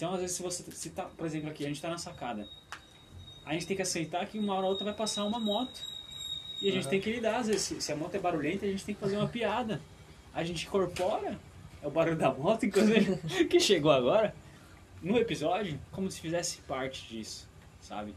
Então, 0.00 0.14
às 0.14 0.20
vezes, 0.22 0.34
se 0.34 0.42
você 0.42 0.62
se 0.72 0.88
tá, 0.88 1.02
por 1.04 1.26
exemplo, 1.26 1.50
aqui, 1.50 1.62
a 1.62 1.68
gente 1.68 1.78
tá 1.82 1.90
na 1.90 1.98
sacada. 1.98 2.48
A 3.44 3.52
gente 3.52 3.66
tem 3.66 3.76
que 3.76 3.82
aceitar 3.82 4.24
que 4.24 4.38
uma 4.38 4.54
hora 4.54 4.62
ou 4.64 4.70
outra 4.70 4.82
vai 4.86 4.94
passar 4.94 5.26
uma 5.26 5.38
moto. 5.38 5.78
E 6.58 6.70
a 6.70 6.72
gente 6.72 6.84
Aham. 6.84 6.90
tem 6.90 7.00
que 7.02 7.12
lidar, 7.12 7.36
às 7.36 7.48
vezes, 7.48 7.60
se- 7.60 7.80
se 7.82 7.92
a 7.92 7.96
moto 7.96 8.14
é 8.14 8.18
barulhenta, 8.18 8.64
a 8.64 8.68
gente 8.70 8.82
tem 8.82 8.94
que 8.94 9.00
fazer 9.00 9.18
uma 9.18 9.28
piada. 9.28 9.78
A 10.32 10.42
gente 10.42 10.66
incorpora 10.66 11.38
é 11.82 11.86
o 11.86 11.90
barulho 11.90 12.16
da 12.16 12.32
moto, 12.32 12.64
inclusive, 12.64 13.18
que 13.50 13.60
chegou 13.60 13.90
agora, 13.92 14.34
no 15.02 15.18
episódio, 15.18 15.78
como 15.92 16.10
se 16.10 16.18
fizesse 16.18 16.62
parte 16.62 17.06
disso, 17.06 17.46
sabe? 17.78 18.14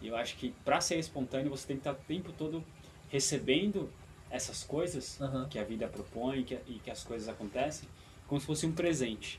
E 0.00 0.08
eu 0.08 0.16
acho 0.16 0.36
que 0.36 0.52
pra 0.64 0.80
ser 0.80 0.98
espontâneo, 0.98 1.50
você 1.50 1.68
tem 1.68 1.76
que 1.76 1.82
estar 1.82 1.92
o 1.92 2.04
tempo 2.04 2.32
todo 2.32 2.64
recebendo 3.10 3.88
essas 4.28 4.64
coisas 4.64 5.20
Aham. 5.20 5.46
que 5.48 5.56
a 5.56 5.62
vida 5.62 5.86
propõe 5.86 6.42
que, 6.42 6.54
e 6.66 6.80
que 6.82 6.90
as 6.90 7.04
coisas 7.04 7.28
acontecem, 7.28 7.88
como 8.26 8.40
se 8.40 8.46
fosse 8.48 8.66
um 8.66 8.72
presente. 8.72 9.38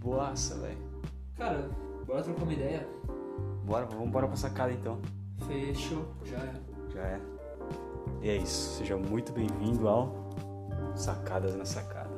Boaça, 0.00 0.54
velho. 0.56 0.78
Cara, 1.36 1.70
bora 2.06 2.22
trocar 2.22 2.42
uma 2.42 2.52
ideia. 2.52 2.88
Bora, 3.64 3.84
vamos 3.84 4.06
embora 4.06 4.26
pra 4.26 4.36
sacada 4.36 4.72
então. 4.72 4.98
Fechou, 5.46 6.06
já 6.24 6.38
é. 6.38 6.54
Já 6.92 7.00
é. 7.02 7.20
E 8.22 8.30
é 8.30 8.36
isso. 8.36 8.78
Seja 8.78 8.96
muito 8.96 9.32
bem-vindo 9.32 9.86
ao 9.86 10.30
Sacadas 10.94 11.54
na 11.54 11.64
Sacada. 11.64 12.10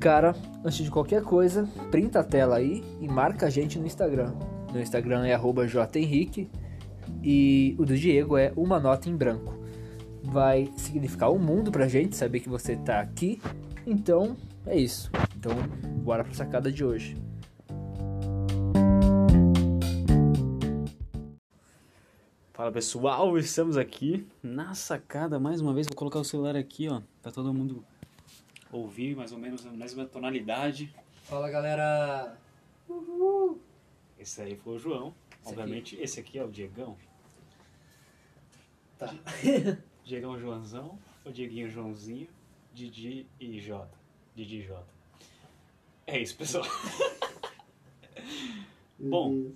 Cara, 0.00 0.34
antes 0.64 0.84
de 0.84 0.90
qualquer 0.90 1.22
coisa, 1.22 1.68
printa 1.90 2.20
a 2.20 2.24
tela 2.24 2.56
aí 2.56 2.82
e 3.00 3.06
marca 3.06 3.46
a 3.46 3.50
gente 3.50 3.78
no 3.78 3.86
Instagram. 3.86 4.32
No 4.72 4.80
Instagram 4.80 5.26
é 5.26 5.38
jhenrique 5.68 6.50
e 7.22 7.74
o 7.78 7.84
do 7.84 7.96
Diego 7.96 8.36
é 8.36 8.52
uma 8.56 8.78
nota 8.78 9.08
em 9.08 9.16
branco. 9.16 9.54
Vai 10.22 10.70
significar 10.76 11.30
um 11.30 11.38
mundo 11.38 11.70
pra 11.70 11.88
gente 11.88 12.16
saber 12.16 12.40
que 12.40 12.48
você 12.48 12.76
tá 12.76 13.00
aqui. 13.00 13.40
Então, 13.86 14.36
é 14.66 14.76
isso. 14.76 15.10
Então, 15.36 15.52
bora 16.02 16.22
pra 16.22 16.34
sacada 16.34 16.70
de 16.70 16.84
hoje. 16.84 17.16
Fala 22.52 22.70
pessoal, 22.70 23.38
estamos 23.38 23.78
aqui 23.78 24.26
na 24.42 24.74
sacada 24.74 25.40
mais 25.40 25.62
uma 25.62 25.72
vez. 25.72 25.86
Vou 25.86 25.96
colocar 25.96 26.18
o 26.18 26.24
celular 26.24 26.54
aqui, 26.56 26.88
ó, 26.88 27.00
pra 27.22 27.32
todo 27.32 27.54
mundo 27.54 27.82
ouvir 28.70 29.16
mais 29.16 29.32
ou 29.32 29.38
menos 29.38 29.64
na 29.64 29.72
mesma 29.72 30.04
tonalidade. 30.04 30.94
Fala 31.24 31.50
galera! 31.50 32.36
Esse 34.18 34.42
aí 34.42 34.56
foi 34.56 34.76
o 34.76 34.78
João. 34.78 35.14
Esse 35.42 35.48
Obviamente, 35.48 35.96
esse 36.00 36.20
aqui 36.20 36.38
é 36.38 36.44
o 36.44 36.50
Diegão. 36.50 36.96
Tá. 39.00 39.06
Diegão 40.04 40.38
Joãozão, 40.38 40.98
o 41.24 41.32
Dieguinho 41.32 41.70
Joãozinho, 41.70 42.28
Didi 42.74 43.26
e 43.40 43.58
Jota. 43.58 43.96
Didi 44.34 44.58
e 44.58 44.62
Jota. 44.62 44.92
É 46.06 46.20
isso, 46.20 46.36
pessoal. 46.36 46.66
Bom, 49.00 49.52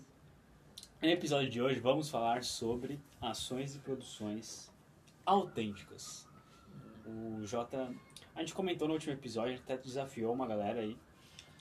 no 1.03 1.09
episódio 1.09 1.51
de 1.51 1.61
hoje 1.61 1.79
vamos 1.79 2.09
falar 2.09 2.43
sobre 2.43 2.99
ações 3.21 3.77
e 3.77 3.81
produções 3.81 4.73
autênticas. 5.27 6.27
O 7.05 7.45
Jota, 7.45 7.95
a 8.35 8.41
gente 8.41 8.55
comentou 8.55 8.89
no 8.89 8.95
último 8.95 9.13
episódio, 9.13 9.59
até 9.59 9.77
desafiou 9.77 10.33
uma 10.33 10.47
galera 10.47 10.81
aí 10.81 10.97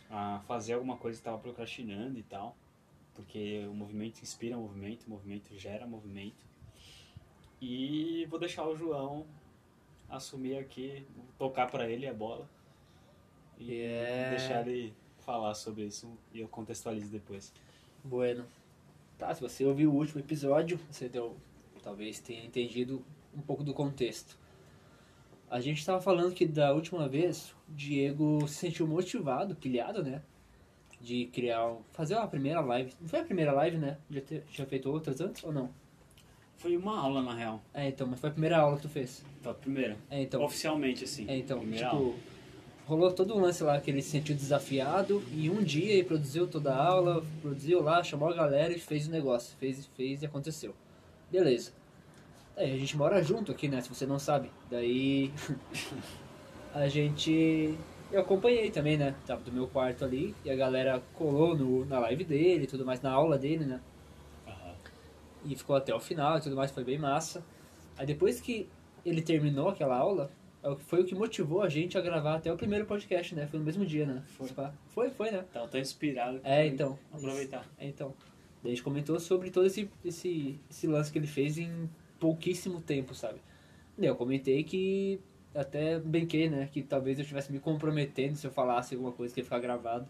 a 0.09 0.39
fazer 0.47 0.71
alguma 0.71 0.95
coisa 0.95 1.17
que 1.17 1.21
estava 1.21 1.37
procrastinando 1.37 2.17
e 2.17 2.23
tal, 2.23 2.55
porque 3.13 3.67
o 3.69 3.73
movimento 3.73 4.21
inspira 4.21 4.55
movimento, 4.55 5.05
o 5.05 5.09
movimento 5.09 5.53
gera 5.57 5.85
movimento. 5.85 6.52
E 7.65 8.25
vou 8.29 8.37
deixar 8.37 8.67
o 8.67 8.75
João 8.75 9.25
assumir 10.09 10.57
aqui, 10.57 11.07
tocar 11.37 11.71
para 11.71 11.89
ele 11.89 12.05
a 12.05 12.13
bola 12.13 12.45
e 13.57 13.79
É. 13.79 14.31
deixar 14.31 14.67
ele 14.67 14.93
falar 15.19 15.53
sobre 15.53 15.85
isso 15.85 16.11
e 16.33 16.41
eu 16.41 16.47
contextualizo 16.49 17.09
depois. 17.09 17.53
Bueno. 18.03 18.45
Tá, 19.17 19.33
se 19.33 19.39
você 19.39 19.63
ouviu 19.63 19.91
o 19.91 19.95
último 19.95 20.19
episódio, 20.19 20.77
você 20.91 21.07
deu, 21.07 21.37
talvez 21.81 22.19
tenha 22.19 22.43
entendido 22.43 23.01
um 23.33 23.39
pouco 23.41 23.63
do 23.63 23.73
contexto. 23.73 24.37
A 25.49 25.61
gente 25.61 25.77
estava 25.79 26.01
falando 26.01 26.33
que 26.33 26.45
da 26.45 26.73
última 26.73 27.07
vez 27.07 27.55
Diego 27.69 28.45
se 28.45 28.55
sentiu 28.55 28.85
motivado, 28.85 29.55
pilhado, 29.55 30.03
né? 30.03 30.21
De 30.99 31.27
criar, 31.27 31.77
fazer 31.93 32.15
uma 32.15 32.27
primeira 32.27 32.59
live. 32.59 32.93
Não 32.99 33.07
foi 33.07 33.19
a 33.21 33.23
primeira 33.23 33.53
live, 33.53 33.77
né? 33.77 33.97
Já 34.09 34.19
ter, 34.19 34.43
tinha 34.51 34.67
feito 34.67 34.91
outras 34.91 35.21
antes 35.21 35.41
ou 35.45 35.53
não? 35.53 35.69
Foi 36.57 36.77
uma 36.77 36.97
aula 36.97 37.21
na 37.21 37.33
real. 37.33 37.61
É, 37.73 37.89
então, 37.89 38.07
mas 38.07 38.19
foi 38.19 38.29
a 38.29 38.31
primeira 38.31 38.57
aula 38.57 38.77
que 38.77 38.83
tu 38.83 38.89
fez. 38.89 39.23
Foi 39.41 39.51
a 39.51 39.55
primeira. 39.55 39.97
É, 40.09 40.21
então. 40.21 40.41
Oficialmente, 40.41 41.03
assim. 41.03 41.25
É, 41.27 41.37
então, 41.37 41.59
primeira 41.59 41.89
tipo, 41.89 41.97
aula. 41.97 42.15
rolou 42.85 43.11
todo 43.11 43.35
um 43.35 43.41
lance 43.41 43.63
lá 43.63 43.79
que 43.81 43.91
ele 43.91 44.01
se 44.01 44.11
sentiu 44.11 44.35
desafiado 44.35 45.21
e 45.33 45.49
um 45.49 45.61
dia 45.61 45.93
ele 45.93 46.03
produziu 46.03 46.47
toda 46.47 46.73
a 46.73 46.85
aula, 46.85 47.23
produziu 47.41 47.81
lá, 47.81 48.03
chamou 48.03 48.29
a 48.29 48.33
galera 48.33 48.71
e 48.71 48.79
fez 48.79 49.07
o 49.07 49.11
negócio. 49.11 49.57
Fez, 49.57 49.85
fez 49.97 50.21
e 50.21 50.25
aconteceu. 50.25 50.73
Beleza. 51.29 51.71
Aí 52.55 52.71
a 52.71 52.77
gente 52.77 52.95
mora 52.95 53.21
junto 53.23 53.51
aqui, 53.51 53.67
né? 53.67 53.81
Se 53.81 53.89
você 53.89 54.05
não 54.05 54.19
sabe. 54.19 54.49
Daí 54.69 55.31
a 56.73 56.87
gente. 56.87 57.77
Eu 58.11 58.21
acompanhei 58.21 58.69
também, 58.69 58.95
né? 58.95 59.15
Tava 59.25 59.41
do 59.41 59.51
meu 59.51 59.67
quarto 59.67 60.05
ali 60.05 60.35
e 60.45 60.51
a 60.51 60.55
galera 60.55 61.01
colou 61.15 61.57
no, 61.57 61.83
na 61.85 61.97
live 61.99 62.23
dele 62.23 62.65
e 62.65 62.67
tudo 62.67 62.85
mais, 62.85 63.01
na 63.01 63.11
aula 63.11 63.39
dele, 63.39 63.65
né? 63.65 63.81
E 65.45 65.55
ficou 65.55 65.75
até 65.75 65.93
o 65.93 65.99
final 65.99 66.37
e 66.37 66.41
tudo 66.41 66.55
mais, 66.55 66.71
foi 66.71 66.83
bem 66.83 66.97
massa. 66.97 67.43
Aí 67.97 68.05
depois 68.05 68.39
que 68.39 68.69
ele 69.05 69.21
terminou 69.21 69.69
aquela 69.69 69.97
aula, 69.97 70.31
é 70.63 70.75
foi 70.75 71.01
o 71.01 71.05
que 71.05 71.13
motivou 71.13 71.61
a 71.61 71.69
gente 71.69 71.97
a 71.97 72.01
gravar 72.01 72.35
até 72.35 72.51
o 72.51 72.55
primeiro 72.55 72.85
podcast, 72.85 73.35
né? 73.35 73.47
Foi 73.47 73.59
no 73.59 73.65
mesmo 73.65 73.85
dia, 73.85 74.05
né? 74.05 74.23
Foi. 74.27 74.47
Foi, 74.87 75.09
foi, 75.09 75.31
né? 75.31 75.43
Tava 75.51 75.67
tão 75.67 75.79
inspirado 75.79 76.39
É, 76.43 76.65
então. 76.65 76.97
aproveitar. 77.11 77.67
É, 77.77 77.87
então. 77.87 78.13
Daí 78.63 78.71
a 78.71 78.75
gente 78.75 78.83
comentou 78.83 79.19
sobre 79.19 79.49
todo 79.51 79.65
esse, 79.65 79.89
esse, 80.05 80.57
esse 80.69 80.87
lance 80.87 81.11
que 81.11 81.17
ele 81.17 81.27
fez 81.27 81.57
em 81.57 81.89
pouquíssimo 82.17 82.79
tempo, 82.81 83.13
sabe? 83.13 83.41
Daí 83.97 84.07
eu 84.07 84.15
comentei 84.15 84.63
que 84.63 85.19
até 85.53 85.99
brinquei, 85.99 86.49
né? 86.49 86.69
Que 86.71 86.81
talvez 86.81 87.19
eu 87.19 87.23
estivesse 87.23 87.51
me 87.51 87.59
comprometendo 87.59 88.35
se 88.35 88.47
eu 88.47 88.51
falasse 88.51 88.95
alguma 88.95 89.11
coisa 89.11 89.33
que 89.33 89.41
ia 89.41 89.43
ficar 89.43 89.59
gravado. 89.59 90.07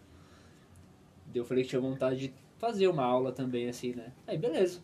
Daí 1.26 1.38
eu 1.38 1.44
falei 1.44 1.64
que 1.64 1.70
tinha 1.70 1.80
vontade 1.80 2.28
de 2.28 2.34
fazer 2.58 2.86
uma 2.86 3.04
aula 3.04 3.32
também, 3.32 3.68
assim, 3.68 3.92
né? 3.92 4.12
Aí 4.24 4.38
beleza. 4.38 4.80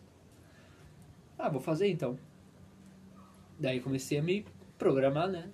Ah, 1.37 1.49
vou 1.49 1.61
fazer 1.61 1.87
então. 1.89 2.17
Daí 3.59 3.79
comecei 3.79 4.17
a 4.17 4.23
me 4.23 4.45
programar, 4.77 5.29
né? 5.29 5.49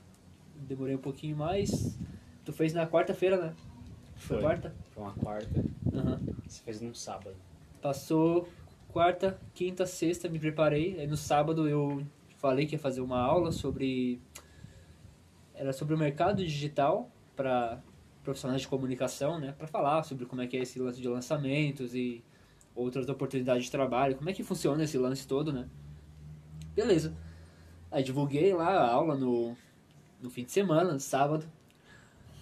Demorei 0.55 0.95
um 0.95 0.99
pouquinho 0.99 1.35
mais. 1.35 1.97
Tu 2.45 2.53
fez 2.53 2.73
na 2.73 2.87
quarta-feira, 2.87 3.37
né? 3.37 3.53
Foi 4.15 4.37
Foi. 4.37 4.41
quarta? 4.41 4.75
Foi 4.91 5.03
uma 5.03 5.13
quarta, 5.13 5.63
Aham. 5.93 6.19
você 6.47 6.63
fez 6.63 6.81
num 6.81 6.93
sábado. 6.93 7.35
Passou 7.81 8.47
quarta, 8.89 9.39
quinta, 9.53 9.85
sexta, 9.85 10.27
me 10.27 10.39
preparei. 10.39 10.99
Aí 10.99 11.05
no 11.07 11.17
sábado 11.17 11.67
eu 11.67 12.03
falei 12.37 12.65
que 12.65 12.75
ia 12.75 12.79
fazer 12.79 13.01
uma 13.01 13.19
aula 13.19 13.51
sobre. 13.51 14.19
Era 15.53 15.73
sobre 15.73 15.93
o 15.93 15.97
mercado 15.97 16.43
digital 16.43 17.11
para 17.35 17.79
profissionais 18.23 18.61
de 18.61 18.67
comunicação, 18.67 19.39
né? 19.39 19.53
Para 19.57 19.67
falar 19.67 20.03
sobre 20.03 20.25
como 20.25 20.41
é 20.41 20.47
que 20.47 20.57
é 20.57 20.61
esse 20.61 20.79
lance 20.79 20.99
de 21.01 21.07
lançamentos 21.07 21.93
e 21.93 22.23
outras 22.77 23.09
oportunidades 23.09 23.65
de 23.65 23.71
trabalho, 23.71 24.15
como 24.15 24.29
é 24.29 24.33
que 24.33 24.43
funciona 24.43 24.83
esse 24.83 24.97
lance 24.97 25.27
todo, 25.27 25.51
né? 25.51 25.67
Beleza. 26.75 27.15
Aí 27.91 28.03
divulguei 28.03 28.53
lá 28.53 28.69
a 28.69 28.91
aula 28.91 29.15
no, 29.15 29.57
no 30.21 30.29
fim 30.29 30.43
de 30.43 30.51
semana, 30.51 30.93
no 30.93 30.99
sábado. 30.99 31.45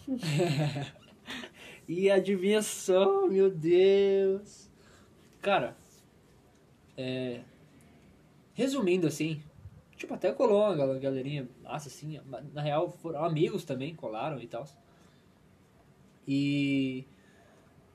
e 1.87 2.11
adivinha 2.11 2.61
só, 2.61 3.25
meu 3.27 3.49
Deus. 3.49 4.69
Cara, 5.41 5.77
é, 6.97 7.41
resumindo 8.53 9.07
assim, 9.07 9.41
tipo, 9.95 10.13
até 10.13 10.31
colou 10.33 10.61
uma 10.63 10.75
gal- 10.75 10.99
galerinha 10.99 11.47
massa, 11.63 11.87
assim, 11.87 12.19
na 12.53 12.61
real 12.61 12.89
foram 12.89 13.23
amigos 13.23 13.63
também, 13.63 13.95
colaram 13.95 14.39
e 14.41 14.47
tal. 14.47 14.65
E 16.27 17.05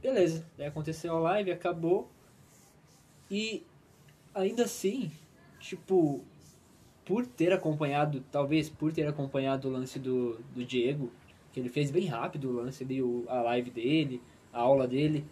beleza, 0.00 0.46
daí 0.56 0.68
aconteceu 0.68 1.16
a 1.16 1.20
live, 1.20 1.50
acabou. 1.50 2.10
E 3.30 3.64
ainda 4.34 4.64
assim, 4.64 5.10
tipo, 5.60 6.24
por 7.04 7.26
ter 7.26 7.52
acompanhado, 7.52 8.24
talvez 8.30 8.68
por 8.68 8.92
ter 8.92 9.06
acompanhado 9.06 9.68
o 9.68 9.70
lance 9.70 9.98
do, 9.98 10.38
do 10.54 10.64
Diego, 10.64 11.10
que 11.52 11.60
ele 11.60 11.68
fez 11.68 11.90
bem 11.90 12.06
rápido 12.06 12.48
o 12.48 12.52
lance 12.52 12.82
ali, 12.82 13.00
a 13.28 13.40
live 13.42 13.70
dele, 13.70 14.22
a 14.52 14.60
aula 14.60 14.86
dele, 14.86 15.24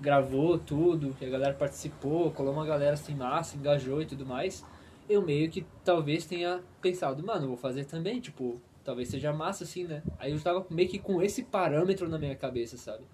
gravou 0.00 0.58
tudo, 0.58 1.14
que 1.14 1.24
a 1.24 1.28
galera 1.28 1.54
participou, 1.54 2.30
colou 2.30 2.52
uma 2.52 2.66
galera 2.66 2.94
assim 2.94 3.14
massa, 3.14 3.56
engajou 3.56 4.00
e 4.02 4.06
tudo 4.06 4.24
mais. 4.26 4.64
Eu 5.08 5.22
meio 5.22 5.50
que 5.50 5.64
talvez 5.84 6.24
tenha 6.24 6.60
pensado, 6.80 7.22
mano, 7.24 7.48
vou 7.48 7.56
fazer 7.56 7.84
também, 7.84 8.20
tipo, 8.20 8.60
talvez 8.84 9.08
seja 9.08 9.32
massa, 9.32 9.64
assim, 9.64 9.84
né? 9.84 10.02
Aí 10.18 10.32
eu 10.32 10.40
tava 10.40 10.66
meio 10.70 10.88
que 10.88 10.98
com 10.98 11.22
esse 11.22 11.44
parâmetro 11.44 12.08
na 12.08 12.18
minha 12.18 12.34
cabeça, 12.34 12.76
sabe? 12.76 13.04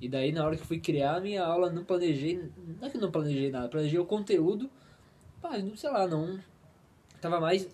E 0.00 0.08
daí, 0.08 0.32
na 0.32 0.44
hora 0.44 0.56
que 0.56 0.66
fui 0.66 0.80
criar 0.80 1.16
a 1.16 1.20
minha 1.20 1.44
aula, 1.44 1.70
não 1.70 1.84
planejei, 1.84 2.50
não 2.80 2.88
é 2.88 2.90
que 2.90 2.96
não 2.96 3.10
planejei 3.10 3.50
nada, 3.50 3.68
planejei 3.68 3.98
o 3.98 4.06
conteúdo, 4.06 4.70
mas, 5.42 5.62
não 5.62 5.76
sei 5.76 5.90
lá, 5.90 6.06
não... 6.06 6.40
Tava 7.20 7.38
mais... 7.38 7.68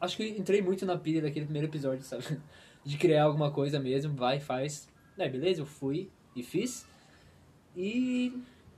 Acho 0.00 0.16
que 0.16 0.28
entrei 0.28 0.62
muito 0.62 0.86
na 0.86 0.96
pilha 0.96 1.20
daquele 1.20 1.44
primeiro 1.44 1.68
episódio, 1.68 2.02
sabe? 2.02 2.24
De 2.82 2.96
criar 2.96 3.24
alguma 3.24 3.50
coisa 3.50 3.78
mesmo, 3.78 4.14
vai, 4.14 4.40
faz. 4.40 4.88
É, 5.18 5.28
beleza, 5.28 5.60
eu 5.60 5.66
fui 5.66 6.10
e 6.34 6.42
fiz. 6.42 6.88
E, 7.76 8.32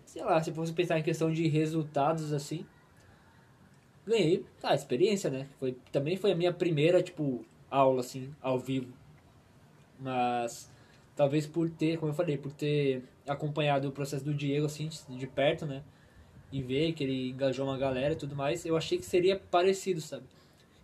sei 0.05 0.25
lá, 0.25 0.43
se 0.43 0.53
fosse 0.53 0.73
pensar 0.73 0.99
em 0.99 1.03
questão 1.03 1.31
de 1.31 1.47
resultados, 1.47 2.33
assim, 2.33 2.67
ganhei, 4.06 4.45
tá, 4.61 4.75
experiência, 4.75 5.31
né? 5.31 5.47
Foi, 5.61 5.77
também 5.93 6.17
foi 6.17 6.33
a 6.33 6.35
minha 6.35 6.53
primeira, 6.53 7.03
tipo, 7.03 7.45
aula, 7.71 8.00
assim, 8.00 8.35
ao 8.41 8.59
vivo. 8.59 8.93
Mas, 10.00 10.71
talvez 11.19 11.49
por 11.49 11.69
ter, 11.69 11.99
como 11.99 12.12
eu 12.12 12.15
falei, 12.15 12.38
por 12.38 12.53
ter 12.53 13.03
acompanhado 13.26 13.88
o 13.88 13.91
processo 13.91 14.25
do 14.25 14.32
Diego, 14.32 14.67
assim, 14.67 14.88
de 15.09 15.26
perto, 15.26 15.67
né? 15.67 15.82
E 16.53 16.62
ver 16.62 16.93
que 16.93 17.03
ele 17.03 17.31
engajou 17.31 17.67
uma 17.67 17.76
galera 17.76 18.15
e 18.15 18.17
tudo 18.17 18.37
mais, 18.37 18.65
eu 18.65 18.76
achei 18.76 18.99
que 18.99 19.05
seria 19.05 19.37
parecido, 19.37 20.00
sabe? 20.00 20.25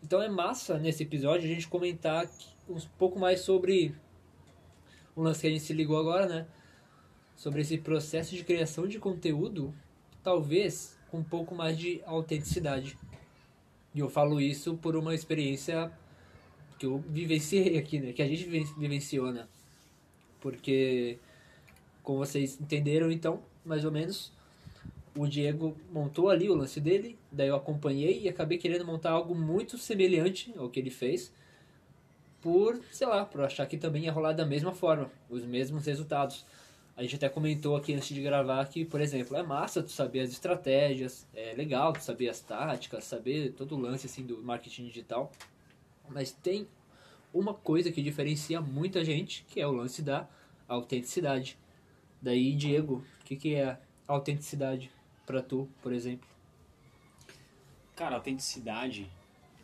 Então 0.02 0.20
é 0.20 0.28
massa, 0.28 0.76
nesse 0.76 1.04
episódio, 1.04 1.48
a 1.48 1.54
gente 1.54 1.69
comentar 1.69 2.28
um 2.69 2.81
pouco 2.98 3.16
mais 3.16 3.42
sobre 3.42 3.94
o 5.14 5.22
lance 5.22 5.40
que 5.40 5.46
a 5.46 5.50
gente 5.50 5.62
se 5.62 5.72
ligou 5.72 5.96
agora, 5.96 6.26
né? 6.26 6.48
Sobre 7.37 7.60
esse 7.60 7.78
processo 7.78 8.34
de 8.34 8.42
criação 8.42 8.88
de 8.88 8.98
conteúdo, 8.98 9.72
talvez 10.20 10.98
com 11.12 11.19
um 11.19 11.25
pouco 11.25 11.54
mais 11.54 11.78
de 11.78 12.02
autenticidade. 12.04 12.98
E 13.94 14.00
eu 14.00 14.10
falo 14.10 14.40
isso 14.40 14.76
por 14.78 14.96
uma 14.96 15.14
experiência 15.14 15.92
que 16.76 16.87
eu 16.87 16.98
vivenciei 17.08 17.78
aqui, 17.78 18.00
né? 18.00 18.12
Que 18.12 18.20
a 18.20 18.26
gente 18.26 18.46
vivenciou, 18.76 19.32
né? 19.32 19.46
Porque, 20.44 21.17
como 22.02 22.19
vocês 22.19 22.61
entenderam, 22.61 23.11
então, 23.11 23.43
mais 23.64 23.82
ou 23.82 23.91
menos, 23.91 24.31
o 25.17 25.26
Diego 25.26 25.75
montou 25.91 26.29
ali 26.29 26.50
o 26.50 26.55
lance 26.55 26.79
dele, 26.82 27.19
daí 27.32 27.49
eu 27.49 27.56
acompanhei 27.56 28.20
e 28.20 28.29
acabei 28.29 28.58
querendo 28.58 28.85
montar 28.85 29.12
algo 29.12 29.35
muito 29.35 29.79
semelhante 29.79 30.52
ao 30.58 30.69
que 30.69 30.79
ele 30.79 30.91
fez, 30.91 31.32
por, 32.43 32.79
sei 32.93 33.06
lá, 33.06 33.25
por 33.25 33.41
achar 33.41 33.64
que 33.64 33.79
também 33.79 34.05
ia 34.05 34.12
rolar 34.12 34.35
da 34.35 34.44
mesma 34.44 34.75
forma, 34.75 35.11
os 35.31 35.46
mesmos 35.46 35.87
resultados. 35.87 36.44
A 36.94 37.00
gente 37.00 37.17
até 37.17 37.31
comentou 37.31 37.75
aqui 37.75 37.94
antes 37.94 38.08
de 38.08 38.20
gravar 38.20 38.67
que, 38.67 38.85
por 38.85 39.00
exemplo, 39.00 39.35
é 39.38 39.43
massa 39.43 39.82
tu 39.82 39.93
saber 39.93 40.20
as 40.20 40.31
estratégias, 40.31 41.26
é 41.32 41.55
legal 41.55 41.94
tu 41.94 42.02
saber 42.02 42.29
as 42.29 42.40
táticas, 42.40 43.05
saber 43.05 43.52
todo 43.52 43.75
o 43.76 43.81
lance 43.81 44.05
assim 44.05 44.26
do 44.26 44.43
marketing 44.43 44.88
digital. 44.88 45.32
Mas 46.11 46.32
tem 46.32 46.69
uma 47.34 47.52
coisa 47.52 47.90
que 47.90 48.00
diferencia 48.00 48.60
muita 48.60 49.04
gente, 49.04 49.44
que 49.48 49.60
é 49.60 49.66
o 49.66 49.72
lance 49.72 50.00
da 50.00 50.28
autenticidade. 50.69 51.58
Daí, 52.22 52.54
Diego, 52.54 53.04
o 53.20 53.25
que, 53.25 53.36
que 53.36 53.54
é 53.56 53.76
autenticidade 54.06 54.90
para 55.26 55.42
tu, 55.42 55.69
por 55.82 55.92
exemplo? 55.92 56.28
Cara, 57.96 58.14
autenticidade. 58.14 59.10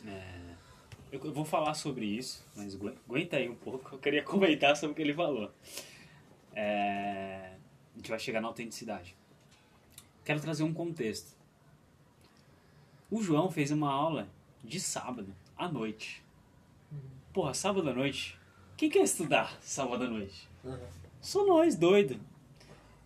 É... 0.05 0.51
Eu 1.11 1.33
vou 1.33 1.45
falar 1.45 1.73
sobre 1.73 2.05
isso, 2.05 2.45
mas 2.55 2.77
aguenta 3.07 3.37
aí 3.37 3.49
um 3.49 3.55
pouco. 3.55 3.95
Eu 3.95 3.99
queria 3.99 4.23
comentar 4.23 4.75
sobre 4.75 4.91
o 4.91 4.95
que 4.95 5.01
ele 5.01 5.13
falou. 5.13 5.49
É... 6.53 7.55
A 7.93 7.97
gente 7.97 8.09
vai 8.09 8.19
chegar 8.19 8.41
na 8.41 8.47
autenticidade. 8.49 9.15
Quero 10.25 10.41
trazer 10.41 10.63
um 10.63 10.73
contexto. 10.73 11.35
O 13.09 13.21
João 13.21 13.49
fez 13.49 13.71
uma 13.71 13.91
aula 13.91 14.29
de 14.63 14.79
sábado 14.79 15.33
à 15.57 15.67
noite. 15.67 16.23
Porra, 17.33 17.53
sábado 17.53 17.89
à 17.89 17.93
noite. 17.93 18.37
Quem 18.75 18.89
quer 18.89 19.03
estudar 19.03 19.57
sábado 19.61 20.03
à 20.03 20.07
noite? 20.09 20.49
Uhum. 20.65 20.77
Só 21.21 21.45
nós, 21.45 21.77
doido. 21.77 22.19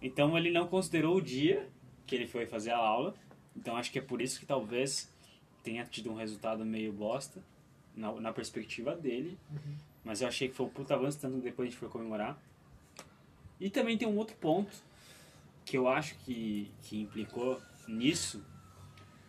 Então 0.01 0.35
ele 0.35 0.49
não 0.49 0.67
considerou 0.67 1.17
o 1.17 1.21
dia 1.21 1.69
que 2.07 2.15
ele 2.15 2.25
foi 2.27 2.47
fazer 2.47 2.71
a 2.71 2.77
aula. 2.77 3.13
Então 3.55 3.77
acho 3.77 3.91
que 3.91 3.99
é 3.99 4.01
por 4.01 4.21
isso 4.21 4.39
que 4.39 4.45
talvez 4.45 5.13
tenha 5.63 5.85
tido 5.85 6.11
um 6.11 6.15
resultado 6.15 6.65
meio 6.65 6.91
bosta 6.91 7.43
na, 7.95 8.11
na 8.13 8.33
perspectiva 8.33 8.95
dele. 8.95 9.37
Uhum. 9.51 9.75
Mas 10.03 10.21
eu 10.21 10.27
achei 10.27 10.47
que 10.47 10.55
foi 10.55 10.65
um 10.65 10.69
puta 10.69 10.95
avanço, 10.95 11.19
tanto 11.19 11.37
depois 11.37 11.67
a 11.67 11.69
gente 11.69 11.79
foi 11.79 11.89
comemorar. 11.89 12.35
E 13.59 13.69
também 13.69 13.95
tem 13.95 14.07
um 14.07 14.17
outro 14.17 14.35
ponto 14.37 14.75
que 15.63 15.77
eu 15.77 15.87
acho 15.87 16.15
que, 16.19 16.71
que 16.81 16.99
implicou 16.99 17.61
nisso 17.87 18.43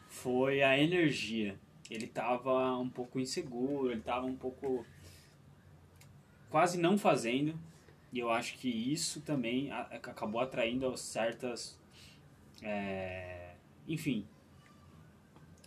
foi 0.08 0.62
a 0.62 0.78
energia. 0.78 1.58
Ele 1.90 2.06
estava 2.06 2.76
um 2.78 2.88
pouco 2.88 3.20
inseguro, 3.20 3.90
ele 3.90 4.00
estava 4.00 4.26
um 4.26 4.36
pouco 4.36 4.84
quase 6.50 6.78
não 6.78 6.98
fazendo. 6.98 7.58
E 8.12 8.18
eu 8.18 8.30
acho 8.30 8.56
que 8.58 8.68
isso 8.68 9.20
também 9.20 9.70
acabou 9.70 10.40
atraindo 10.40 10.96
certas. 10.96 11.78
É, 12.62 13.54
enfim. 13.86 14.26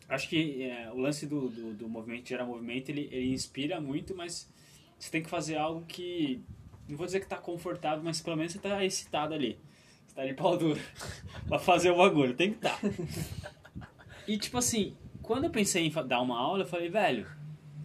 Acho 0.08 0.28
que 0.28 0.64
é, 0.64 0.92
o 0.92 0.98
lance 0.98 1.28
do, 1.28 1.50
do, 1.50 1.74
do 1.74 1.88
movimento 1.88 2.28
gerar 2.28 2.46
movimento 2.46 2.90
ele, 2.90 3.08
ele 3.12 3.32
inspira 3.32 3.80
muito, 3.80 4.16
mas 4.16 4.50
você 4.98 5.12
tem 5.12 5.22
que 5.22 5.30
fazer 5.30 5.56
algo 5.58 5.86
que 5.86 6.44
não 6.88 6.98
vou 6.98 7.06
dizer 7.06 7.20
que 7.20 7.28
tá 7.28 7.38
confortável, 7.38 8.04
mas 8.04 8.20
pelo 8.20 8.36
menos 8.36 8.52
você 8.52 8.60
tá 8.60 8.84
excitado 8.84 9.36
ali. 9.36 9.60
Você 10.08 10.16
tá 10.16 10.26
de 10.26 10.34
pau 10.34 10.58
duro 10.58 10.80
pra 11.48 11.60
fazer 11.60 11.92
o 11.92 11.98
bagulho, 11.98 12.36
tem 12.36 12.52
que 12.52 12.58
estar. 12.58 12.80
Tá. 12.82 13.88
E 14.28 14.38
tipo 14.38 14.58
assim, 14.58 14.98
quando 15.30 15.44
eu 15.44 15.52
pensei 15.52 15.86
em 15.86 15.92
dar 16.08 16.22
uma 16.22 16.40
aula, 16.40 16.64
eu 16.64 16.66
falei, 16.66 16.90
velho, 16.90 17.28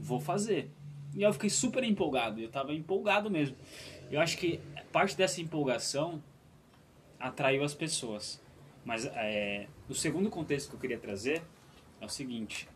vou 0.01 0.19
fazer. 0.19 0.71
E 1.15 1.23
eu 1.23 1.31
fiquei 1.31 1.51
super 1.51 1.85
empolgado, 1.85 2.41
eu 2.41 2.49
tava 2.49 2.73
empolgado 2.73 3.31
mesmo. 3.31 3.55
Eu 4.11 4.19
acho 4.23 4.39
que 4.39 4.59
parte 4.91 5.15
dessa 5.15 5.43
empolgação 5.43 6.23
atraiu 7.21 7.63
as 7.63 7.75
pessoas. 7.75 8.43
Mas 8.83 9.05
é, 9.05 9.67
o 9.91 9.95
segundo 9.95 10.31
contexto 10.31 10.71
que 10.71 10.77
eu 10.77 10.81
queria 10.81 10.99
trazer 10.99 11.43
é 12.01 12.07
o 12.07 12.09
seguinte: 12.09 12.67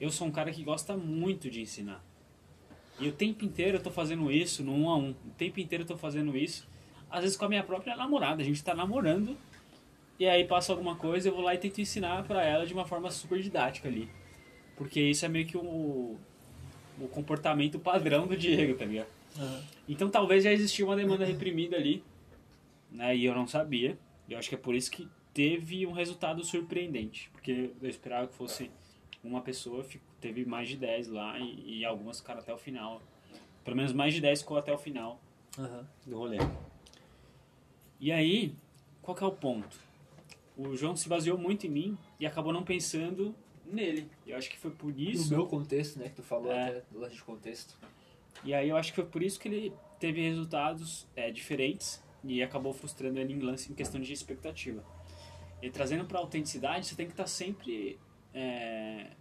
eu 0.00 0.10
sou 0.10 0.26
um 0.26 0.32
cara 0.32 0.50
que 0.50 0.64
gosta 0.64 0.96
muito 0.96 1.48
de 1.48 1.60
ensinar. 1.60 2.04
E 2.98 3.06
o 3.06 3.12
tempo 3.12 3.44
inteiro 3.44 3.76
eu 3.76 3.82
tô 3.84 3.92
fazendo 3.92 4.32
isso 4.32 4.64
no 4.64 4.74
um 4.74 4.90
a 4.90 4.96
um. 4.96 5.10
O 5.10 5.30
tempo 5.38 5.60
inteiro 5.60 5.84
eu 5.84 5.86
tô 5.86 5.96
fazendo 5.96 6.36
isso. 6.36 6.68
Às 7.08 7.20
vezes 7.20 7.36
com 7.36 7.44
a 7.44 7.48
minha 7.48 7.62
própria 7.62 7.94
namorada. 7.94 8.42
A 8.42 8.44
gente 8.44 8.64
tá 8.64 8.74
namorando. 8.74 9.38
E 10.18 10.26
aí 10.26 10.44
passa 10.44 10.72
alguma 10.72 10.96
coisa, 10.96 11.28
eu 11.28 11.34
vou 11.34 11.42
lá 11.42 11.54
e 11.54 11.58
tento 11.58 11.80
ensinar 11.80 12.24
para 12.24 12.44
ela 12.44 12.66
de 12.66 12.74
uma 12.74 12.84
forma 12.84 13.10
super 13.10 13.40
didática 13.40 13.88
ali. 13.88 14.08
Porque 14.76 15.00
isso 15.00 15.24
é 15.24 15.28
meio 15.28 15.46
que 15.46 15.56
o, 15.56 16.16
o 17.00 17.08
comportamento 17.08 17.78
padrão 17.78 18.26
do 18.26 18.36
Diego, 18.36 18.76
tá 18.76 18.84
ligado? 18.84 19.08
Uhum. 19.36 19.62
Então 19.88 20.08
talvez 20.10 20.44
já 20.44 20.52
existia 20.52 20.84
uma 20.84 20.96
demanda 20.96 21.24
reprimida 21.24 21.76
ali. 21.76 22.02
Né, 22.90 23.16
e 23.16 23.24
eu 23.24 23.34
não 23.34 23.46
sabia. 23.46 23.98
Eu 24.28 24.38
acho 24.38 24.48
que 24.48 24.54
é 24.54 24.58
por 24.58 24.74
isso 24.74 24.90
que 24.90 25.08
teve 25.32 25.86
um 25.86 25.92
resultado 25.92 26.44
surpreendente. 26.44 27.30
Porque 27.32 27.70
eu 27.80 27.88
esperava 27.88 28.26
que 28.26 28.34
fosse 28.34 28.70
uma 29.22 29.40
pessoa 29.40 29.84
teve 30.20 30.44
mais 30.44 30.68
de 30.68 30.76
10 30.76 31.08
lá 31.08 31.38
e, 31.38 31.78
e 31.78 31.84
algumas 31.84 32.18
ficaram 32.18 32.40
até 32.40 32.52
o 32.52 32.58
final. 32.58 33.00
Pelo 33.64 33.76
menos 33.76 33.92
mais 33.92 34.14
de 34.14 34.20
10 34.20 34.40
ficou 34.40 34.58
até 34.58 34.72
o 34.72 34.78
final 34.78 35.20
uhum. 35.56 35.84
do 36.06 36.18
rolê. 36.18 36.38
E 38.00 38.10
aí, 38.10 38.54
qual 39.02 39.14
que 39.14 39.22
é 39.22 39.26
o 39.26 39.32
ponto? 39.32 39.87
O 40.58 40.76
João 40.76 40.96
se 40.96 41.08
baseou 41.08 41.38
muito 41.38 41.66
em 41.68 41.70
mim 41.70 41.98
e 42.18 42.26
acabou 42.26 42.52
não 42.52 42.64
pensando 42.64 43.32
nele. 43.64 44.10
Eu 44.26 44.36
acho 44.36 44.50
que 44.50 44.58
foi 44.58 44.72
por 44.72 44.98
isso. 44.98 45.30
No 45.30 45.38
meu 45.38 45.46
contexto, 45.46 46.00
né? 46.00 46.08
Que 46.08 46.16
tu 46.16 46.22
falou 46.22 46.50
é, 46.50 46.68
até 46.68 46.82
do 46.90 46.98
lance 46.98 47.14
de 47.14 47.22
contexto. 47.22 47.78
E 48.42 48.52
aí 48.52 48.68
eu 48.68 48.76
acho 48.76 48.90
que 48.90 48.96
foi 48.96 49.06
por 49.06 49.22
isso 49.22 49.38
que 49.38 49.46
ele 49.46 49.72
teve 50.00 50.20
resultados 50.20 51.06
é, 51.14 51.30
diferentes 51.30 52.02
e 52.24 52.42
acabou 52.42 52.72
frustrando 52.72 53.20
ele 53.20 53.34
em 53.34 53.38
lance 53.38 53.70
em 53.70 53.74
questão 53.74 54.00
de 54.00 54.12
expectativa. 54.12 54.84
E 55.62 55.70
trazendo 55.70 56.04
para 56.04 56.18
autenticidade, 56.18 56.86
você 56.86 56.96
tem 56.96 57.06
que 57.06 57.12
estar 57.12 57.24
tá 57.24 57.28
sempre 57.28 57.98
é, 58.34 59.12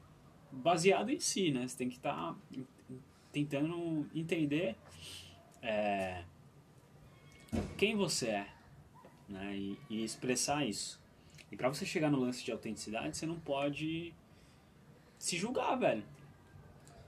baseado 0.51 1.09
em 1.09 1.19
si, 1.19 1.51
né? 1.51 1.67
Você 1.67 1.77
tem 1.77 1.89
que 1.89 1.97
estar 1.97 2.33
tá 2.33 2.35
tentando 3.31 4.07
entender 4.13 4.75
é, 5.61 6.23
quem 7.77 7.95
você 7.95 8.27
é, 8.29 8.47
né? 9.29 9.55
E, 9.55 9.77
e 9.89 10.03
expressar 10.03 10.65
isso. 10.65 10.99
E 11.51 11.55
para 11.55 11.69
você 11.69 11.85
chegar 11.85 12.11
no 12.11 12.19
lance 12.19 12.43
de 12.43 12.51
autenticidade, 12.51 13.17
você 13.17 13.25
não 13.25 13.39
pode 13.39 14.13
se 15.17 15.37
julgar, 15.37 15.75
velho. 15.75 16.03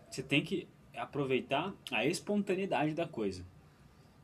Você 0.09 0.23
tem 0.23 0.43
que 0.43 0.67
aproveitar 0.95 1.73
a 1.91 2.05
espontaneidade 2.05 2.93
da 2.93 3.07
coisa. 3.07 3.45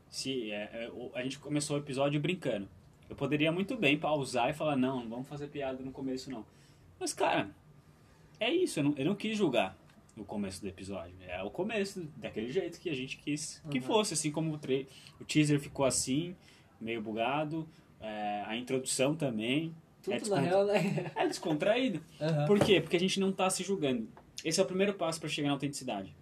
Se 0.08 0.50
é, 0.50 0.56
é, 0.72 0.92
a 1.14 1.22
gente 1.22 1.38
começou 1.38 1.76
o 1.76 1.80
episódio 1.80 2.20
brincando, 2.20 2.68
eu 3.08 3.16
poderia 3.16 3.52
muito 3.52 3.76
bem 3.76 3.98
pausar 3.98 4.50
e 4.50 4.54
falar 4.54 4.76
não, 4.76 5.00
não 5.00 5.10
vamos 5.10 5.28
fazer 5.28 5.48
piada 5.48 5.82
no 5.82 5.92
começo 5.92 6.30
não. 6.30 6.44
Mas 6.98 7.12
cara, 7.12 7.50
é 8.40 8.50
isso, 8.50 8.80
eu 8.80 8.84
não, 8.84 8.94
eu 8.96 9.04
não 9.04 9.14
quis 9.14 9.36
julgar 9.36 9.76
o 10.16 10.24
começo 10.24 10.60
do 10.60 10.68
episódio. 10.68 11.14
É 11.26 11.42
o 11.42 11.50
começo, 11.50 12.08
daquele 12.16 12.50
jeito 12.50 12.80
que 12.80 12.88
a 12.88 12.94
gente 12.94 13.18
quis 13.18 13.62
que 13.70 13.78
uhum. 13.78 13.84
fosse, 13.84 14.14
assim 14.14 14.30
como 14.30 14.54
o, 14.54 14.60
o 15.20 15.24
teaser 15.24 15.60
ficou 15.60 15.84
assim, 15.84 16.34
meio 16.80 17.02
bugado, 17.02 17.68
é, 18.00 18.42
a 18.46 18.56
introdução 18.56 19.14
também. 19.14 19.74
Tudo 20.10 20.34
é 20.34 20.36
na 20.36 20.40
real, 20.40 20.66
né? 20.66 21.10
É 21.16 21.26
descontraído. 21.26 22.00
Uhum. 22.20 22.46
Por 22.46 22.60
quê? 22.60 22.80
Porque 22.80 22.96
a 22.96 23.00
gente 23.00 23.18
não 23.20 23.30
está 23.30 23.48
se 23.50 23.62
julgando. 23.62 24.08
Esse 24.44 24.60
é 24.60 24.62
o 24.62 24.66
primeiro 24.66 24.94
passo 24.94 25.18
para 25.20 25.28
chegar 25.28 25.48
na 25.48 25.54
autenticidade. 25.54 26.14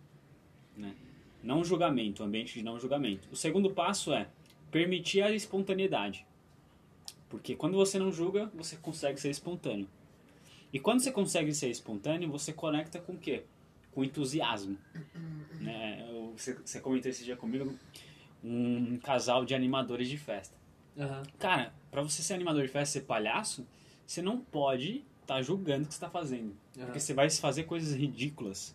Né? 0.77 0.95
Não 1.43 1.65
julgamento, 1.65 2.23
ambiente 2.23 2.55
de 2.55 2.63
não 2.63 2.79
julgamento. 2.79 3.29
O 3.31 3.37
segundo 3.37 3.71
passo 3.71 4.13
é 4.13 4.29
permitir 4.71 5.23
a 5.23 5.31
espontaneidade. 5.31 6.27
Porque 7.29 7.55
quando 7.55 7.77
você 7.77 7.99
não 7.99 8.13
julga, 8.13 8.51
você 8.55 8.77
consegue 8.77 9.21
ser 9.21 9.31
espontâneo. 9.31 9.89
E 10.73 10.79
quando 10.79 11.01
você 11.01 11.13
consegue 11.13 11.55
ser 11.55 11.69
espontâneo, 11.69 12.31
você 12.31 12.53
conecta 12.53 12.99
com 12.99 13.13
o 13.13 13.19
quê? 13.19 13.45
Com 13.93 14.05
entusiasmo. 14.05 14.79
Né? 15.65 16.07
Você, 16.37 16.53
você 16.53 16.79
comentou 16.79 17.11
esse 17.11 17.25
dia 17.25 17.37
comigo, 17.37 17.75
um 18.43 18.99
casal 18.99 19.47
de 19.47 19.55
animadores 19.55 20.11
de 20.11 20.19
festa. 20.19 20.55
Aham. 20.99 21.23
Cara, 21.39 21.73
pra 21.95 22.03
você 22.03 22.23
ser 22.23 22.35
animador 22.35 22.63
de 22.63 22.69
festa, 22.69 22.99
ser 22.99 23.07
palhaço, 23.07 23.65
você 24.05 24.21
não 24.21 24.41
pode 24.41 25.05
estar 25.23 25.41
julgando 25.43 25.85
o 25.85 25.87
que 25.87 25.95
você 25.95 26.01
tá 26.01 26.11
fazendo. 26.11 26.53
Aham. 26.77 26.87
Porque 26.87 26.99
você 26.99 27.15
vai 27.15 27.31
fazer 27.31 27.63
coisas 27.65 27.95
ridículas. 27.95 28.75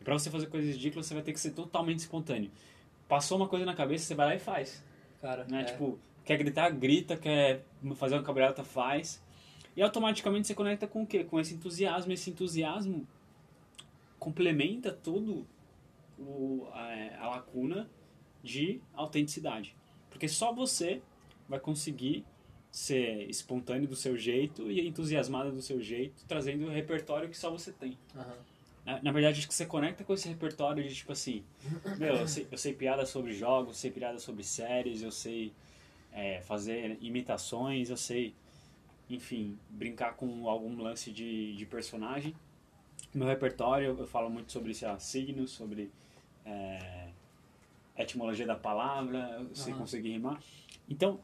E 0.00 0.04
pra 0.04 0.12
você 0.18 0.28
fazer 0.30 0.48
coisas 0.48 0.74
ridículas, 0.74 1.06
você 1.06 1.14
vai 1.14 1.22
ter 1.22 1.32
que 1.32 1.38
ser 1.38 1.52
totalmente 1.52 2.00
espontâneo. 2.00 2.50
Passou 3.08 3.38
uma 3.38 3.46
coisa 3.46 3.64
na 3.64 3.72
cabeça, 3.72 4.04
você 4.04 4.14
vai 4.16 4.26
lá 4.26 4.34
e 4.34 4.40
faz. 4.40 4.82
Cara, 5.22 5.44
Né? 5.44 5.60
é. 5.60 5.64
Tipo, 5.64 5.96
quer 6.24 6.36
gritar, 6.38 6.68
grita, 6.70 7.16
quer 7.16 7.64
fazer 7.94 8.16
uma 8.16 8.24
cabreta, 8.24 8.64
faz. 8.64 9.22
E 9.76 9.80
automaticamente 9.80 10.48
você 10.48 10.54
conecta 10.54 10.88
com 10.88 11.02
o 11.04 11.06
quê? 11.06 11.22
Com 11.22 11.38
esse 11.38 11.54
entusiasmo. 11.54 12.12
Esse 12.12 12.30
entusiasmo 12.30 13.06
complementa 14.18 14.92
todo 14.92 15.46
o, 16.18 16.66
a, 16.72 17.24
a 17.24 17.28
lacuna 17.28 17.88
de 18.42 18.80
autenticidade. 18.92 19.74
Porque 20.10 20.26
só 20.26 20.52
você 20.52 21.00
vai 21.48 21.60
conseguir 21.60 22.24
ser 22.76 23.26
espontâneo 23.30 23.88
do 23.88 23.96
seu 23.96 24.18
jeito 24.18 24.70
e 24.70 24.86
entusiasmado 24.86 25.50
do 25.50 25.62
seu 25.62 25.80
jeito, 25.80 26.22
trazendo 26.28 26.66
o 26.66 26.68
repertório 26.68 27.26
que 27.26 27.36
só 27.36 27.50
você 27.50 27.72
tem. 27.72 27.96
Aham. 28.14 28.36
Na, 28.84 29.02
na 29.02 29.12
verdade, 29.12 29.38
acho 29.38 29.48
que 29.48 29.54
você 29.54 29.64
conecta 29.64 30.04
com 30.04 30.12
esse 30.12 30.28
repertório 30.28 30.86
de 30.86 30.94
tipo 30.94 31.10
assim, 31.10 31.42
meu, 31.96 32.16
eu 32.16 32.28
sei, 32.28 32.46
eu 32.52 32.58
sei 32.58 32.74
piadas 32.74 33.08
sobre 33.08 33.32
jogos, 33.32 33.68
eu 33.68 33.74
sei 33.80 33.90
piadas 33.90 34.22
sobre 34.22 34.44
séries, 34.44 35.00
eu 35.00 35.10
sei 35.10 35.54
é, 36.12 36.42
fazer 36.42 36.98
imitações, 37.00 37.88
eu 37.88 37.96
sei, 37.96 38.34
enfim, 39.08 39.58
brincar 39.70 40.14
com 40.14 40.46
algum 40.46 40.76
lance 40.76 41.10
de, 41.10 41.56
de 41.56 41.64
personagem. 41.64 42.36
Meu 43.14 43.26
repertório, 43.26 43.96
eu 43.98 44.06
falo 44.06 44.28
muito 44.28 44.52
sobre 44.52 44.74
sei 44.74 44.86
lá, 44.86 44.98
signos, 44.98 45.50
sobre 45.50 45.90
é, 46.44 47.08
etimologia 47.96 48.46
da 48.46 48.54
palavra, 48.54 49.38
eu 49.40 49.54
sei 49.54 49.72
Aham. 49.72 49.80
conseguir 49.80 50.10
rimar. 50.10 50.42
Então, 50.86 51.18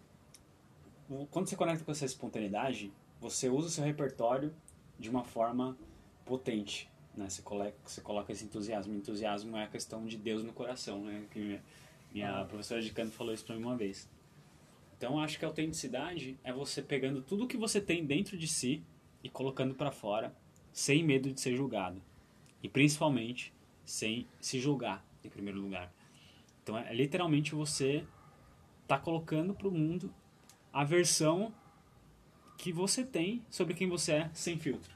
quando 1.30 1.48
você 1.48 1.56
conecta 1.56 1.84
com 1.84 1.92
essa 1.92 2.04
espontaneidade, 2.04 2.92
você 3.20 3.48
usa 3.48 3.68
o 3.68 3.70
seu 3.70 3.84
repertório 3.84 4.52
de 4.98 5.10
uma 5.10 5.24
forma 5.24 5.76
potente. 6.24 6.90
Né? 7.16 7.28
Você, 7.28 7.42
coloca, 7.42 7.74
você 7.84 8.00
coloca 8.00 8.32
esse 8.32 8.44
entusiasmo. 8.44 8.94
Entusiasmo 8.94 9.56
é 9.56 9.64
a 9.64 9.68
questão 9.68 10.06
de 10.06 10.16
Deus 10.16 10.42
no 10.42 10.52
coração. 10.52 11.02
Né? 11.04 11.24
Que 11.30 11.38
minha, 11.38 11.62
minha 12.12 12.40
Ah. 12.40 12.44
professora 12.44 12.80
de 12.80 12.90
canto 12.92 13.12
falou 13.12 13.32
isso 13.32 13.44
pra 13.44 13.54
mim 13.56 13.62
uma 13.62 13.76
vez. 13.76 14.08
Então, 14.96 15.18
acho 15.18 15.38
que 15.38 15.44
a 15.44 15.48
autenticidade 15.48 16.38
é 16.44 16.52
você 16.52 16.80
pegando 16.80 17.22
tudo 17.22 17.46
que 17.48 17.56
você 17.56 17.80
tem 17.80 18.04
dentro 18.06 18.36
de 18.38 18.46
si 18.46 18.84
e 19.22 19.28
colocando 19.28 19.74
pra 19.74 19.90
fora, 19.90 20.34
sem 20.72 21.02
medo 21.02 21.32
de 21.32 21.40
ser 21.40 21.56
julgado. 21.56 22.00
E 22.62 22.68
principalmente, 22.68 23.52
sem 23.84 24.28
se 24.40 24.60
julgar, 24.60 25.04
em 25.24 25.28
primeiro 25.28 25.60
lugar. 25.60 25.92
Então, 26.62 26.78
é 26.78 26.94
literalmente 26.94 27.54
você 27.54 28.06
tá 28.86 28.96
colocando 28.96 29.54
pro 29.54 29.72
mundo 29.72 30.14
a 30.72 30.84
versão 30.84 31.52
que 32.56 32.72
você 32.72 33.04
tem 33.04 33.44
sobre 33.50 33.74
quem 33.74 33.88
você 33.88 34.12
é, 34.12 34.30
sem 34.32 34.58
filtro. 34.58 34.94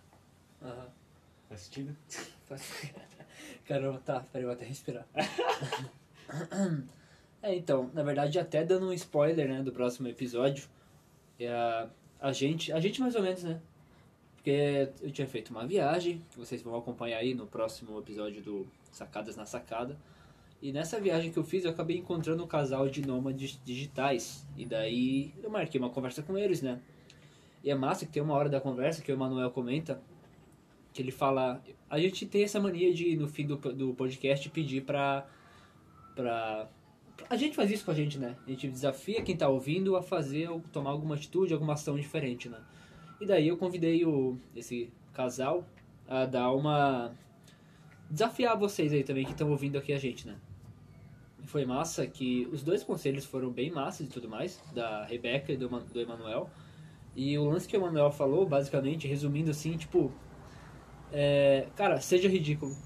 Aham. 0.62 0.88
Faz 1.48 1.60
sentido? 1.60 1.96
Caramba, 3.66 4.00
tá, 4.04 4.20
peraí, 4.20 4.44
eu 4.44 4.48
vou 4.48 4.54
até 4.54 4.64
respirar. 4.64 5.06
é, 7.42 7.54
então, 7.54 7.90
na 7.94 8.02
verdade, 8.02 8.38
até 8.38 8.64
dando 8.64 8.88
um 8.88 8.92
spoiler, 8.92 9.48
né, 9.48 9.62
do 9.62 9.72
próximo 9.72 10.08
episódio, 10.08 10.68
é 11.38 11.48
a, 11.48 11.88
a 12.20 12.32
gente, 12.32 12.72
a 12.72 12.80
gente 12.80 13.00
mais 13.00 13.14
ou 13.14 13.22
menos, 13.22 13.42
né, 13.44 13.60
porque 14.34 14.88
eu 15.02 15.10
tinha 15.10 15.26
feito 15.26 15.50
uma 15.50 15.66
viagem, 15.66 16.22
que 16.30 16.38
vocês 16.38 16.62
vão 16.62 16.76
acompanhar 16.76 17.18
aí 17.18 17.34
no 17.34 17.46
próximo 17.46 17.98
episódio 17.98 18.40
do 18.42 18.66
Sacadas 18.92 19.36
na 19.36 19.44
Sacada, 19.44 19.96
e 20.62 20.72
nessa 20.72 21.00
viagem 21.00 21.30
que 21.30 21.38
eu 21.38 21.44
fiz, 21.44 21.64
eu 21.64 21.70
acabei 21.70 21.98
encontrando 21.98 22.42
um 22.42 22.46
casal 22.46 22.88
de 22.88 23.06
nômades 23.06 23.60
digitais, 23.64 24.46
e 24.56 24.64
daí 24.64 25.34
eu 25.42 25.50
marquei 25.50 25.80
uma 25.80 25.90
conversa 25.90 26.22
com 26.22 26.36
eles, 26.36 26.62
né, 26.62 26.80
e 27.66 27.70
é 27.70 27.74
massa 27.74 28.06
que 28.06 28.12
tem 28.12 28.22
uma 28.22 28.34
hora 28.34 28.48
da 28.48 28.60
conversa 28.60 29.02
que 29.02 29.10
o 29.10 29.14
Emanuel 29.14 29.50
comenta, 29.50 30.00
que 30.92 31.02
ele 31.02 31.10
fala. 31.10 31.60
A 31.90 31.98
gente 31.98 32.24
tem 32.24 32.44
essa 32.44 32.60
mania 32.60 32.94
de, 32.94 33.16
no 33.16 33.26
fim 33.26 33.44
do, 33.44 33.56
do 33.56 33.92
podcast, 33.92 34.48
pedir 34.50 34.82
pra, 34.82 35.26
pra. 36.14 36.68
A 37.28 37.36
gente 37.36 37.56
faz 37.56 37.68
isso 37.70 37.84
com 37.84 37.90
a 37.90 37.94
gente, 37.94 38.18
né? 38.18 38.36
A 38.46 38.50
gente 38.50 38.68
desafia 38.68 39.20
quem 39.20 39.36
tá 39.36 39.48
ouvindo 39.48 39.96
a 39.96 40.02
fazer, 40.02 40.48
ou 40.48 40.62
tomar 40.72 40.90
alguma 40.90 41.16
atitude, 41.16 41.52
alguma 41.52 41.72
ação 41.72 41.96
diferente, 41.96 42.48
né? 42.48 42.60
E 43.20 43.26
daí 43.26 43.48
eu 43.48 43.56
convidei 43.56 44.04
o, 44.04 44.38
esse 44.54 44.88
casal 45.12 45.66
a 46.06 46.24
dar 46.24 46.52
uma. 46.52 47.12
desafiar 48.08 48.56
vocês 48.56 48.92
aí 48.92 49.02
também 49.02 49.24
que 49.24 49.32
estão 49.32 49.50
ouvindo 49.50 49.76
aqui 49.76 49.92
a 49.92 49.98
gente, 49.98 50.24
né? 50.26 50.36
Foi 51.46 51.64
massa 51.64 52.06
que 52.06 52.48
os 52.52 52.62
dois 52.62 52.82
conselhos 52.82 53.24
foram 53.24 53.50
bem 53.50 53.70
massas 53.70 54.06
e 54.06 54.10
tudo 54.10 54.28
mais, 54.28 54.62
da 54.74 55.04
Rebeca 55.04 55.52
e 55.52 55.56
do, 55.56 55.68
do 55.68 56.00
Emanuel. 56.00 56.50
E 57.14 57.38
o 57.38 57.44
lance 57.44 57.66
que 57.66 57.76
o 57.76 57.80
Emanuel 57.80 58.10
falou, 58.10 58.46
basicamente, 58.46 59.08
resumindo 59.08 59.50
assim, 59.50 59.76
tipo, 59.76 60.12
é, 61.12 61.66
cara, 61.76 62.00
seja 62.00 62.28
ridículo. 62.28 62.76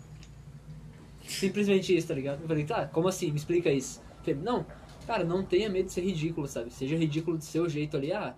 Simplesmente 1.22 1.96
isso, 1.96 2.08
tá 2.08 2.14
ligado? 2.14 2.42
Eu 2.42 2.48
falei, 2.48 2.64
tá, 2.64 2.86
como 2.86 3.08
assim? 3.08 3.30
Me 3.30 3.36
explica 3.38 3.70
isso. 3.70 4.02
Falei, 4.22 4.40
não, 4.40 4.66
cara, 5.06 5.24
não 5.24 5.44
tenha 5.44 5.68
medo 5.68 5.86
de 5.86 5.92
ser 5.92 6.02
ridículo, 6.02 6.46
sabe? 6.46 6.70
Seja 6.70 6.96
ridículo 6.96 7.38
do 7.38 7.44
seu 7.44 7.68
jeito 7.68 7.96
ali. 7.96 8.12
Ah, 8.12 8.34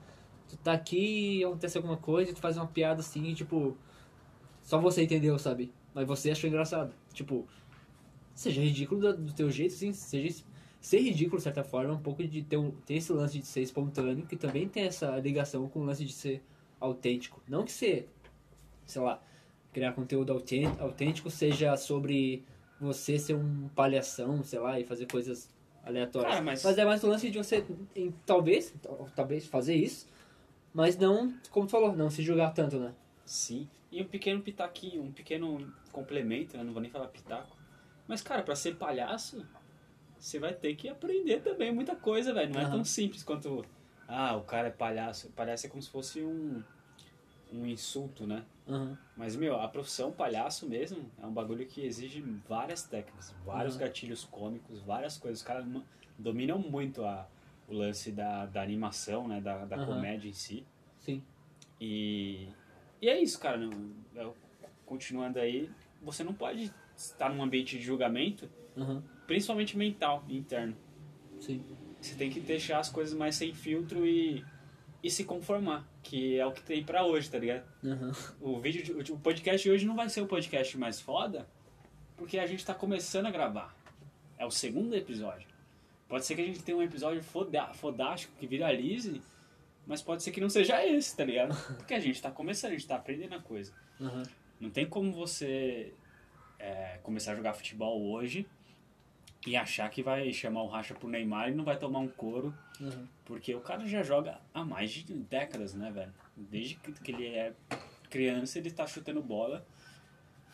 tu 0.49 0.57
tá 0.57 0.73
aqui 0.73 1.45
acontece 1.45 1.77
alguma 1.77 1.97
coisa 1.97 2.33
tu 2.33 2.41
faz 2.41 2.57
uma 2.57 2.67
piada 2.67 3.01
assim, 3.01 3.33
tipo, 3.35 3.77
só 4.63 4.79
você 4.79 5.03
entendeu, 5.03 5.39
sabe? 5.39 5.73
Mas 5.95 6.07
você 6.07 6.31
achou 6.31 6.49
engraçado. 6.49 6.95
Tipo, 7.13 7.47
seja 8.35 8.61
ridículo 8.61 9.13
do, 9.15 9.33
teu 9.33 9.51
jeito, 9.51 9.75
sim, 9.75 9.93
seja 9.93 10.43
ser 10.81 10.99
ridículo 11.01 11.37
de 11.39 11.45
certa 11.45 11.63
forma, 11.63 11.91
é 11.93 11.97
um 11.97 12.01
pouco 12.03 12.27
de 12.27 12.43
ter, 12.43 12.57
um, 12.57 12.71
ter 12.71 12.95
esse 12.95 13.13
lance 13.13 13.39
de 13.39 13.47
ser 13.47 13.63
espontâneo, 13.63 14.27
que 14.27 14.37
também 14.37 14.69
tem 14.69 14.85
essa 14.85 15.17
ligação 15.19 15.69
com 15.69 15.81
o 15.81 15.85
lance 15.85 16.05
de 16.05 16.13
ser 16.13 16.43
autêntico. 16.81 17.41
Não 17.49 17.65
que 17.65 17.71
ser, 17.71 18.09
sei 18.85 19.01
lá, 19.01 19.23
criar 19.73 19.93
conteúdo 19.93 20.33
autên- 20.33 20.67
autêntico 20.81 21.31
seja 21.31 21.77
sobre 21.77 22.45
você 22.81 23.17
ser 23.19 23.35
um 23.35 23.69
palhação, 23.77 24.43
sei 24.43 24.59
lá, 24.59 24.79
e 24.81 24.85
fazer 24.85 25.07
coisas 25.07 25.49
aleatórias. 25.85 26.33
Cara, 26.33 26.45
mas- 26.45 26.65
é 26.79 26.85
mais 26.85 27.03
o 27.05 27.07
lance 27.09 27.31
de 27.31 27.39
você, 27.39 27.65
em- 27.95 28.13
talvez, 28.27 28.75
tal- 28.83 29.09
talvez 29.15 29.47
fazer 29.47 29.77
isso, 29.77 30.09
mas 30.75 30.97
não, 30.97 31.33
como 31.51 31.67
tu 31.67 31.71
falou, 31.71 31.95
não 31.95 32.11
se 32.11 32.23
julgar 32.23 32.53
tanto, 32.53 32.79
né? 32.81 32.93
Sim. 33.25 33.69
E 33.93 34.03
um 34.03 34.07
pequeno 34.07 34.41
pitaquinho, 34.43 35.03
um 35.03 35.13
pequeno 35.13 35.73
complemento, 35.93 36.57
né? 36.57 36.65
Não 36.65 36.73
vou 36.73 36.83
nem 36.83 36.91
falar 36.91 37.07
pitaco. 37.07 37.57
Mas, 38.07 38.21
cara, 38.23 38.43
pra 38.43 38.55
ser 38.57 38.77
palhaço, 38.77 39.47
você 40.19 40.39
vai 40.39 40.53
ter 40.55 40.75
que 40.75 40.89
aprender 40.89 41.41
também 41.41 41.73
muita 41.73 41.95
coisa, 41.97 42.33
velho. 42.35 42.53
Não 42.53 42.61
é 42.61 42.65
Aham. 42.65 42.73
tão 42.73 42.85
simples 42.85 43.23
quanto. 43.23 43.65
Ah, 44.07 44.37
o 44.37 44.43
cara 44.43 44.69
é 44.69 44.71
palhaço. 44.71 45.31
Palhaço 45.31 45.67
é 45.67 45.71
como 45.71 45.83
se 45.83 45.91
fosse 45.91 46.23
um. 46.23 46.63
Um 47.53 47.67
insulto, 47.67 48.27
né? 48.27 48.47
Uhum. 48.67 48.97
Mas, 49.15 49.37
meu, 49.37 49.61
a 49.61 49.69
profissão 49.69 50.11
palhaço 50.11 50.67
mesmo 50.67 51.11
é 51.23 51.27
um 51.27 51.33
bagulho 51.33 51.67
que 51.67 51.85
exige 51.85 52.23
várias 52.49 52.83
técnicas, 52.83 53.35
vários 53.45 53.75
Uhum. 53.75 53.81
gatilhos 53.81 54.25
cômicos, 54.25 54.81
várias 54.81 55.19
coisas. 55.19 55.41
Os 55.41 55.47
caras 55.47 55.67
dominam 56.19 56.59
muito 56.59 57.05
a, 57.05 57.29
o 57.69 57.75
lance 57.75 58.11
da, 58.11 58.47
da 58.47 58.63
animação, 58.63 59.29
né? 59.29 59.39
Da, 59.41 59.67
da 59.67 59.77
Uhum. 59.77 59.85
comédia 59.87 60.31
em 60.31 60.33
si. 60.33 60.65
Sim. 61.01 61.23
E, 61.79 62.49
e 63.03 63.09
é 63.11 63.21
isso, 63.21 63.39
cara. 63.39 63.61
Eu- 64.15 64.35
continuando 64.87 65.39
aí, 65.39 65.71
você 66.01 66.25
não 66.25 66.33
pode 66.33 66.73
estar 66.97 67.29
num 67.33 67.43
ambiente 67.43 67.77
de 67.79 67.83
julgamento, 67.85 68.49
Uhum. 68.77 69.03
principalmente 69.27 69.77
mental, 69.77 70.25
interno. 70.29 70.77
Sim. 71.41 71.65
Você 72.01 72.15
tem 72.15 72.31
que 72.31 72.41
deixar 72.41 72.79
as 72.79 72.89
coisas 72.89 73.15
mais 73.17 73.35
sem 73.37 73.53
filtro 73.55 74.07
e, 74.07 74.45
e 75.03 75.11
se 75.11 75.25
conformar, 75.25 75.87
que 76.03 76.39
é 76.39 76.47
o 76.47 76.53
que 76.53 76.63
tem 76.63 76.83
pra 76.83 77.05
hoje, 77.05 77.31
tá 77.31 77.39
ligado? 77.39 77.65
Uhum. 77.83 78.13
O 78.41 78.61
vídeo, 78.61 79.03
de- 79.03 79.13
o 79.13 79.19
podcast 79.19 79.63
de 79.63 79.71
hoje 79.73 79.85
não 79.87 79.95
vai 79.95 80.09
ser 80.09 80.21
o 80.21 80.27
podcast 80.27 80.77
mais 80.79 81.01
foda, 81.01 81.47
porque 82.17 82.39
a 82.39 82.47
gente 82.47 82.65
tá 82.65 82.75
começando 82.75 83.27
a 83.27 83.31
gravar. 83.31 83.75
É 84.39 84.45
o 84.47 84.51
segundo 84.51 84.95
episódio. 84.97 85.47
Pode 86.09 86.25
ser 86.27 86.35
que 86.35 86.43
a 86.43 86.45
gente 86.47 86.63
tenha 86.63 86.77
um 86.77 86.83
episódio 86.83 87.23
foda, 87.23 87.73
fodástico 87.75 88.33
que 88.39 88.47
viralize, 88.47 89.23
mas 89.87 90.03
pode 90.03 90.23
ser 90.23 90.31
que 90.31 90.41
não 90.41 90.49
seja 90.51 90.85
esse, 90.87 91.17
tá 91.17 91.25
ligado? 91.25 91.55
Porque 91.79 91.95
a 91.95 92.01
gente 92.01 92.21
tá 92.21 92.31
começando, 92.31 92.71
a 92.73 92.75
gente 92.75 92.87
tá 92.87 92.97
aprendendo 92.97 93.35
a 93.35 93.41
coisa. 93.41 93.73
Uhum. 94.01 94.23
Não 94.61 94.71
tem 94.71 94.87
como 94.87 95.13
você 95.13 95.93
é, 96.63 96.99
começar 97.03 97.33
a 97.33 97.37
jogar 97.37 97.53
futebol 97.55 98.01
hoje 98.11 98.47
e 99.47 99.57
achar 99.57 99.91
que 99.91 100.03
vai 100.03 100.33
chamar 100.33 100.63
o 100.63 100.69
racha 100.69 100.95
pro 100.95 101.09
Neymar 101.09 101.49
e 101.49 101.55
não 101.55 101.65
vai 101.65 101.77
tomar 101.77 101.99
um 101.99 102.09
couro, 102.09 102.55
Uhum. 102.81 103.07
porque 103.25 103.55
o 103.55 103.61
cara 103.61 103.87
já 103.87 104.03
joga 104.03 104.39
há 104.55 104.65
mais 104.65 104.91
de 104.91 105.13
décadas, 105.15 105.75
né, 105.75 105.91
velho? 105.91 106.13
Desde 106.37 106.77
que 106.77 107.11
ele 107.13 107.27
é 107.27 107.53
criança, 108.09 108.59
ele 108.59 108.71
tá 108.71 108.87
chutando 108.87 109.21
bola 109.23 109.65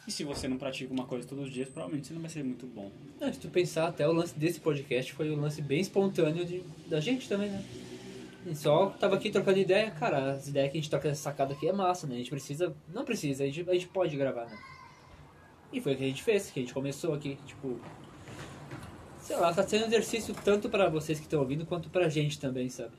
E 0.06 0.10
se 0.10 0.24
você 0.24 0.48
não 0.48 0.56
pratica 0.56 0.92
uma 0.92 1.04
coisa 1.06 1.28
todos 1.28 1.44
os 1.48 1.52
dias, 1.52 1.68
provavelmente 1.68 2.06
você 2.08 2.14
não 2.14 2.20
vai 2.22 2.30
ser 2.30 2.42
muito 2.42 2.66
bom. 2.66 2.90
Não, 3.20 3.30
se 3.32 3.38
tu 3.38 3.48
pensar, 3.50 3.88
até 3.88 4.08
o 4.08 4.12
lance 4.12 4.34
desse 4.38 4.58
podcast 4.58 5.12
foi 5.12 5.30
um 5.30 5.38
lance 5.40 5.60
bem 5.60 5.80
espontâneo 5.80 6.46
de, 6.46 6.62
da 6.88 6.98
gente 6.98 7.28
também, 7.28 7.50
né? 7.50 7.62
A 8.44 8.48
gente 8.48 8.58
só 8.58 8.86
tava 8.90 9.16
aqui 9.16 9.30
trocando 9.30 9.58
ideia, 9.58 9.90
cara, 9.90 10.32
as 10.32 10.48
ideias 10.48 10.70
que 10.72 10.78
a 10.78 10.80
gente 10.80 10.88
troca 10.88 11.08
nessa 11.08 11.22
sacada 11.24 11.52
aqui 11.52 11.68
é 11.68 11.72
massa, 11.72 12.06
né? 12.06 12.14
A 12.14 12.18
gente 12.18 12.30
precisa. 12.30 12.74
Não 12.88 13.04
precisa, 13.04 13.44
a 13.44 13.46
gente, 13.46 13.68
a 13.68 13.74
gente 13.74 13.88
pode 13.88 14.16
gravar, 14.16 14.46
né? 14.46 14.56
E 15.72 15.80
foi 15.80 15.94
o 15.94 15.96
que 15.96 16.04
a 16.04 16.06
gente 16.06 16.22
fez, 16.22 16.50
que 16.50 16.60
a 16.60 16.62
gente 16.62 16.74
começou 16.74 17.14
aqui, 17.14 17.38
tipo. 17.46 17.80
Sei 19.20 19.36
lá, 19.36 19.52
tá 19.52 19.62
sendo 19.62 19.84
um 19.84 19.86
exercício 19.88 20.34
tanto 20.42 20.70
pra 20.70 20.88
vocês 20.88 21.18
que 21.18 21.26
estão 21.26 21.40
ouvindo 21.40 21.66
quanto 21.66 21.90
pra 21.90 22.08
gente 22.08 22.40
também, 22.40 22.68
sabe? 22.68 22.94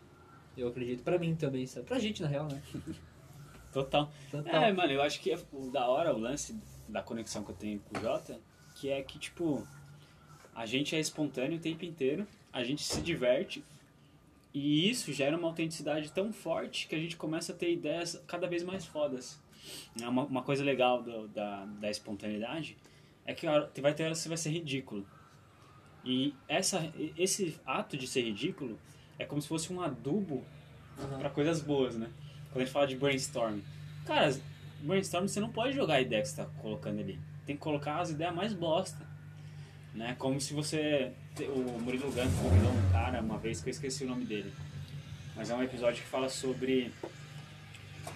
Eu 0.56 0.68
acredito 0.68 1.04
pra 1.04 1.18
mim 1.18 1.36
também, 1.36 1.66
sabe? 1.66 1.88
Pra 1.88 1.98
gente, 1.98 2.22
na 2.22 2.28
real, 2.28 2.48
né? 2.48 2.62
Total. 3.74 4.12
Total. 4.30 4.64
É, 4.64 4.72
mano, 4.72 4.92
eu 4.92 5.02
acho 5.02 5.20
que 5.20 5.32
é 5.32 5.40
o 5.52 5.70
da 5.72 5.88
hora 5.88 6.14
o 6.14 6.20
lance 6.20 6.60
da 6.88 7.02
conexão 7.02 7.44
que 7.44 7.52
eu 7.52 7.56
tenho 7.56 7.80
com 7.80 7.98
o 7.98 8.02
Jota, 8.02 8.40
que 8.76 8.90
é 8.90 9.02
que, 9.02 9.18
tipo, 9.18 9.68
a 10.54 10.66
gente 10.66 10.96
é 10.96 11.00
espontâneo 11.00 11.58
o 11.58 11.62
tempo 11.62 11.86
inteiro, 11.86 12.28
a 12.52 12.64
gente 12.64 12.84
se 12.84 13.02
diverte, 13.02 13.64
e 14.54 14.90
isso 14.90 15.14
gera 15.14 15.38
uma 15.38 15.48
autenticidade 15.48 16.12
tão 16.12 16.34
forte 16.34 16.88
que 16.88 16.96
a 16.96 17.00
gente 17.00 17.16
começa 17.16 17.54
a 17.54 17.56
ter 17.56 17.72
ideias 17.72 18.22
cada 18.28 18.48
vez 18.48 18.64
mais 18.64 18.86
fodas. 18.86 19.40
É 20.02 20.08
Uma, 20.08 20.24
uma 20.24 20.42
coisa 20.44 20.64
legal 20.64 21.02
do- 21.04 21.28
da, 21.30 21.66
da 21.66 21.90
espontaneidade 21.90 22.78
é 23.26 23.34
que 23.34 23.46
vai 23.82 23.94
ter 23.94 24.04
hora 24.04 24.14
que 24.14 24.20
você 24.20 24.30
vai 24.30 24.38
ser 24.38 24.50
ridículo. 24.50 25.06
E 26.04 26.34
essa, 26.48 26.92
esse 27.18 27.60
ato 27.66 27.98
de 27.98 28.08
ser 28.08 28.22
ridículo 28.24 28.80
é 29.18 29.26
como 29.26 29.42
se 29.42 29.48
fosse 29.48 29.72
um 29.72 29.82
adubo 29.82 30.44
Aham. 31.00 31.20
pra 31.20 31.30
coisas 31.30 31.62
boas, 31.62 31.96
né? 31.98 32.10
Quando 32.52 32.62
a 32.62 32.66
gente 32.66 32.74
fala 32.74 32.88
de 32.88 32.96
brainstorm. 32.96 33.60
Cara, 34.06 34.36
brainstorm 34.82 35.28
você 35.28 35.40
não 35.40 35.50
pode 35.50 35.76
jogar 35.76 35.96
a 35.96 36.02
ideia 36.02 36.22
que 36.22 36.30
você 36.30 36.38
tá 36.38 36.46
colocando 36.62 37.00
ali. 37.00 37.20
Tem 37.46 37.56
que 37.56 37.62
colocar 37.62 38.00
as 38.00 38.10
ideias 38.12 38.34
mais 38.34 38.54
bosta. 38.54 39.06
Né? 39.94 40.16
Como 40.18 40.40
se 40.40 40.54
você. 40.54 41.12
O 41.40 41.80
Murilo 41.82 42.12
Gun 42.12 42.32
convidou 42.42 42.72
um 42.72 42.92
cara 42.92 43.22
uma 43.22 43.38
vez 43.38 43.60
que 43.62 43.70
eu 43.70 43.72
esqueci 43.72 44.04
o 44.04 44.08
nome 44.08 44.24
dele. 44.26 44.52
Mas 45.36 45.50
é 45.50 45.56
um 45.56 45.62
episódio 45.64 46.02
que 46.02 46.08
fala 46.10 46.30
sobre. 46.30 46.92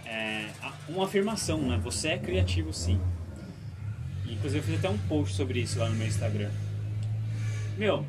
É, 0.05 0.50
uma 0.88 1.05
afirmação, 1.05 1.62
né? 1.62 1.79
Você 1.83 2.10
é 2.10 2.17
criativo 2.17 2.74
sim. 2.74 3.00
E, 4.25 4.33
Inclusive 4.33 4.60
eu 4.60 4.63
fiz 4.63 4.79
até 4.79 4.89
um 4.89 4.98
post 5.07 5.36
sobre 5.36 5.60
isso 5.60 5.79
lá 5.79 5.89
no 5.89 5.95
meu 5.95 6.07
Instagram. 6.07 6.51
Meu, 7.77 8.05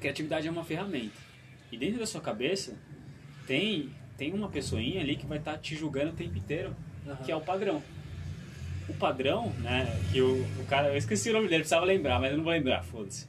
criatividade 0.00 0.46
é 0.46 0.50
uma 0.50 0.64
ferramenta. 0.64 1.16
E 1.70 1.76
dentro 1.76 1.98
da 1.98 2.06
sua 2.06 2.20
cabeça 2.20 2.74
tem, 3.46 3.90
tem 4.16 4.32
uma 4.32 4.48
pessoinha 4.48 5.00
ali 5.00 5.16
que 5.16 5.26
vai 5.26 5.38
estar 5.38 5.56
te 5.58 5.74
julgando 5.74 6.10
o 6.10 6.14
tempo 6.14 6.36
inteiro, 6.36 6.76
Aham. 7.06 7.16
que 7.24 7.32
é 7.32 7.36
o 7.36 7.40
padrão. 7.40 7.82
O 8.88 8.94
padrão, 8.94 9.50
né, 9.60 9.86
que 10.12 10.20
o, 10.20 10.42
o 10.60 10.66
cara, 10.66 10.88
eu 10.88 10.96
esqueci 10.96 11.30
o 11.30 11.32
nome 11.32 11.46
dele, 11.46 11.60
precisava 11.60 11.86
lembrar, 11.86 12.20
mas 12.20 12.32
eu 12.32 12.36
não 12.36 12.44
vou 12.44 12.52
lembrar, 12.52 12.82
foda-se. 12.82 13.26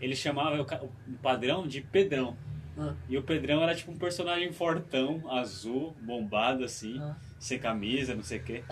Ele 0.00 0.16
chamava 0.16 0.60
o, 0.60 0.64
o 1.12 1.18
padrão 1.22 1.66
de 1.66 1.80
Pedrão. 1.80 2.36
Ah, 2.80 2.94
E 3.08 3.18
o 3.18 3.22
Pedrão 3.22 3.62
era 3.62 3.74
tipo 3.74 3.92
um 3.92 3.96
personagem 3.98 4.50
fortão, 4.52 5.22
azul, 5.30 5.94
bombado 6.02 6.64
assim, 6.64 6.98
ah. 7.00 7.14
sem 7.38 7.58
camisa, 7.58 8.14
não 8.14 8.22
sei 8.22 8.38
o 8.38 8.42
quê. 8.42 8.64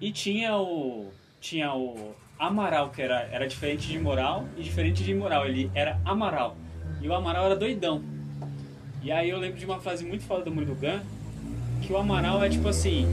E 0.00 0.10
tinha 0.12 0.56
o. 0.56 1.12
Tinha 1.40 1.72
o 1.74 2.14
Amaral, 2.38 2.90
que 2.90 3.02
era, 3.02 3.22
era 3.32 3.46
diferente 3.46 3.88
de 3.88 3.98
moral 3.98 4.48
e 4.56 4.62
diferente 4.62 5.02
de 5.04 5.10
imoral. 5.10 5.46
Ele 5.46 5.70
era 5.74 6.00
Amaral. 6.04 6.56
E 7.00 7.08
o 7.08 7.14
Amaral 7.14 7.46
era 7.46 7.56
doidão. 7.56 8.02
E 9.02 9.12
aí 9.12 9.28
eu 9.30 9.38
lembro 9.38 9.58
de 9.58 9.64
uma 9.64 9.78
frase 9.80 10.04
muito 10.04 10.24
foda 10.24 10.44
do 10.44 10.50
Murilo 10.52 10.74
Gun, 10.76 11.00
que 11.82 11.92
o 11.92 11.96
Amaral 11.96 12.42
é 12.42 12.48
tipo 12.48 12.68
assim. 12.68 13.06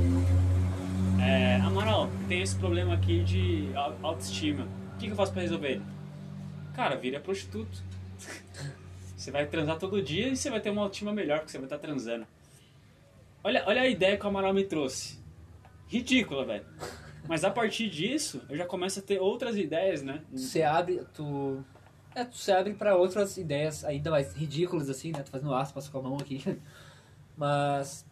É, 1.21 1.55
Amaral, 1.57 2.09
tem 2.27 2.41
esse 2.41 2.55
problema 2.55 2.93
aqui 2.93 3.23
de 3.23 3.69
au- 3.75 3.97
autoestima. 4.03 4.65
O 4.93 4.97
que, 4.97 5.07
que 5.07 5.11
eu 5.11 5.15
faço 5.15 5.33
pra 5.33 5.41
resolver 5.41 5.69
ele? 5.73 5.81
Cara, 6.75 6.95
vira 6.95 7.19
prostituto. 7.19 7.83
Você 9.25 9.31
vai 9.31 9.47
transar 9.47 9.79
todo 9.79 10.03
dia 10.03 10.27
e 10.27 10.35
você 10.35 10.51
vai 10.51 10.61
ter 10.61 10.69
uma 10.69 10.83
autoestima 10.83 11.11
melhor, 11.11 11.39
porque 11.39 11.51
você 11.51 11.57
vai 11.57 11.65
estar 11.65 11.79
transando. 11.79 12.27
Olha, 13.43 13.63
olha 13.65 13.81
a 13.81 13.87
ideia 13.87 14.17
que 14.17 14.23
o 14.23 14.29
Amaral 14.29 14.53
me 14.53 14.63
trouxe. 14.63 15.19
Ridícula, 15.87 16.45
velho. 16.45 16.63
Mas 17.27 17.43
a 17.43 17.49
partir 17.49 17.89
disso, 17.89 18.43
eu 18.47 18.55
já 18.55 18.67
começo 18.67 18.99
a 18.99 19.01
ter 19.01 19.19
outras 19.19 19.57
ideias, 19.57 20.03
né? 20.03 20.21
Você 20.31 20.61
abre, 20.61 21.03
tu. 21.11 21.65
É, 22.13 22.23
tu 22.23 22.37
se 22.37 22.51
abre 22.51 22.75
pra 22.75 22.95
outras 22.95 23.35
ideias 23.35 23.83
ainda 23.83 24.11
mais 24.11 24.31
ridículas, 24.35 24.91
assim, 24.91 25.11
né? 25.11 25.23
Tô 25.23 25.31
fazendo 25.31 25.55
aspas 25.55 25.89
com 25.89 25.97
a 25.97 26.01
mão 26.03 26.17
aqui. 26.17 26.43
Mas. 27.35 28.05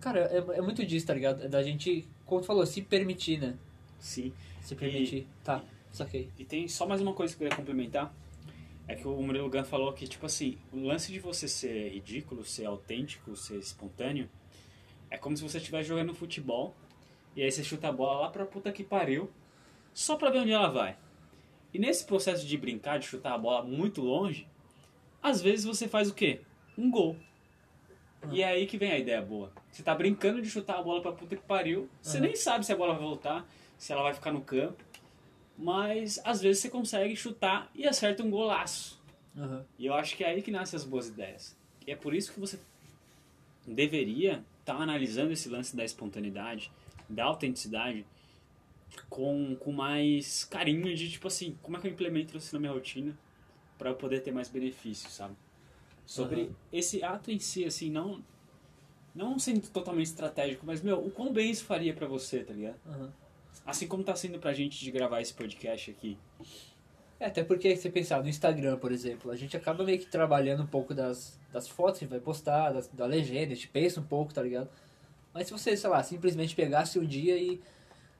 Cara, 0.00 0.20
é, 0.20 0.38
é 0.38 0.62
muito 0.62 0.82
disso, 0.86 1.06
tá 1.06 1.12
ligado? 1.12 1.44
É 1.44 1.48
da 1.48 1.62
gente, 1.62 2.08
como 2.24 2.40
tu 2.40 2.46
falou, 2.46 2.64
se 2.64 2.80
permitir, 2.80 3.38
né? 3.38 3.54
Sim. 3.98 4.32
Se 4.62 4.74
permitir. 4.74 5.28
Tá, 5.44 5.62
saquei. 5.92 6.30
E 6.38 6.44
tem 6.46 6.66
só 6.68 6.86
mais 6.86 7.02
uma 7.02 7.12
coisa 7.12 7.36
que 7.36 7.44
eu 7.44 7.48
queria 7.50 7.62
complementar. 7.62 8.10
É 8.88 8.94
que 8.94 9.06
o 9.06 9.20
Murilo 9.20 9.50
Gun 9.50 9.64
falou 9.64 9.92
que, 9.92 10.06
tipo 10.06 10.26
assim, 10.26 10.58
o 10.72 10.78
lance 10.86 11.10
de 11.12 11.18
você 11.18 11.48
ser 11.48 11.88
ridículo, 11.90 12.44
ser 12.44 12.66
autêntico, 12.66 13.34
ser 13.34 13.58
espontâneo, 13.58 14.28
é 15.10 15.18
como 15.18 15.36
se 15.36 15.42
você 15.42 15.58
estivesse 15.58 15.88
jogando 15.88 16.14
futebol 16.14 16.74
e 17.34 17.42
aí 17.42 17.50
você 17.50 17.64
chuta 17.64 17.88
a 17.88 17.92
bola 17.92 18.20
lá 18.20 18.30
pra 18.30 18.46
puta 18.46 18.70
que 18.72 18.84
pariu, 18.84 19.28
só 19.92 20.16
pra 20.16 20.30
ver 20.30 20.38
onde 20.40 20.52
ela 20.52 20.68
vai. 20.68 20.96
E 21.74 21.78
nesse 21.78 22.04
processo 22.06 22.46
de 22.46 22.56
brincar, 22.56 22.98
de 22.98 23.06
chutar 23.06 23.34
a 23.34 23.38
bola 23.38 23.62
muito 23.62 24.00
longe, 24.00 24.46
às 25.22 25.42
vezes 25.42 25.64
você 25.64 25.88
faz 25.88 26.08
o 26.08 26.14
quê? 26.14 26.40
Um 26.78 26.90
gol. 26.90 27.16
E 28.30 28.42
é 28.42 28.46
aí 28.46 28.66
que 28.66 28.78
vem 28.78 28.90
a 28.92 28.98
ideia 28.98 29.20
boa. 29.20 29.52
Você 29.70 29.82
tá 29.82 29.94
brincando 29.94 30.40
de 30.40 30.48
chutar 30.48 30.78
a 30.78 30.82
bola 30.82 31.02
pra 31.02 31.12
puta 31.12 31.36
que 31.36 31.42
pariu, 31.42 31.88
você 32.00 32.18
Uhum. 32.18 32.24
nem 32.24 32.36
sabe 32.36 32.64
se 32.64 32.72
a 32.72 32.76
bola 32.76 32.94
vai 32.94 33.02
voltar, 33.02 33.46
se 33.76 33.92
ela 33.92 34.02
vai 34.02 34.14
ficar 34.14 34.32
no 34.32 34.40
campo. 34.40 34.82
Mas 35.58 36.20
às 36.24 36.40
vezes 36.40 36.62
você 36.62 36.68
consegue 36.68 37.16
chutar 37.16 37.70
e 37.74 37.86
acerta 37.86 38.22
um 38.22 38.30
golaço. 38.30 39.00
Aham. 39.36 39.64
E 39.78 39.86
eu 39.86 39.94
acho 39.94 40.16
que 40.16 40.24
é 40.24 40.28
aí 40.28 40.42
que 40.42 40.50
nascem 40.50 40.76
as 40.76 40.84
boas 40.84 41.08
ideias. 41.08 41.56
E 41.86 41.92
é 41.92 41.96
por 41.96 42.14
isso 42.14 42.32
que 42.32 42.40
você 42.40 42.58
deveria 43.66 44.44
estar 44.60 44.76
analisando 44.76 45.32
esse 45.32 45.48
lance 45.48 45.76
da 45.76 45.84
espontaneidade, 45.84 46.70
da 47.08 47.24
autenticidade, 47.24 48.04
com, 49.08 49.56
com 49.56 49.72
mais 49.72 50.44
carinho 50.44 50.94
de 50.94 51.10
tipo 51.10 51.28
assim, 51.28 51.56
como 51.62 51.76
é 51.76 51.80
que 51.80 51.86
eu 51.86 51.92
implemento 51.92 52.36
isso 52.36 52.54
na 52.54 52.60
minha 52.60 52.72
rotina 52.72 53.16
para 53.78 53.90
eu 53.90 53.94
poder 53.94 54.20
ter 54.20 54.32
mais 54.32 54.48
benefícios, 54.48 55.12
sabe? 55.12 55.34
Sobre 56.06 56.42
Aham. 56.42 56.50
esse 56.72 57.02
ato 57.02 57.30
em 57.30 57.38
si, 57.38 57.64
assim, 57.64 57.90
não 57.90 58.22
não 59.14 59.38
sendo 59.38 59.66
totalmente 59.70 60.08
estratégico, 60.08 60.66
mas 60.66 60.82
meu, 60.82 60.98
o 60.98 61.10
quão 61.10 61.32
bem 61.32 61.50
isso 61.50 61.64
faria 61.64 61.94
para 61.94 62.06
você, 62.06 62.44
tá 62.44 62.52
ligado? 62.52 62.78
Aham. 62.86 63.12
Assim 63.64 63.86
como 63.86 64.02
tá 64.04 64.14
sendo 64.14 64.38
pra 64.38 64.52
gente 64.52 64.78
de 64.78 64.90
gravar 64.90 65.20
esse 65.20 65.34
podcast 65.34 65.90
aqui. 65.90 66.18
É, 67.18 67.26
até 67.26 67.42
porque 67.42 67.74
se 67.74 67.82
você 67.82 67.90
pensar 67.90 68.22
no 68.22 68.28
Instagram, 68.28 68.76
por 68.76 68.92
exemplo, 68.92 69.30
a 69.30 69.36
gente 69.36 69.56
acaba 69.56 69.82
meio 69.84 69.98
que 69.98 70.06
trabalhando 70.06 70.62
um 70.62 70.66
pouco 70.66 70.92
das, 70.92 71.38
das 71.52 71.66
fotos 71.66 71.98
que 71.98 72.06
vai 72.06 72.20
postar, 72.20 72.72
das, 72.72 72.88
da 72.88 73.06
legenda, 73.06 73.52
a 73.52 73.54
gente 73.54 73.68
pensa 73.68 74.00
um 74.00 74.04
pouco, 74.04 74.34
tá 74.34 74.42
ligado? 74.42 74.68
Mas 75.32 75.46
se 75.46 75.52
você, 75.52 75.76
sei 75.76 75.90
lá, 75.90 76.02
simplesmente 76.02 76.54
pegasse 76.54 76.98
um 76.98 77.04
dia 77.04 77.36
e 77.36 77.60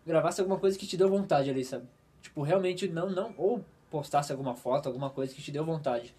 gravasse 0.06 0.40
alguma 0.40 0.58
coisa 0.58 0.78
que 0.78 0.86
te 0.86 0.96
deu 0.96 1.08
vontade 1.08 1.50
ali, 1.50 1.64
sabe? 1.64 1.86
Tipo, 2.22 2.42
realmente 2.42 2.88
não, 2.88 3.10
não, 3.10 3.34
ou 3.36 3.64
postasse 3.90 4.32
alguma 4.32 4.54
foto, 4.54 4.86
alguma 4.86 5.10
coisa 5.10 5.34
que 5.34 5.42
te 5.42 5.50
deu 5.50 5.64
vontade. 5.64 6.14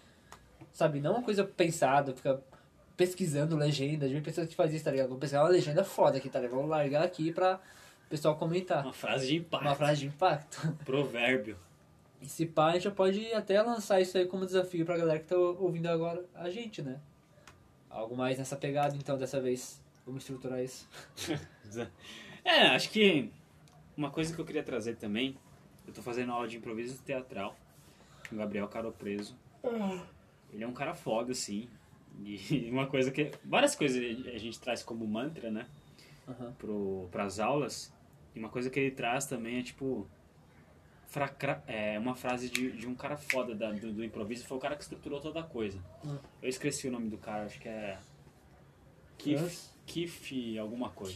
Sabe? 0.72 1.00
Não 1.00 1.12
uma 1.12 1.22
coisa 1.22 1.44
pensada, 1.44 2.14
ficar 2.14 2.38
pesquisando 2.96 3.56
legenda, 3.56 4.08
de 4.08 4.20
pessoas 4.20 4.48
que 4.48 4.54
faz 4.54 4.72
isso, 4.72 4.84
tá 4.84 4.90
ligado? 4.90 5.08
Vou 5.08 5.18
pesquisar 5.18 5.42
uma 5.42 5.50
legenda 5.50 5.84
foda 5.84 6.18
aqui, 6.18 6.28
tá 6.28 6.40
ligado? 6.40 6.56
Vou 6.56 6.66
largar 6.66 7.04
aqui 7.04 7.32
pra 7.32 7.60
o 8.08 8.10
pessoal 8.10 8.36
comentar. 8.36 8.82
Uma 8.82 8.92
frase 8.92 9.26
de 9.26 9.36
impacto. 9.36 9.64
Uma 9.66 9.74
frase 9.74 10.00
de 10.00 10.06
impacto. 10.06 10.72
Provérbio. 10.82 11.58
E 12.22 12.26
se 12.26 12.46
pá, 12.46 12.68
a 12.68 12.72
gente 12.72 12.84
já 12.84 12.90
pode 12.90 13.32
até 13.34 13.60
lançar 13.60 14.00
isso 14.00 14.16
aí 14.16 14.24
como 14.24 14.46
desafio 14.46 14.86
pra 14.86 14.96
galera 14.96 15.20
que 15.20 15.26
tá 15.26 15.36
ouvindo 15.36 15.86
agora 15.88 16.24
a 16.34 16.48
gente, 16.48 16.80
né? 16.80 16.98
Algo 17.90 18.16
mais 18.16 18.38
nessa 18.38 18.56
pegada, 18.56 18.96
então, 18.96 19.18
dessa 19.18 19.40
vez. 19.40 19.80
Vamos 20.06 20.22
estruturar 20.22 20.62
isso. 20.62 20.88
É, 22.44 22.68
acho 22.68 22.88
que 22.88 23.30
uma 23.94 24.10
coisa 24.10 24.34
que 24.34 24.40
eu 24.40 24.44
queria 24.44 24.62
trazer 24.62 24.96
também, 24.96 25.36
eu 25.86 25.92
tô 25.92 26.00
fazendo 26.00 26.32
aula 26.32 26.48
de 26.48 26.56
improviso 26.56 26.96
teatral 27.02 27.54
com 28.26 28.36
o 28.36 28.38
Gabriel 28.38 28.66
Caro 28.68 28.90
Preso. 28.90 29.36
Ele 30.50 30.64
é 30.64 30.66
um 30.66 30.72
cara 30.72 30.94
foda, 30.94 31.32
assim. 31.32 31.68
E 32.24 32.70
uma 32.72 32.86
coisa 32.86 33.10
que. 33.10 33.32
Várias 33.44 33.74
coisas 33.74 33.98
a 34.26 34.38
gente 34.38 34.58
traz 34.58 34.82
como 34.82 35.06
mantra, 35.06 35.50
né? 35.50 35.66
Aham. 36.26 36.54
Pro, 36.56 37.06
pras 37.10 37.38
aulas. 37.38 37.92
E 38.34 38.38
uma 38.38 38.48
coisa 38.48 38.70
que 38.70 38.78
ele 38.78 38.90
traz 38.90 39.26
também 39.26 39.58
é 39.58 39.62
tipo. 39.62 40.06
fracra- 41.08 41.62
é 41.66 41.98
uma 41.98 42.14
frase 42.14 42.50
de, 42.50 42.70
de 42.72 42.86
um 42.86 42.94
cara 42.94 43.16
foda 43.16 43.54
da- 43.54 43.72
do, 43.72 43.92
do 43.92 44.04
improviso, 44.04 44.44
foi 44.46 44.58
o 44.58 44.60
cara 44.60 44.76
que 44.76 44.82
estruturou 44.82 45.20
toda 45.20 45.40
a 45.40 45.42
coisa. 45.42 45.78
Hum. 46.04 46.18
Eu 46.42 46.48
esqueci 46.48 46.86
o 46.86 46.90
nome 46.92 47.08
do 47.08 47.16
cara, 47.16 47.44
acho 47.46 47.58
que 47.58 47.68
é. 47.68 47.98
Hã? 49.34 49.48
Keith 49.86 50.58
alguma 50.60 50.90
coisa. 50.90 51.12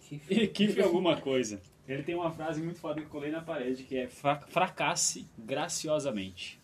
Que 0.00 0.20
Equipe 0.30 0.82
alguma 0.82 1.20
coisa. 1.20 1.60
Ele 1.86 2.02
tem 2.02 2.14
uma 2.14 2.30
frase 2.30 2.60
muito 2.60 2.80
foda 2.80 3.00
que 3.00 3.06
eu 3.06 3.10
colei 3.10 3.30
na 3.30 3.40
parede, 3.40 3.84
que 3.84 3.96
é 3.96 4.08
"Fra- 4.08 4.40
fracasse 4.48 5.26
graciosamente. 5.38 6.58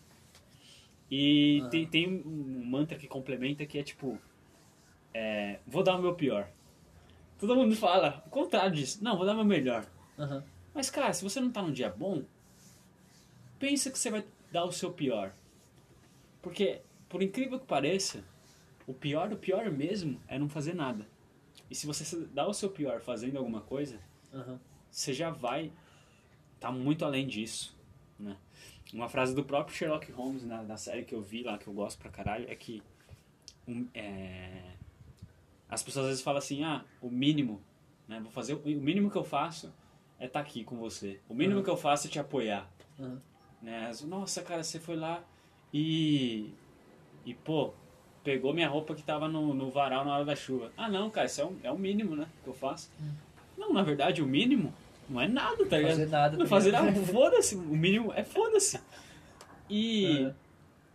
E 1.09 1.61
Ah. 1.63 1.69
tem, 1.69 1.87
tem 1.87 2.07
um 2.25 2.63
mantra 2.65 2.97
que 2.97 3.07
complementa 3.07 3.65
que 3.65 3.77
é 3.77 3.83
tipo, 3.83 4.19
é, 5.13 5.59
vou 5.65 5.83
dar 5.83 5.95
o 5.97 6.01
meu 6.01 6.13
pior. 6.15 6.47
Todo 7.39 7.55
mundo 7.55 7.75
fala 7.75 8.23
o 8.25 8.29
contrário 8.29 8.73
disso. 8.75 9.03
Não, 9.03 9.17
vou 9.17 9.25
dar 9.25 9.33
meu 9.33 9.45
melhor. 9.45 9.85
Aham. 10.17 10.43
Mas, 10.73 10.89
cara, 10.89 11.13
se 11.13 11.23
você 11.23 11.39
não 11.39 11.51
tá 11.51 11.61
num 11.61 11.71
dia 11.71 11.89
bom, 11.89 12.23
pensa 13.59 13.89
que 13.89 13.97
você 13.97 14.09
vai 14.09 14.25
dar 14.51 14.65
o 14.65 14.71
seu 14.71 14.91
pior. 14.91 15.33
Porque, 16.41 16.81
por 17.09 17.23
incrível 17.23 17.59
que 17.59 17.65
pareça, 17.65 18.23
o 18.85 18.93
pior 18.93 19.29
do 19.29 19.37
pior 19.37 19.69
mesmo 19.71 20.21
é 20.27 20.37
não 20.37 20.49
fazer 20.49 20.75
nada. 20.75 21.07
E 21.69 21.75
se 21.75 21.87
você 21.87 22.27
dá 22.27 22.47
o 22.47 22.53
seu 22.53 22.69
pior 22.69 23.01
fazendo 23.01 23.37
alguma 23.37 23.61
coisa, 23.61 23.99
Aham. 24.33 24.59
você 24.91 25.13
já 25.13 25.29
vai 25.29 25.71
tá 26.59 26.71
muito 26.71 27.03
além 27.05 27.27
disso, 27.27 27.75
né? 28.19 28.37
Uma 28.93 29.09
frase 29.09 29.35
do 29.35 29.43
próprio 29.43 29.75
Sherlock 29.75 30.11
Holmes 30.11 30.43
na, 30.43 30.63
na 30.63 30.77
série 30.77 31.03
que 31.03 31.13
eu 31.13 31.21
vi 31.21 31.43
lá, 31.43 31.57
que 31.57 31.67
eu 31.67 31.73
gosto 31.73 31.99
pra 31.99 32.09
caralho, 32.09 32.49
é 32.49 32.55
que 32.55 32.81
um, 33.67 33.87
é, 33.93 34.74
as 35.69 35.81
pessoas 35.83 36.05
às 36.05 36.09
vezes 36.11 36.23
falam 36.23 36.37
assim, 36.39 36.63
ah, 36.63 36.83
o 37.01 37.09
mínimo, 37.09 37.61
né? 38.07 38.19
Vou 38.21 38.31
fazer, 38.31 38.53
o 38.53 38.59
mínimo 38.65 39.09
que 39.09 39.17
eu 39.17 39.23
faço 39.23 39.73
é 40.19 40.25
estar 40.27 40.39
aqui 40.39 40.63
com 40.63 40.77
você. 40.77 41.19
O 41.27 41.33
mínimo 41.33 41.57
Uhum. 41.59 41.63
que 41.63 41.69
eu 41.69 41.77
faço 41.77 42.07
é 42.07 42.09
te 42.09 42.19
apoiar, 42.19 42.69
Aham. 42.99 43.21
né? 43.61 43.91
Nossa, 44.03 44.41
cara, 44.41 44.63
você 44.63 44.79
foi 44.79 44.95
lá 44.95 45.23
e 45.73 46.51
e 47.25 47.33
pô, 47.33 47.73
pegou 48.23 48.53
minha 48.53 48.67
roupa 48.69 48.93
que 48.93 49.01
tava 49.03 49.27
no, 49.27 49.53
no 49.53 49.69
varal 49.71 50.05
na 50.05 50.13
hora 50.15 50.25
da 50.25 50.35
chuva. 50.35 50.71
Ah, 50.77 50.87
não, 50.87 51.09
cara, 51.09 51.25
isso 51.25 51.41
é 51.41 51.45
o, 51.45 51.57
é 51.63 51.71
o 51.71 51.77
mínimo, 51.77 52.15
né, 52.15 52.27
que 52.43 52.47
eu 52.49 52.53
faço. 52.53 52.91
Não, 53.57 53.73
na 53.73 53.81
verdade, 53.81 54.21
o 54.21 54.25
mínimo 54.27 54.73
não 55.09 55.19
é 55.21 55.27
nada, 55.27 55.65
tá 55.65 55.77
ligado? 55.77 55.91
Fazer 55.97 56.09
nada. 56.09 56.37
Não 56.37 56.45
tá 56.45 56.49
fazer 56.49 56.71
nada, 56.71 56.93
foda-se. 57.03 57.55
O 57.55 57.59
mínimo 57.75 58.13
é 58.13 58.23
foda-se. 58.23 58.79
E 59.69 60.25
É. 60.27 60.33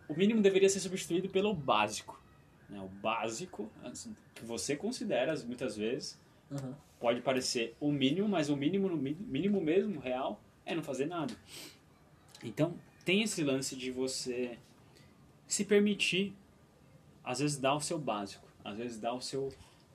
o 0.08 0.14
mínimo 0.16 0.40
deveria 0.40 0.68
ser 0.68 0.78
substituído 0.80 1.28
pelo 1.28 1.52
básico. 1.54 2.19
Né? 2.70 2.80
O 2.80 2.88
básico, 2.88 3.70
assim, 3.82 4.16
que 4.34 4.44
você 4.44 4.76
considera 4.76 5.34
muitas 5.44 5.76
vezes, 5.76 6.18
Aham. 6.50 6.76
pode 6.98 7.20
parecer 7.20 7.76
o 7.80 7.90
mínimo, 7.90 8.28
mas 8.28 8.48
o 8.48 8.56
mínimo, 8.56 8.88
mínimo 8.96 9.60
mesmo, 9.60 10.00
real, 10.00 10.40
é 10.64 10.74
não 10.74 10.82
fazer 10.82 11.06
nada. 11.06 11.34
Então, 12.42 12.74
tem 13.04 13.22
esse 13.22 13.42
lance 13.42 13.76
de 13.76 13.90
você 13.90 14.58
se 15.46 15.64
permitir, 15.64 16.34
às 17.24 17.40
vezes, 17.40 17.58
dar 17.58 17.74
o 17.74 17.80
seu 17.80 17.98
básico, 17.98 18.48
às 18.64 18.78
vezes, 18.78 18.98
dar 18.98 19.12
o 19.12 19.20
seu, 19.20 19.48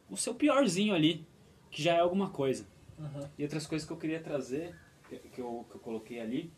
o 0.09 0.17
seu 0.17 0.35
piorzinho 0.35 0.93
ali, 0.93 1.25
que 1.71 1.81
já 1.81 1.95
é 1.95 1.99
alguma 1.99 2.29
coisa. 2.29 2.67
Aham. 2.99 3.31
E 3.37 3.43
outras 3.43 3.65
coisas 3.65 3.87
que 3.87 3.93
eu 3.93 3.97
queria 3.97 4.19
trazer, 4.19 4.75
que, 5.09 5.39
eu, 5.39 5.65
que 5.69 5.75
eu 5.75 5.79
coloquei 5.79 6.19
ali, 6.19 6.51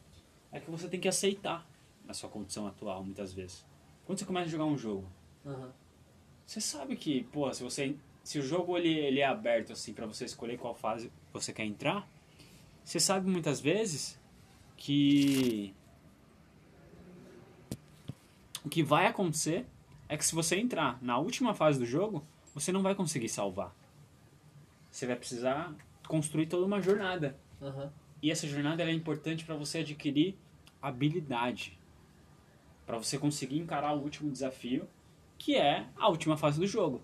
é 0.52 0.60
que 0.60 0.70
você 0.70 0.88
tem 0.88 1.00
que 1.00 1.08
aceitar 1.08 1.70
a 2.08 2.14
sua 2.14 2.30
condição 2.30 2.66
atual, 2.66 3.04
muitas 3.04 3.34
vezes. 3.34 3.66
Quando 4.06 4.18
você 4.20 4.26
começa 4.26 4.48
a 4.48 4.52
jogar 4.52 4.66
um 4.66 4.78
jogo, 4.78 5.08
Aham. 5.46 5.74
Você 6.48 6.62
sabe 6.62 6.96
que, 6.96 7.26
pô, 7.26 7.54
se 7.54 7.62
você 7.62 7.96
se 8.24 8.40
o 8.40 8.42
jogo 8.42 8.78
ele, 8.78 8.90
ele 8.90 9.20
é 9.20 9.26
aberto 9.26 9.72
assim 9.74 9.94
para 9.94 10.06
você 10.06 10.26
escolher 10.26 10.58
qual 10.58 10.74
fase 10.74 11.12
você 11.32 11.54
quer 11.54 11.66
entrar, 11.66 12.10
você 12.84 13.00
sabe 13.00 13.30
muitas 13.30 13.60
vezes 13.60 14.20
que 14.76 15.74
o 18.66 18.70
que 18.70 18.82
vai 18.82 19.08
acontecer 19.08 19.66
é 20.10 20.18
que 20.18 20.26
se 20.26 20.34
você 20.34 20.58
entrar 20.58 21.02
na 21.02 21.18
última 21.18 21.54
fase 21.54 21.80
do 21.80 21.86
jogo, 21.86 22.26
você 22.54 22.72
não 22.72 22.82
vai 22.82 22.96
conseguir 22.96 23.30
salvar. 23.30 23.76
Você 24.90 25.06
vai 25.06 25.16
precisar 25.16 25.76
construir 26.08 26.48
toda 26.48 26.66
uma 26.66 26.82
jornada. 26.82 27.38
Aham. 27.62 27.92
E 28.22 28.32
essa 28.32 28.48
jornada 28.48 28.84
é 28.84 28.92
importante 28.92 29.46
para 29.46 29.56
você 29.56 29.80
adquirir 29.80 30.38
habilidade. 30.82 31.78
Para 32.86 32.98
você 32.98 33.18
conseguir 33.18 33.58
encarar 33.58 33.94
o 33.94 34.02
último 34.02 34.32
desafio, 34.32 34.88
que 35.38 35.56
é 35.56 35.88
a 35.96 36.10
última 36.10 36.38
fase 36.38 36.60
do 36.60 36.68
jogo. 36.68 37.02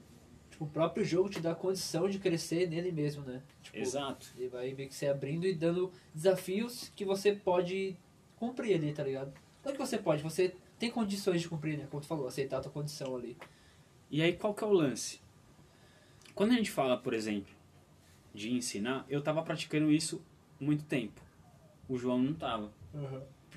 Tipo, 0.50 0.66
o 0.66 0.68
próprio 0.68 1.04
jogo 1.04 1.30
te 1.30 1.40
dá 1.40 1.56
condição 1.56 2.08
de 2.08 2.20
crescer 2.20 2.70
nele 2.70 2.92
mesmo, 2.92 3.24
né? 3.24 3.42
Tipo, 3.62 3.78
Exato. 3.78 4.28
Ele 4.38 4.50
vai 4.50 4.74
meio 4.74 4.88
que 4.88 4.96
se 4.96 5.08
abrindo 5.08 5.48
e 5.48 5.54
dando 5.54 5.92
desafios 6.14 6.92
que 6.96 7.04
você 7.04 7.34
pode 7.34 7.98
cumprir 8.36 8.76
ali, 8.76 8.94
tá 8.94 9.04
ligado? 9.04 9.34
Não 9.66 9.72
que 9.72 9.80
você 9.80 9.98
pode, 9.98 10.22
você 10.22 10.56
tem 10.78 10.92
condições 10.92 11.42
de 11.42 11.50
cumprir, 11.50 11.78
né? 11.78 11.88
Como 11.90 12.02
tu 12.02 12.08
falou, 12.08 12.28
aceitar 12.28 12.58
a 12.58 12.62
tua 12.62 12.72
condição 12.72 13.16
ali. 13.16 13.38
E 14.12 14.22
aí 14.22 14.34
qual 14.34 14.54
que 14.54 14.64
é 14.64 14.68
o 14.68 14.74
lance? 14.74 15.22
Quando 16.36 16.52
a 16.52 16.56
gente 16.56 16.72
fala, 16.72 16.98
por 16.98 17.14
exemplo, 17.14 17.54
de 18.34 18.52
ensinar, 18.52 19.06
eu 19.08 19.22
tava 19.22 19.42
praticando 19.44 19.92
isso 19.92 20.22
muito 20.60 20.84
tempo. 20.84 21.22
O 21.88 21.98
João 21.98 22.20
não 22.20 22.34
tava. 22.34 22.72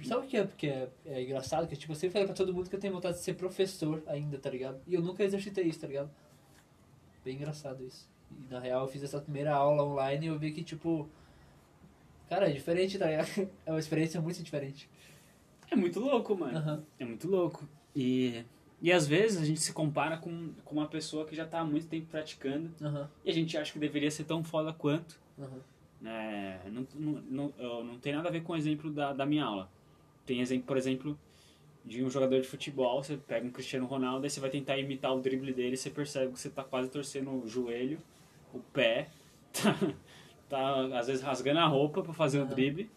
Sabe 0.04 0.26
o 0.26 0.28
que 0.28 0.37
é, 0.37 0.46
que 0.46 0.66
é, 0.68 0.88
é 1.04 1.22
engraçado? 1.22 1.66
Que 1.66 1.76
tipo, 1.76 1.92
eu 1.92 1.96
sempre 1.96 2.12
falei 2.12 2.26
pra 2.26 2.37
todo 2.37 2.52
mundo 2.52 2.68
que 2.68 2.76
eu 2.76 2.80
tenho 2.80 2.92
vontade 2.92 3.16
de 3.16 3.22
ser 3.22 3.35
professor 3.35 4.02
ainda, 4.06 4.38
tá 4.38 4.50
ligado? 4.50 4.80
E 4.87 4.94
eu 4.94 5.02
nunca 5.02 5.24
exercitei 5.24 5.64
isso, 5.64 5.80
tá 5.80 5.87
ligado? 5.87 6.11
Bem 7.24 7.37
engraçado 7.37 7.82
isso. 7.82 8.09
E 8.30 8.52
na 8.52 8.61
real 8.61 8.82
eu 8.82 8.88
fiz 8.88 9.02
essa 9.02 9.20
primeira 9.20 9.54
aula 9.54 9.82
online 9.85 10.26
e 10.26 10.28
eu 10.28 10.38
vi 10.38 10.52
que, 10.52 10.62
tipo. 10.62 11.09
Cara, 12.28 12.48
é 12.48 12.52
diferente, 12.52 12.98
tá 12.98 13.06
ligado? 13.06 13.28
É 13.64 13.70
uma 13.70 13.78
experiência 13.78 14.20
muito 14.20 14.42
diferente. 14.42 14.88
É 15.70 15.76
muito 15.76 15.98
louco, 15.98 16.37
mano. 16.37 16.59
Aham. 16.59 16.85
É 16.98 17.04
muito 17.04 17.28
louco. 17.28 17.68
E, 17.94 18.44
e 18.80 18.92
às 18.92 19.06
vezes 19.06 19.40
a 19.40 19.44
gente 19.44 19.61
se 19.61 19.72
compara 19.72 20.18
com, 20.18 20.52
com 20.64 20.76
uma 20.76 20.87
pessoa 20.87 21.24
que 21.24 21.35
já 21.35 21.46
tá 21.46 21.61
há 21.61 21.64
muito 21.64 21.87
tempo 21.88 22.06
praticando 22.06 22.70
Aham. 22.80 23.11
e 23.24 23.30
a 23.30 23.32
gente 23.32 23.56
acha 23.56 23.72
que 23.72 23.78
deveria 23.78 24.11
ser 24.11 24.24
tão 24.24 24.44
foda 24.44 24.72
quanto. 24.72 25.18
Aham. 25.38 25.61
É, 26.04 26.61
não, 26.70 26.87
não, 26.94 27.22
não, 27.59 27.85
não 27.85 27.98
tem 27.98 28.14
nada 28.14 28.28
a 28.28 28.32
ver 28.32 28.42
com 28.42 28.52
o 28.52 28.56
exemplo 28.56 28.90
da, 28.90 29.12
da 29.12 29.24
minha 29.24 29.44
aula. 29.44 29.70
Tem 30.26 30.40
exemplo, 30.40 30.66
por 30.66 30.76
exemplo, 30.76 31.18
de 31.84 32.02
um 32.02 32.10
jogador 32.10 32.40
de 32.40 32.48
futebol, 32.48 33.02
você 33.02 33.16
pega 33.16 33.46
um 33.46 33.50
Cristiano 33.50 33.86
Ronaldo, 33.86 34.24
aí 34.24 34.30
você 34.30 34.40
vai 34.40 34.50
tentar 34.50 34.76
imitar 34.76 35.14
o 35.14 35.20
drible 35.20 35.52
dele, 35.52 35.74
e 35.74 35.76
você 35.76 35.88
percebe 35.88 36.32
que 36.32 36.40
você 36.40 36.50
tá 36.50 36.64
quase 36.64 36.90
torcendo 36.90 37.30
o 37.30 37.46
joelho, 37.46 37.98
o 38.52 38.58
pé, 38.58 39.08
tá, 39.54 39.78
tá 40.48 40.98
às 40.98 41.06
vezes 41.06 41.22
rasgando 41.22 41.60
a 41.60 41.66
roupa 41.66 42.02
para 42.02 42.12
fazer 42.12 42.40
o 42.40 42.42
Aham. 42.42 42.50
drible. 42.50 42.90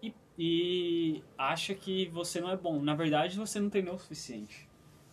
E, 0.00 0.14
e 0.38 1.22
acha 1.36 1.74
que 1.74 2.06
você 2.06 2.40
não 2.40 2.48
é 2.50 2.56
bom. 2.56 2.80
Na 2.80 2.94
verdade, 2.94 3.36
você 3.36 3.58
não 3.58 3.68
treinou 3.68 3.96
o 3.96 3.98
suficiente. 3.98 4.68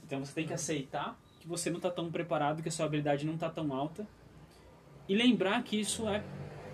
Então 0.06 0.24
você 0.24 0.34
tem 0.34 0.46
que 0.46 0.54
aceitar 0.54 1.20
que 1.40 1.48
você 1.48 1.70
não 1.70 1.80
tá 1.80 1.90
tão 1.90 2.12
preparado, 2.12 2.62
que 2.62 2.70
a 2.70 2.72
sua 2.72 2.86
habilidade 2.86 3.26
não 3.26 3.38
tá 3.38 3.50
tão 3.50 3.74
alta. 3.74 4.08
E 5.10 5.16
lembrar 5.16 5.64
que 5.64 5.80
isso 5.80 6.08
é 6.08 6.24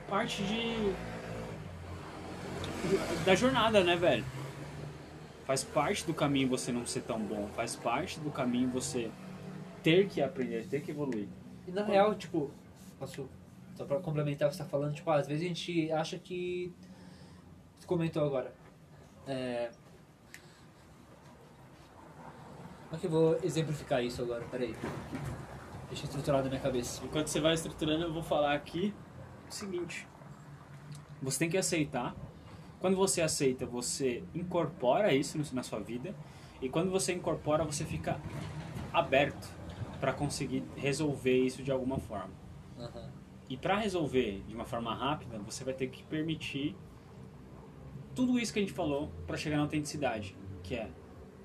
parte 0.10 0.43
de 0.43 1.12
da 3.26 3.36
jornada, 3.36 3.84
né, 3.84 3.96
velho? 3.96 4.26
Faz 5.46 5.63
parte 5.63 6.06
do 6.06 6.13
caminho 6.13 6.48
você 6.48 6.72
não 6.72 6.86
ser 6.86 7.02
tão 7.02 7.19
bom, 7.19 7.48
faz 7.56 7.76
parte 7.76 8.19
do 8.19 8.32
caminho 8.32 8.69
você 8.69 9.12
ter 9.82 10.08
que 10.08 10.22
aprender, 10.22 10.67
ter 10.67 10.82
que 10.82 10.91
evoluir. 10.91 11.28
E 11.67 11.72
na 11.72 11.84
real, 11.84 12.15
tipo, 12.15 12.52
posso. 12.98 13.30
Só 13.76 13.86
pra 13.86 14.00
complementar 14.00 14.48
o 14.48 14.52
que 14.52 14.58
você 14.58 14.63
tá 14.63 14.69
falando, 14.69 14.93
tipo, 14.93 15.10
às 15.10 15.28
vezes 15.28 15.43
a 15.43 15.48
gente 15.48 15.91
acha 15.91 16.17
que. 16.17 16.74
Você 17.78 17.88
comentou 17.88 18.26
agora. 18.26 18.54
É. 19.28 19.72
Como 22.86 22.96
é 22.96 22.98
que 23.00 23.08
eu 23.08 23.12
vou 23.12 23.39
exemplificar 23.43 24.04
isso 24.04 24.22
agora? 24.22 24.46
Peraí. 24.46 24.76
Deixa 25.89 26.04
eu 26.04 26.10
estruturar 26.10 26.43
na 26.43 26.50
minha 26.50 26.62
cabeça. 26.62 27.04
Enquanto 27.04 27.28
você 27.28 27.39
vai 27.39 27.54
estruturando, 27.54 28.04
eu 28.04 28.13
vou 28.13 28.24
falar 28.24 28.54
aqui 28.54 28.93
o 29.50 29.54
seguinte: 29.54 30.08
você 31.22 31.39
tem 31.39 31.50
que 31.50 31.58
aceitar. 31.58 32.15
Quando 32.84 32.98
você 32.98 33.22
aceita, 33.22 33.65
você 33.65 34.26
incorpora 34.36 35.13
isso 35.13 35.39
na 35.56 35.63
sua 35.63 35.80
vida. 35.80 36.13
E 36.62 36.67
quando 36.67 36.91
você 36.91 37.13
incorpora, 37.13 37.63
você 37.63 37.86
fica 37.86 38.19
aberto 38.91 39.48
para 40.02 40.12
conseguir 40.12 40.65
resolver 40.76 41.46
isso 41.46 41.63
de 41.63 41.72
alguma 41.72 41.98
forma. 41.98 42.34
Aham. 42.78 43.10
E 43.50 43.56
para 43.56 43.78
resolver 43.78 44.43
de 44.46 44.54
uma 44.54 44.65
forma 44.65 44.93
rápida, 44.93 45.39
você 45.39 45.63
vai 45.63 45.74
ter 45.74 45.88
que 45.88 46.04
permitir 46.04 46.76
tudo 48.13 48.38
isso 48.38 48.52
que 48.52 48.60
a 48.60 48.62
gente 48.62 48.74
falou 48.74 49.10
para 49.26 49.38
chegar 49.38 49.56
na 49.56 49.63
autenticidade, 49.63 50.36
que 50.62 50.76
é 50.76 50.89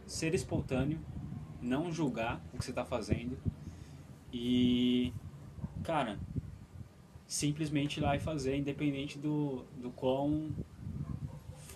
ser 0.08 0.34
espontâneo, 0.34 0.98
não 1.62 1.92
julgar 1.92 2.44
o 2.52 2.58
que 2.58 2.64
você 2.64 2.72
está 2.72 2.84
fazendo 2.84 3.38
e, 4.32 5.12
cara, 5.84 6.18
simplesmente 7.28 7.98
ir 7.98 8.00
lá 8.00 8.16
e 8.16 8.18
fazer, 8.18 8.56
independente 8.56 9.20
do, 9.20 9.64
do 9.76 9.92
quão 9.92 10.50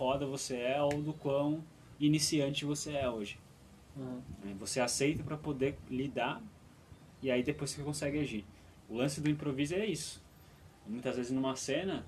foda 0.03 0.25
você 0.25 0.57
é 0.57 0.81
ou 0.81 1.01
do 1.01 1.13
quão 1.13 1.63
iniciante 1.97 2.65
você 2.65 2.91
é 2.91 3.09
hoje. 3.09 3.39
Aham. 3.97 4.21
né? 4.43 4.53
Você 4.59 4.81
aceita 4.81 5.23
para 5.23 5.37
poder 5.37 5.77
lidar 5.89 6.43
e 7.21 7.31
aí 7.31 7.41
depois 7.41 7.69
você 7.71 7.81
consegue 7.81 8.19
agir. 8.19 8.43
O 8.89 8.97
lance 8.97 9.21
do 9.21 9.29
improviso 9.29 9.75
é 9.75 9.85
isso. 9.85 10.21
Muitas 10.85 11.15
vezes 11.15 11.31
numa 11.31 11.55
cena 11.55 12.05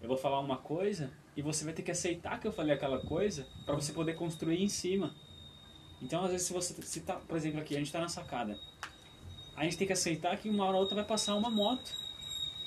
eu 0.00 0.08
vou 0.08 0.16
falar 0.16 0.40
uma 0.40 0.56
coisa 0.56 1.10
e 1.36 1.42
você 1.42 1.66
vai 1.66 1.74
ter 1.74 1.82
que 1.82 1.90
aceitar 1.90 2.40
que 2.40 2.46
eu 2.46 2.52
falei 2.52 2.74
aquela 2.74 2.98
coisa 3.04 3.46
para 3.66 3.74
você 3.74 3.92
poder 3.92 4.14
construir 4.14 4.62
em 4.62 4.68
cima. 4.70 5.14
Então 6.00 6.24
às 6.24 6.30
vezes 6.30 6.46
se 6.46 6.52
você 6.54 6.72
se 6.80 7.00
tá, 7.02 7.16
por 7.16 7.36
exemplo 7.36 7.60
aqui 7.60 7.74
a 7.74 7.78
gente 7.78 7.88
está 7.88 8.00
na 8.00 8.08
sacada, 8.08 8.58
a 9.54 9.64
gente 9.64 9.76
tem 9.76 9.86
que 9.86 9.92
aceitar 9.92 10.34
que 10.38 10.48
uma 10.48 10.64
hora 10.64 10.76
ou 10.76 10.80
outra 10.80 10.94
vai 10.94 11.04
passar 11.04 11.34
uma 11.34 11.50
moto 11.50 11.92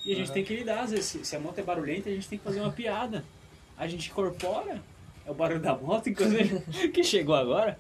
e 0.05 0.11
a 0.11 0.15
gente 0.15 0.27
Aham. 0.27 0.33
tem 0.35 0.43
que 0.43 0.55
lidar. 0.55 0.81
Às 0.83 0.91
vezes 0.91 1.27
se 1.27 1.35
a 1.35 1.39
moto 1.39 1.57
é 1.57 1.63
barulhenta 1.63 2.09
a 2.09 2.13
gente 2.13 2.29
tem 2.29 2.37
que 2.37 2.43
fazer 2.43 2.61
uma 2.61 2.71
piada. 2.71 3.25
A 3.77 3.87
gente 3.87 4.09
incorpora 4.09 4.81
é 5.25 5.31
o 5.31 5.33
barulho 5.33 5.59
da 5.59 5.75
moto, 5.75 6.09
inclusive 6.09 6.61
que 6.89 7.03
chegou 7.03 7.35
agora 7.35 7.77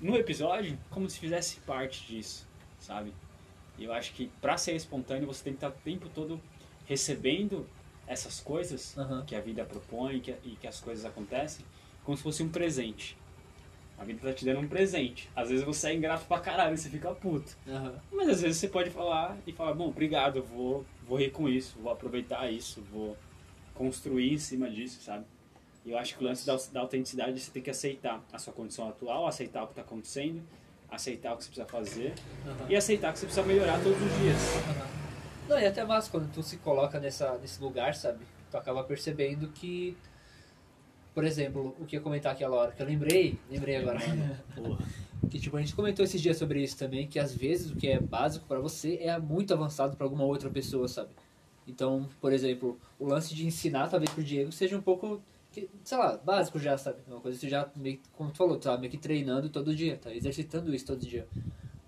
no 0.00 0.16
episódio 0.16 0.78
como 0.90 1.08
se 1.08 1.18
fizesse 1.18 1.60
parte 1.60 2.04
disso, 2.06 2.46
sabe? 2.78 3.12
E 3.78 3.84
eu 3.84 3.92
acho 3.92 4.12
que 4.12 4.30
pra 4.40 4.56
ser 4.56 4.74
espontâneo 4.74 5.26
você 5.26 5.44
tem 5.44 5.52
que 5.52 5.58
estar 5.58 5.68
o 5.68 5.82
tempo 5.84 6.08
todo 6.08 6.40
recebendo 6.86 7.66
essas 8.06 8.40
coisas 8.40 8.98
Aham. 8.98 9.24
que 9.24 9.34
a 9.34 9.40
vida 9.40 9.64
propõe 9.64 10.20
que, 10.20 10.34
e 10.44 10.56
que 10.60 10.66
as 10.66 10.80
coisas 10.80 11.04
acontecem 11.04 11.64
como 12.04 12.16
se 12.16 12.22
fosse 12.22 12.42
um 12.42 12.48
presente. 12.48 13.16
A 13.96 14.04
vida 14.04 14.18
tá 14.20 14.32
te 14.34 14.44
dando 14.44 14.58
um 14.58 14.66
presente. 14.66 15.30
Às 15.36 15.50
vezes 15.50 15.64
você 15.64 15.90
é 15.90 15.94
ingrato 15.94 16.24
pra 16.26 16.40
caralho 16.40 16.76
você 16.76 16.90
fica 16.90 17.14
puto. 17.14 17.56
Aham. 17.68 17.94
Mas 18.10 18.28
às 18.28 18.42
vezes 18.42 18.58
você 18.58 18.66
pode 18.68 18.90
falar 18.90 19.38
e 19.46 19.52
falar, 19.52 19.72
bom, 19.74 19.86
obrigado, 19.88 20.36
eu 20.38 20.42
vou, 20.42 20.84
vou 21.06 21.16
rir 21.16 21.30
com 21.30 21.48
isso, 21.48 21.78
vou 21.80 21.92
aproveitar 21.92 22.50
isso, 22.50 22.82
vou 22.92 23.16
construir 23.74 24.32
em 24.32 24.38
cima 24.38 24.70
disso, 24.70 25.02
sabe? 25.02 25.24
E 25.84 25.90
eu 25.90 25.98
acho 25.98 26.16
que 26.16 26.22
o 26.22 26.26
lance 26.26 26.46
da, 26.46 26.56
da 26.72 26.80
autenticidade 26.80 27.38
você 27.38 27.50
tem 27.50 27.62
que 27.62 27.70
aceitar 27.70 28.22
a 28.32 28.38
sua 28.38 28.52
condição 28.52 28.88
atual, 28.88 29.26
aceitar 29.26 29.64
o 29.64 29.66
que 29.66 29.72
está 29.72 29.82
acontecendo, 29.82 30.40
aceitar 30.90 31.32
o 31.32 31.36
que 31.36 31.44
você 31.44 31.50
precisa 31.50 31.66
fazer 31.66 32.14
Aham. 32.46 32.66
e 32.68 32.76
aceitar 32.76 33.12
que 33.12 33.18
você 33.18 33.26
precisa 33.26 33.46
melhorar 33.46 33.82
todos 33.82 34.00
os 34.00 34.18
dias. 34.20 34.38
Não, 35.48 35.58
e 35.58 35.66
até 35.66 35.84
mais 35.84 36.08
quando 36.08 36.32
tu 36.32 36.42
se 36.42 36.56
coloca 36.58 37.00
nessa, 37.00 37.36
nesse 37.38 37.60
lugar, 37.60 37.94
sabe? 37.94 38.24
Tu 38.50 38.56
acaba 38.56 38.84
percebendo 38.84 39.48
que, 39.48 39.96
por 41.14 41.24
exemplo, 41.24 41.74
o 41.80 41.84
que 41.84 41.96
eu 41.96 41.98
ia 41.98 42.04
comentar 42.04 42.32
aquela 42.32 42.56
hora, 42.56 42.72
que 42.72 42.80
eu 42.80 42.86
lembrei, 42.86 43.38
lembrei 43.50 43.76
agora. 43.76 43.98
Porra. 44.54 44.86
Que 45.30 45.38
tipo, 45.38 45.56
a 45.56 45.60
gente 45.60 45.74
comentou 45.74 46.04
esses 46.04 46.20
dias 46.20 46.36
sobre 46.36 46.62
isso 46.62 46.76
também, 46.76 47.06
que 47.06 47.18
às 47.18 47.34
vezes 47.34 47.70
o 47.70 47.76
que 47.76 47.88
é 47.88 47.98
básico 47.98 48.46
pra 48.46 48.60
você 48.60 48.96
é 49.00 49.18
muito 49.18 49.54
avançado 49.54 49.96
pra 49.96 50.04
alguma 50.04 50.24
outra 50.24 50.50
pessoa, 50.50 50.86
sabe? 50.86 51.10
Então, 51.66 52.08
por 52.20 52.32
exemplo, 52.32 52.78
o 52.98 53.06
lance 53.06 53.34
de 53.34 53.46
ensinar 53.46 53.88
talvez 53.88 54.10
pro 54.10 54.22
Diego 54.22 54.50
seja 54.50 54.76
um 54.76 54.82
pouco, 54.82 55.22
sei 55.84 55.98
lá, 55.98 56.16
básico 56.16 56.58
já, 56.58 56.76
sabe? 56.76 56.98
Uma 57.06 57.20
coisa 57.20 57.38
que 57.38 57.46
você 57.46 57.50
já, 57.50 57.68
meio, 57.76 58.00
como 58.16 58.30
tu 58.30 58.38
falou, 58.38 58.56
tu 58.56 58.64
tá 58.64 58.76
meio 58.76 58.90
que 58.90 58.98
treinando 58.98 59.48
todo 59.48 59.74
dia, 59.74 59.96
tá 59.96 60.12
exercitando 60.14 60.74
isso 60.74 60.86
todo 60.86 61.00
dia. 61.00 61.26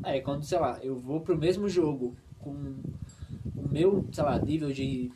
Aí 0.03 0.21
quando, 0.21 0.45
sei 0.45 0.59
lá, 0.59 0.79
eu 0.83 0.97
vou 0.97 1.21
pro 1.21 1.37
mesmo 1.37 1.69
jogo 1.69 2.17
com 2.39 2.53
o 3.57 3.69
meu, 3.69 4.07
sei 4.13 4.25
lá, 4.25 4.39
nível 4.39 4.71
de 4.71 5.11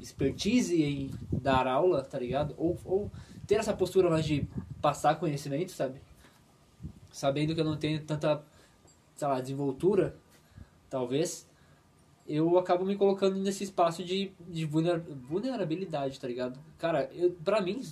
expertise 0.00 0.80
em 0.80 1.10
dar 1.32 1.66
aula, 1.66 2.02
tá 2.02 2.18
ligado? 2.18 2.54
Ou, 2.56 2.78
ou 2.84 3.10
ter 3.46 3.56
essa 3.56 3.72
postura 3.72 4.10
mais 4.10 4.24
de 4.24 4.46
passar 4.80 5.16
conhecimento, 5.16 5.72
sabe? 5.72 6.00
Sabendo 7.10 7.54
que 7.54 7.60
eu 7.60 7.64
não 7.64 7.76
tenho 7.76 8.04
tanta, 8.04 8.44
sei 9.16 9.26
lá, 9.26 9.40
desenvoltura, 9.40 10.14
talvez, 10.88 11.47
eu 12.28 12.58
acabo 12.58 12.84
me 12.84 12.94
colocando 12.96 13.36
nesse 13.36 13.64
espaço 13.64 14.04
de, 14.04 14.30
de 14.46 14.64
vulner- 14.66 15.00
vulnerabilidade, 15.28 16.20
tá 16.20 16.28
ligado? 16.28 16.60
Cara, 16.78 17.10
eu, 17.14 17.32
pra 17.44 17.60
mim, 17.60 17.82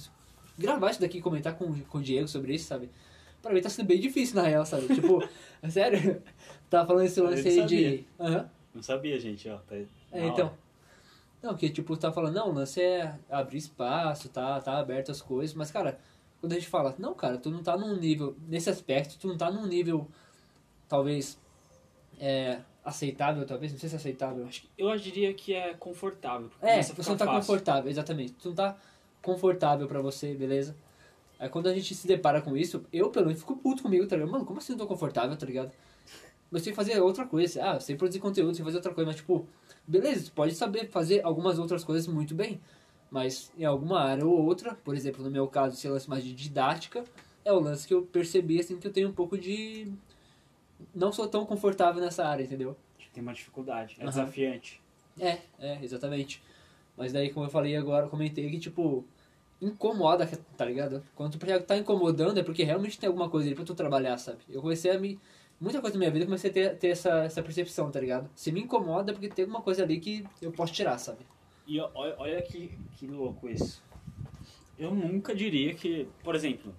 gravar 0.58 0.90
isso 0.90 1.00
daqui 1.00 1.20
comentar 1.20 1.54
com, 1.56 1.72
com 1.84 1.98
o 1.98 2.02
Diego 2.02 2.28
sobre 2.28 2.54
isso, 2.54 2.66
sabe? 2.66 2.90
Pra 3.40 3.52
mim 3.52 3.60
tá 3.60 3.68
sendo 3.70 3.86
bem 3.86 4.00
difícil, 4.00 4.36
na 4.36 4.42
real, 4.42 4.66
sabe? 4.66 4.86
Tipo, 4.94 5.22
é 5.62 5.70
sério, 5.70 6.22
tava 6.68 6.86
falando 6.86 7.04
esse 7.06 7.20
lance 7.20 7.48
aí 7.48 7.64
de... 7.66 8.04
Aham. 8.20 8.50
Não 8.74 8.82
sabia, 8.82 9.18
gente, 9.18 9.48
ó. 9.48 9.56
Tá 9.58 9.74
É, 9.76 9.86
então. 10.26 10.46
hora. 10.48 10.58
Não, 11.42 11.54
que 11.54 11.70
tipo, 11.70 11.96
tá 11.96 12.12
falando, 12.12 12.34
não, 12.34 12.50
o 12.50 12.52
lance 12.52 12.80
é 12.82 13.14
abrir 13.30 13.58
espaço, 13.58 14.28
tá, 14.28 14.60
tá 14.60 14.78
aberto 14.78 15.10
as 15.12 15.22
coisas, 15.22 15.54
mas 15.54 15.70
cara, 15.70 15.98
quando 16.40 16.52
a 16.52 16.56
gente 16.56 16.66
fala, 16.68 16.94
não, 16.98 17.14
cara, 17.14 17.38
tu 17.38 17.50
não 17.50 17.62
tá 17.62 17.76
num 17.76 17.96
nível, 17.96 18.36
nesse 18.48 18.68
aspecto, 18.68 19.16
tu 19.18 19.28
não 19.28 19.36
tá 19.36 19.50
num 19.50 19.66
nível, 19.66 20.08
talvez, 20.88 21.38
é, 22.18 22.58
aceitável, 22.86 23.44
talvez, 23.44 23.72
não 23.72 23.78
sei 23.78 23.88
se 23.88 23.94
é 23.96 23.98
aceitável. 23.98 24.46
Acho 24.46 24.62
que- 24.62 24.68
Eu 24.78 24.96
diria 24.96 25.34
que 25.34 25.52
é 25.54 25.74
confortável. 25.74 26.48
É, 26.62 26.82
você 26.82 26.92
não 27.10 27.16
tá 27.16 27.24
fácil. 27.26 27.40
confortável, 27.40 27.90
exatamente. 27.90 28.32
Tu 28.34 28.48
não 28.48 28.54
tá 28.54 28.76
confortável 29.20 29.86
pra 29.88 30.00
você, 30.00 30.34
beleza? 30.34 30.76
Aí 31.38 31.48
quando 31.48 31.66
a 31.66 31.74
gente 31.74 31.94
se 31.94 32.06
depara 32.06 32.40
com 32.40 32.56
isso, 32.56 32.84
eu 32.92 33.10
pelo 33.10 33.26
menos 33.26 33.40
fico 33.40 33.56
puto 33.56 33.82
comigo, 33.82 34.06
tá 34.06 34.16
ligado? 34.16 34.30
Mano, 34.30 34.46
como 34.46 34.58
assim 34.58 34.72
eu 34.72 34.78
não 34.78 34.86
tô 34.86 34.88
confortável, 34.88 35.36
tá 35.36 35.44
ligado? 35.44 35.70
Eu 36.50 36.60
sei 36.60 36.72
fazer 36.72 36.98
outra 37.00 37.26
coisa. 37.26 37.62
Ah, 37.72 37.80
sei 37.80 37.96
produzir 37.96 38.20
conteúdo, 38.20 38.54
sei 38.54 38.64
fazer 38.64 38.76
outra 38.76 38.94
coisa, 38.94 39.06
mas 39.08 39.16
tipo, 39.16 39.46
beleza, 39.86 40.26
tu 40.26 40.32
pode 40.32 40.54
saber 40.54 40.88
fazer 40.88 41.20
algumas 41.24 41.58
outras 41.58 41.84
coisas 41.84 42.06
muito 42.06 42.34
bem. 42.34 42.60
Mas 43.10 43.52
em 43.58 43.64
alguma 43.64 44.00
área 44.00 44.24
ou 44.24 44.44
outra, 44.44 44.74
por 44.76 44.94
exemplo, 44.94 45.22
no 45.24 45.30
meu 45.30 45.46
caso, 45.48 45.74
esse 45.76 45.88
lance 45.88 46.08
mais 46.08 46.24
de 46.24 46.32
didática, 46.32 47.04
é 47.44 47.52
o 47.52 47.60
lance 47.60 47.86
que 47.86 47.92
eu 47.94 48.02
percebi 48.02 48.58
assim 48.60 48.78
que 48.78 48.86
eu 48.86 48.92
tenho 48.92 49.08
um 49.08 49.12
pouco 49.12 49.36
de. 49.36 49.92
Não 50.94 51.12
sou 51.12 51.28
tão 51.28 51.44
confortável 51.46 52.02
nessa 52.02 52.26
área, 52.26 52.44
entendeu? 52.44 52.76
Tem 53.12 53.22
uma 53.22 53.32
dificuldade, 53.32 53.96
é 53.98 54.02
Aham. 54.02 54.10
desafiante. 54.10 54.80
É, 55.18 55.38
é, 55.58 55.78
exatamente. 55.82 56.42
Mas 56.96 57.12
daí, 57.12 57.30
como 57.30 57.46
eu 57.46 57.50
falei 57.50 57.76
agora, 57.76 58.06
eu 58.06 58.10
comentei 58.10 58.50
que, 58.50 58.58
tipo, 58.58 59.04
incomoda, 59.60 60.26
tá 60.56 60.64
ligado? 60.64 61.02
Quando 61.14 61.38
tu 61.38 61.46
tá 61.66 61.76
incomodando 61.76 62.38
é 62.38 62.42
porque 62.42 62.62
realmente 62.62 62.98
tem 62.98 63.06
alguma 63.08 63.28
coisa 63.28 63.48
ali 63.48 63.54
pra 63.54 63.64
tu 63.64 63.74
trabalhar, 63.74 64.18
sabe? 64.18 64.38
Eu 64.48 64.60
comecei 64.60 64.90
a 64.90 64.98
me... 64.98 65.18
Muita 65.58 65.80
coisa 65.80 65.94
na 65.94 66.00
minha 66.00 66.10
vida 66.10 66.24
eu 66.24 66.26
comecei 66.26 66.50
a 66.50 66.52
ter, 66.52 66.76
ter 66.76 66.88
essa, 66.88 67.24
essa 67.24 67.42
percepção, 67.42 67.90
tá 67.90 67.98
ligado? 67.98 68.28
Se 68.34 68.52
me 68.52 68.60
incomoda 68.60 69.10
é 69.10 69.14
porque 69.14 69.28
tem 69.28 69.44
alguma 69.44 69.62
coisa 69.62 69.82
ali 69.82 69.98
que 69.98 70.26
eu 70.42 70.52
posso 70.52 70.72
tirar, 70.72 70.98
sabe? 70.98 71.26
E 71.66 71.80
olha, 71.80 72.14
olha 72.18 72.42
que, 72.42 72.78
que 72.92 73.06
louco 73.06 73.48
isso. 73.48 73.82
Eu 74.78 74.94
nunca 74.94 75.34
diria 75.34 75.74
que, 75.74 76.06
por 76.22 76.34
exemplo, 76.34 76.74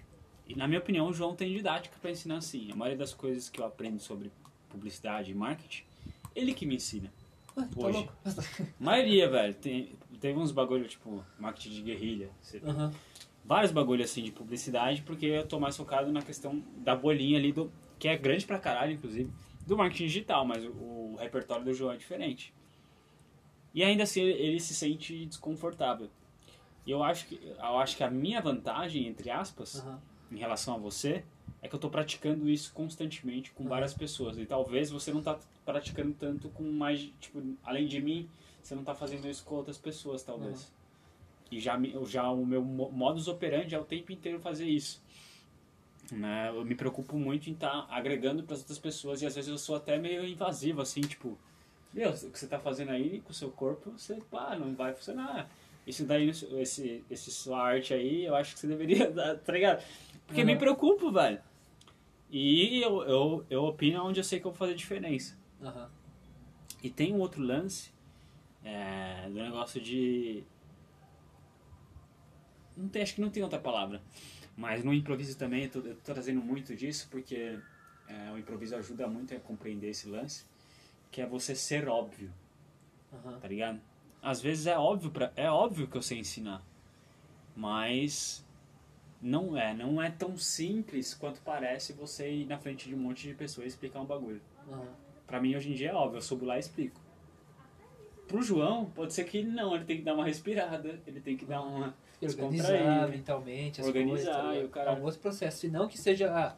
e 0.47 0.55
na 0.55 0.67
minha 0.67 0.79
opinião, 0.79 1.07
o 1.07 1.13
João 1.13 1.35
tem 1.35 1.53
didática 1.53 1.95
para 2.01 2.11
ensinar 2.11 2.37
assim. 2.37 2.71
A 2.71 2.75
maioria 2.75 2.97
das 2.97 3.13
coisas 3.13 3.49
que 3.49 3.59
eu 3.59 3.65
aprendo 3.65 3.99
sobre 3.99 4.31
publicidade 4.69 5.31
e 5.31 5.35
marketing, 5.35 5.83
ele 6.35 6.53
que 6.53 6.65
me 6.65 6.75
ensina. 6.75 7.11
Ué, 7.55 7.65
tá 7.65 7.87
Hoje. 7.87 8.09
maioria, 8.79 9.29
velho, 9.29 9.53
tem, 9.55 9.97
teve 10.19 10.37
uns 10.37 10.51
bagulho 10.51 10.87
tipo 10.87 11.23
marketing 11.39 11.71
de 11.71 11.81
guerrilha, 11.81 12.29
Aham. 12.63 12.93
vários 13.43 13.71
bagulho 13.71 14.03
assim 14.03 14.23
de 14.23 14.31
publicidade, 14.31 15.01
porque 15.01 15.25
eu 15.25 15.47
tô 15.47 15.59
mais 15.59 15.75
focado 15.75 16.11
na 16.11 16.21
questão 16.21 16.63
da 16.77 16.95
bolinha 16.95 17.37
ali, 17.37 17.51
do, 17.51 17.71
que 17.97 18.07
é 18.07 18.15
grande 18.15 18.45
pra 18.45 18.59
caralho, 18.59 18.93
inclusive, 18.93 19.31
do 19.65 19.75
marketing 19.75 20.05
digital, 20.05 20.45
mas 20.45 20.63
o, 20.63 20.69
o 20.69 21.15
repertório 21.19 21.65
do 21.65 21.73
João 21.73 21.91
é 21.91 21.97
diferente. 21.97 22.53
E 23.73 23.83
ainda 23.83 24.03
assim 24.03 24.21
ele, 24.21 24.59
se 24.59 24.73
sente 24.73 25.25
desconfortável. 25.25 26.09
E 26.85 26.91
eu 26.91 27.03
acho 27.03 27.27
que 27.27 27.39
eu 27.43 27.77
acho 27.77 27.97
que 27.97 28.03
a 28.03 28.09
minha 28.09 28.41
vantagem, 28.41 29.07
entre 29.07 29.29
aspas, 29.29 29.75
Aham. 29.75 30.01
Em 30.31 30.37
relação 30.37 30.75
a 30.75 30.77
você, 30.77 31.23
é 31.61 31.67
que 31.67 31.75
eu 31.75 31.79
tô 31.79 31.89
praticando 31.89 32.49
isso 32.49 32.71
constantemente 32.73 33.51
com 33.51 33.63
Aham. 33.63 33.69
várias 33.69 33.93
pessoas. 33.93 34.37
E 34.37 34.45
talvez 34.45 34.89
você 34.89 35.11
não 35.11 35.21
tá 35.21 35.39
praticando 35.65 36.13
tanto 36.13 36.49
com 36.49 36.63
mais, 36.63 37.09
tipo, 37.19 37.41
além 37.63 37.87
de 37.87 38.01
mim, 38.01 38.29
você 38.61 38.75
não 38.75 38.83
tá 38.83 38.93
fazendo 38.93 39.27
isso 39.27 39.43
com 39.43 39.55
outras 39.55 39.77
pessoas, 39.77 40.23
talvez. 40.23 40.71
E 41.49 41.59
já, 41.59 41.79
já 42.05 42.29
o 42.29 42.45
meu 42.45 42.61
mo- 42.61 42.91
modus 42.91 43.27
operandi 43.27 43.73
é 43.73 43.79
o 43.79 43.85
tempo 43.85 44.11
inteiro 44.11 44.39
fazer 44.39 44.65
isso. 44.67 45.01
Né? 46.11 46.49
Eu 46.49 46.63
me 46.63 46.75
preocupo 46.75 47.17
muito 47.17 47.49
em 47.49 47.53
estar 47.53 47.85
agregando 47.89 48.43
para 48.43 48.53
as 48.53 48.59
outras 48.61 48.79
pessoas 48.79 49.21
e 49.21 49.25
às 49.25 49.35
vezes 49.35 49.49
eu 49.49 49.57
sou 49.57 49.75
até 49.75 49.97
meio 49.97 50.25
invasivo, 50.25 50.81
assim, 50.81 51.01
tipo, 51.01 51.37
meu, 51.93 52.11
o 52.11 52.31
que 52.31 52.39
você 52.39 52.47
tá 52.47 52.59
fazendo 52.59 52.91
aí 52.91 53.21
com 53.21 53.31
o 53.31 53.33
seu 53.33 53.49
corpo, 53.49 53.91
você, 53.91 54.15
pá, 54.29 54.55
não 54.55 54.73
vai 54.75 54.93
funcionar. 54.93 55.49
Isso 55.87 56.05
daí, 56.05 56.29
esse, 56.29 57.05
esse 57.09 57.31
sua 57.31 57.61
arte 57.63 57.93
aí, 57.93 58.25
eu 58.25 58.35
acho 58.35 58.53
que 58.53 58.59
você 58.59 58.67
deveria 58.67 59.09
dar, 59.09 59.37
tá 59.37 59.53
ligado? 59.53 59.81
Porque 60.25 60.43
me 60.43 60.51
Aham. 60.51 60.59
preocupo, 60.59 61.09
velho. 61.09 61.41
E 62.29 62.81
eu, 62.81 63.03
eu, 63.03 63.45
eu 63.49 63.63
opino 63.63 64.03
onde 64.03 64.19
eu 64.19 64.23
sei 64.23 64.37
que 64.41 64.45
eu 64.45 64.51
vou 64.51 64.57
fazer 64.57 64.75
diferença. 64.75 65.37
Aham. 65.61 65.89
E 66.83 66.89
tem 66.89 67.13
um 67.13 67.19
outro 67.19 67.41
lance 67.41 67.91
é, 68.65 69.29
do 69.29 69.35
negócio 69.35 69.79
de. 69.79 70.43
Não 72.75 72.89
tem, 72.89 73.01
acho 73.01 73.15
que 73.15 73.21
não 73.21 73.29
tem 73.29 73.41
outra 73.41 73.57
palavra. 73.57 74.01
Mas 74.57 74.83
no 74.83 74.93
improviso 74.93 75.37
também 75.37 75.63
eu 75.63 75.69
tô, 75.69 75.79
eu 75.79 75.95
tô 75.95 76.13
trazendo 76.13 76.41
muito 76.41 76.75
disso 76.75 77.07
porque 77.09 77.59
é, 78.07 78.31
o 78.33 78.37
improviso 78.37 78.75
ajuda 78.75 79.07
muito 79.07 79.33
a 79.33 79.39
compreender 79.39 79.89
esse 79.89 80.07
lance. 80.09 80.43
Que 81.09 81.21
é 81.21 81.25
você 81.25 81.55
ser 81.55 81.87
óbvio, 81.87 82.29
Aham. 83.13 83.39
tá 83.39 83.47
ligado? 83.47 83.79
Às 84.27 84.41
vezes 84.41 84.67
é 84.67 84.77
óbvio, 84.77 85.09
pra, 85.09 85.31
é 85.37 85.49
óbvio 85.49 85.87
que 85.87 85.95
eu 85.95 86.01
sei 86.01 86.19
ensinar. 86.19 86.61
Mas 87.55 88.45
não 89.21 89.55
é, 89.57 89.73
não 89.73 90.01
é 90.01 90.09
tão 90.11 90.35
simples 90.35 91.13
quanto 91.13 91.39
parece 91.41 91.93
você 91.93 92.29
ir 92.29 92.45
na 92.45 92.57
frente 92.57 92.89
de 92.89 92.93
um 92.93 92.97
monte 92.97 93.25
de 93.25 93.33
pessoas 93.33 93.63
e 93.63 93.69
explicar 93.69 94.01
um 94.01 94.05
bagulho. 94.05 94.41
Aham. 94.69 94.85
Pra 95.25 95.39
mim, 95.39 95.55
hoje 95.55 95.71
em 95.71 95.75
dia, 95.75 95.91
é 95.91 95.93
óbvio, 95.93 96.17
eu 96.17 96.21
subo 96.21 96.43
lá 96.45 96.57
e 96.57 96.59
explico. 96.59 96.99
Pro 98.27 98.41
João, 98.41 98.87
pode 98.87 99.13
ser 99.13 99.23
que 99.23 99.41
não, 99.43 99.73
ele 99.73 99.85
tem 99.85 99.95
que 99.95 100.03
dar 100.03 100.13
uma 100.13 100.25
respirada, 100.25 100.99
ele 101.07 101.21
tem 101.21 101.37
que 101.37 101.45
dar 101.45 101.61
uma 101.61 101.95
Organizar 102.21 103.07
mentalmente 103.07 103.79
as 103.79 103.87
Organizar, 103.87 104.33
coisas. 104.33 104.55
tá 104.55 104.55
e 104.57 104.65
o 104.65 104.69
caralho. 104.69 104.97
É 104.97 105.01
um 105.01 105.05
outro 105.05 105.21
processo. 105.21 105.65
E 105.65 105.69
não 105.69 105.87
que 105.87 105.97
seja 105.97 106.29
ah, 106.35 106.53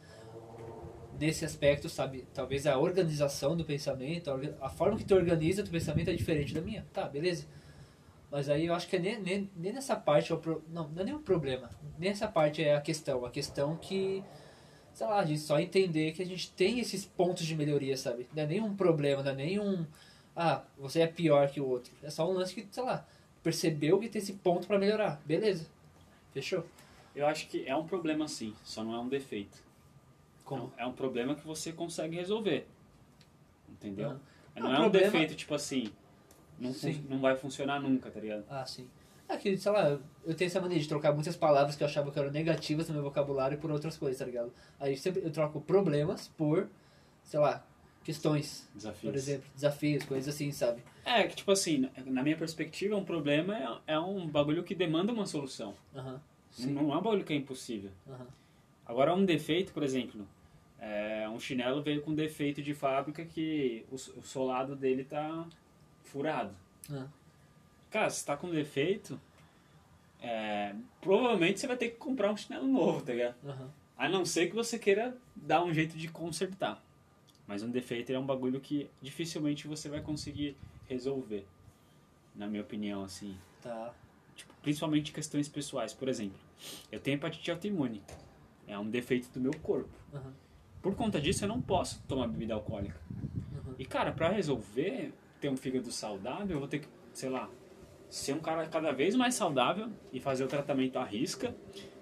nesse 1.20 1.44
aspecto, 1.44 1.90
sabe? 1.90 2.26
Talvez 2.34 2.66
a 2.66 2.78
organização 2.78 3.56
do 3.56 3.66
pensamento, 3.66 4.32
a 4.62 4.70
forma 4.70 4.98
que 4.98 5.06
tu 5.06 5.16
organiza 5.16 5.64
teu 5.64 5.72
pensamento 5.72 6.10
é 6.10 6.14
diferente 6.14 6.54
da 6.54 6.62
minha. 6.62 6.86
Tá, 6.94 7.08
beleza. 7.08 7.46
Mas 8.32 8.48
aí 8.50 8.68
eu 8.68 8.74
acho 8.74 8.88
que 8.88 8.96
é 8.96 9.00
nem, 9.00 9.20
nem, 9.20 9.52
nem 9.56 9.74
nessa 9.74 9.96
parte 9.96 10.32
é 10.32 10.36
o 10.36 10.64
não, 10.70 10.88
não 10.90 11.08
é 11.08 11.14
o 11.14 11.20
problema. 11.20 11.70
Nessa 11.98 12.28
parte 12.28 12.64
é 12.64 12.76
a 12.76 12.82
questão. 12.82 13.26
A 13.26 13.32
questão 13.32 13.76
que, 13.76 14.24
sei 14.94 15.08
lá, 15.08 15.20
a 15.20 15.26
gente 15.26 15.42
só 15.42 15.60
entender 15.60 16.14
que 16.14 16.22
a 16.22 16.26
gente 16.26 16.52
tem 16.52 16.80
esses 16.80 17.06
pontos 17.06 17.46
de 17.46 17.56
melhoria, 17.56 17.98
sabe? 17.98 18.28
Não 18.34 18.44
é 18.44 18.46
nem 18.46 18.62
um 18.62 18.76
problema, 18.76 19.24
não 19.24 19.32
é 19.32 19.36
nem 19.36 19.60
um. 19.60 19.86
Ah, 20.36 20.64
você 20.78 21.02
é 21.02 21.08
pior 21.08 21.50
que 21.50 21.60
o 21.60 21.68
outro. 21.68 21.92
É 22.04 22.10
só 22.10 22.30
um 22.30 22.34
lance 22.34 22.54
que, 22.54 22.68
sei 22.72 22.84
lá, 22.84 23.06
percebeu 23.42 24.00
que 24.00 24.08
tem 24.08 24.22
esse 24.22 24.34
ponto 24.34 24.68
pra 24.68 24.78
melhorar. 24.78 25.20
Beleza. 25.26 25.66
Fechou? 26.32 26.66
Eu 27.16 27.26
acho 27.26 27.48
que 27.48 27.66
é 27.68 27.76
um 27.76 27.86
problema 27.86 28.28
sim, 28.28 28.54
só 28.64 28.84
não 28.84 28.94
é 28.94 29.00
um 29.00 29.10
defeito. 29.10 29.69
Como? 30.50 30.74
É 30.78 30.86
um 30.86 30.94
problema 30.94 31.36
que 31.36 31.46
você 31.46 31.72
consegue 31.72 32.16
resolver. 32.16 32.68
Entendeu? 33.70 34.20
Não 34.56 34.70
O 34.70 34.74
é 34.74 34.78
um 34.80 34.82
problema- 34.84 35.12
defeito, 35.12 35.36
tipo 35.36 35.54
assim, 35.54 35.92
não, 36.60 36.72
não 37.10 37.20
vai 37.20 37.36
funcionar 37.36 37.80
nunca, 37.80 38.10
tá 38.10 38.20
ligado? 38.20 38.44
Ah, 38.50 38.66
sim. 38.66 38.88
É 39.28 39.38
que, 39.38 39.56
sei 39.58 39.72
lá, 39.72 40.00
eu 40.26 40.34
tenho 40.36 40.48
essa 40.48 40.60
mania 40.60 40.80
de 40.80 40.88
trocar 40.88 41.14
muitas 41.14 41.36
palavras 41.36 41.76
que 41.76 41.84
eu 41.84 41.88
achava 41.88 42.12
que 42.12 42.18
eram 42.18 42.32
negativas 42.32 42.88
no 42.88 42.96
meu 42.96 43.04
vocabulário 43.04 43.60
por 43.60 43.70
outras 43.72 43.96
coisas, 43.96 44.18
tá 44.18 44.26
ligado? 44.26 44.52
Aí 44.80 44.98
sempre 44.98 45.22
eu 45.24 45.30
troco 45.32 45.62
problemas 45.62 46.28
por, 46.30 46.68
sei 47.24 47.40
lá, 47.40 47.64
questões, 48.04 48.68
Desafios. 48.74 49.12
por 49.12 49.16
exemplo, 49.16 49.48
desafios, 49.54 50.04
coisas 50.04 50.34
assim, 50.34 50.52
sabe? 50.52 50.82
É, 51.06 51.28
que 51.28 51.36
tipo 51.36 51.52
assim, 51.52 51.88
na 52.08 52.24
minha 52.24 52.36
perspectiva, 52.36 52.96
um 52.96 53.06
problema 53.06 53.56
é, 53.88 53.94
é 53.94 54.00
um 54.00 54.28
bagulho 54.28 54.64
que 54.64 54.74
demanda 54.74 55.14
uma 55.14 55.28
solução. 55.28 55.76
Sim. 56.50 56.72
Não 56.74 56.92
é 56.92 56.98
um 56.98 57.02
bagulho 57.02 57.24
que 57.24 57.32
é 57.32 57.36
impossível. 57.36 57.92
Agora, 58.84 59.14
um 59.14 59.24
defeito, 59.24 59.72
por 59.72 59.84
exemplo, 59.84 60.28
é, 60.80 61.28
um 61.30 61.40
chinelo 61.40 61.82
veio 61.82 62.02
com 62.02 62.14
defeito 62.14 62.62
de 62.62 62.74
fábrica 62.74 63.26
que 63.26 63.86
o, 63.92 63.96
o 63.96 64.24
solado 64.24 64.76
dele 64.76 65.04
tá 65.04 65.46
furado. 66.04 66.56
Ah. 66.92 67.08
Cara, 67.90 68.10
se 68.10 68.26
tá 68.26 68.38
com 68.38 68.50
defeito, 68.50 69.20
é, 70.22 70.74
provavelmente 71.02 71.60
você 71.60 71.68
vai 71.68 71.78
ter 71.78 71.90
que 71.90 71.98
comprar 71.98 72.32
um 72.32 72.38
chinelo 72.38 72.68
novo, 72.68 73.02
tá 73.02 73.14
ligado? 73.14 73.36
Aham. 73.46 73.70
A 73.98 74.08
não 74.08 74.24
ser 74.24 74.48
que 74.48 74.56
você 74.56 74.80
queira 74.80 75.18
dar 75.36 75.64
um 75.64 75.74
jeito 75.74 75.98
de 75.98 76.08
consertar. 76.08 76.82
Mas 77.46 77.64
um 77.64 77.70
defeito 77.70 78.12
é 78.12 78.20
um 78.20 78.26
bagulho 78.26 78.62
que 78.62 78.90
dificilmente 79.02 79.68
você 79.68 79.90
vai 79.90 80.02
conseguir 80.02 80.56
resolver. 80.88 81.46
Na 82.34 82.48
minha 82.48 82.62
opinião, 82.62 83.04
assim. 83.04 83.38
Tá. 83.62 83.94
Tipo, 84.36 84.54
principalmente 84.62 85.12
questões 85.12 85.50
pessoais. 85.50 85.94
Por 85.94 86.08
exemplo, 86.08 86.40
eu 86.90 87.00
tenho 87.00 87.16
hepatite 87.16 87.52
autoimune. 87.52 88.02
É 88.68 88.78
um 88.80 88.90
defeito 88.90 89.30
do 89.32 89.42
meu 89.42 89.54
corpo. 89.60 89.90
Aham. 90.14 90.34
Por 90.82 90.96
conta 90.96 91.20
disso, 91.20 91.44
eu 91.44 91.48
não 91.48 91.62
posso 91.62 92.02
tomar 92.08 92.28
bebida 92.28 92.54
alcoólica. 92.54 93.00
Uhum. 93.10 93.76
E, 93.78 93.86
cara, 93.86 94.12
pra 94.12 94.30
resolver 94.30 95.14
ter 95.40 95.50
um 95.50 95.58
fígado 95.58 95.92
saudável, 95.92 96.56
eu 96.56 96.60
vou 96.60 96.68
ter 96.68 96.80
que, 96.80 96.88
sei 97.14 97.30
lá, 97.30 97.50
ser 98.10 98.34
um 98.34 98.40
cara 98.40 98.66
cada 98.68 98.92
vez 98.92 99.16
mais 99.16 99.36
saudável 99.36 99.90
e 100.12 100.20
fazer 100.20 100.44
o 100.44 100.48
tratamento 100.48 100.98
à 100.98 101.04
risca. 101.04 101.56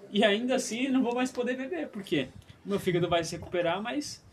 E 0.09 0.23
ainda 0.23 0.55
assim, 0.55 0.87
não 0.87 1.03
vou 1.03 1.13
mais 1.13 1.31
poder 1.31 1.57
beber, 1.57 1.89
porque 1.89 2.29
meu 2.65 2.79
fígado 2.79 3.09
vai 3.09 3.23
se 3.23 3.35
recuperar, 3.35 3.81
mas, 3.81 4.25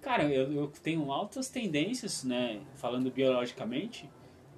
cara, 0.00 0.24
eu, 0.24 0.52
eu 0.52 0.72
tenho 0.82 1.12
altas 1.12 1.48
tendências, 1.48 2.24
né, 2.24 2.60
falando 2.76 3.10
biologicamente, 3.10 4.08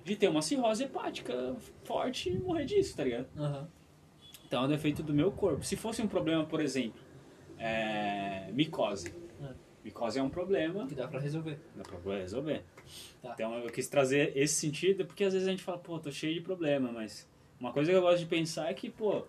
de 0.05 0.17
ter 0.17 0.29
uma 0.29 0.43
cirrose 0.43 0.85
hepática 0.85 1.57
forte 1.85 2.31
e 2.31 2.39
morrer 2.39 2.65
disso, 2.65 2.97
tá 2.97 3.05
ligado? 3.05 3.27
Aham. 3.37 3.69
Então 4.47 4.63
é 4.63 4.67
um 4.67 4.69
defeito 4.69 5.03
do 5.03 5.15
meu 5.15 5.31
corpo. 5.31 5.65
Se 5.65 5.77
fosse 5.77 6.03
um 6.03 6.09
problema, 6.09 6.45
por 6.45 6.61
exemplo, 6.61 7.01
é, 7.57 8.51
micose. 8.53 9.15
Micose 9.85 10.19
é 10.19 10.23
um 10.23 10.29
problema, 10.29 10.87
Que 10.87 10.95
dá 10.95 11.09
pra 11.09 11.19
resolver. 11.21 11.59
dá 11.75 11.83
pra 11.83 12.17
resolver. 12.19 12.63
Tá. 13.23 13.33
Então 13.35 13.55
eu 13.59 13.71
quis 13.71 13.89
trazer 13.89 14.37
esse 14.37 14.55
sentido, 14.55 15.07
porque 15.07 15.25
às 15.25 15.33
vezes 15.33 15.49
a 15.49 15.51
gente 15.51 15.63
fala, 15.63 15.79
pô, 15.79 15.99
tô 15.99 16.11
cheio 16.11 16.35
de 16.35 16.41
problema, 16.41 16.93
mas 16.93 17.29
uma 17.59 17.73
coisa 17.73 17.91
que 17.91 17.97
eu 17.97 18.03
gosto 18.03 18.19
de 18.21 18.27
pensar 18.27 18.71
é 18.71 18.75
que, 18.75 18.91
pô, 18.91 19.25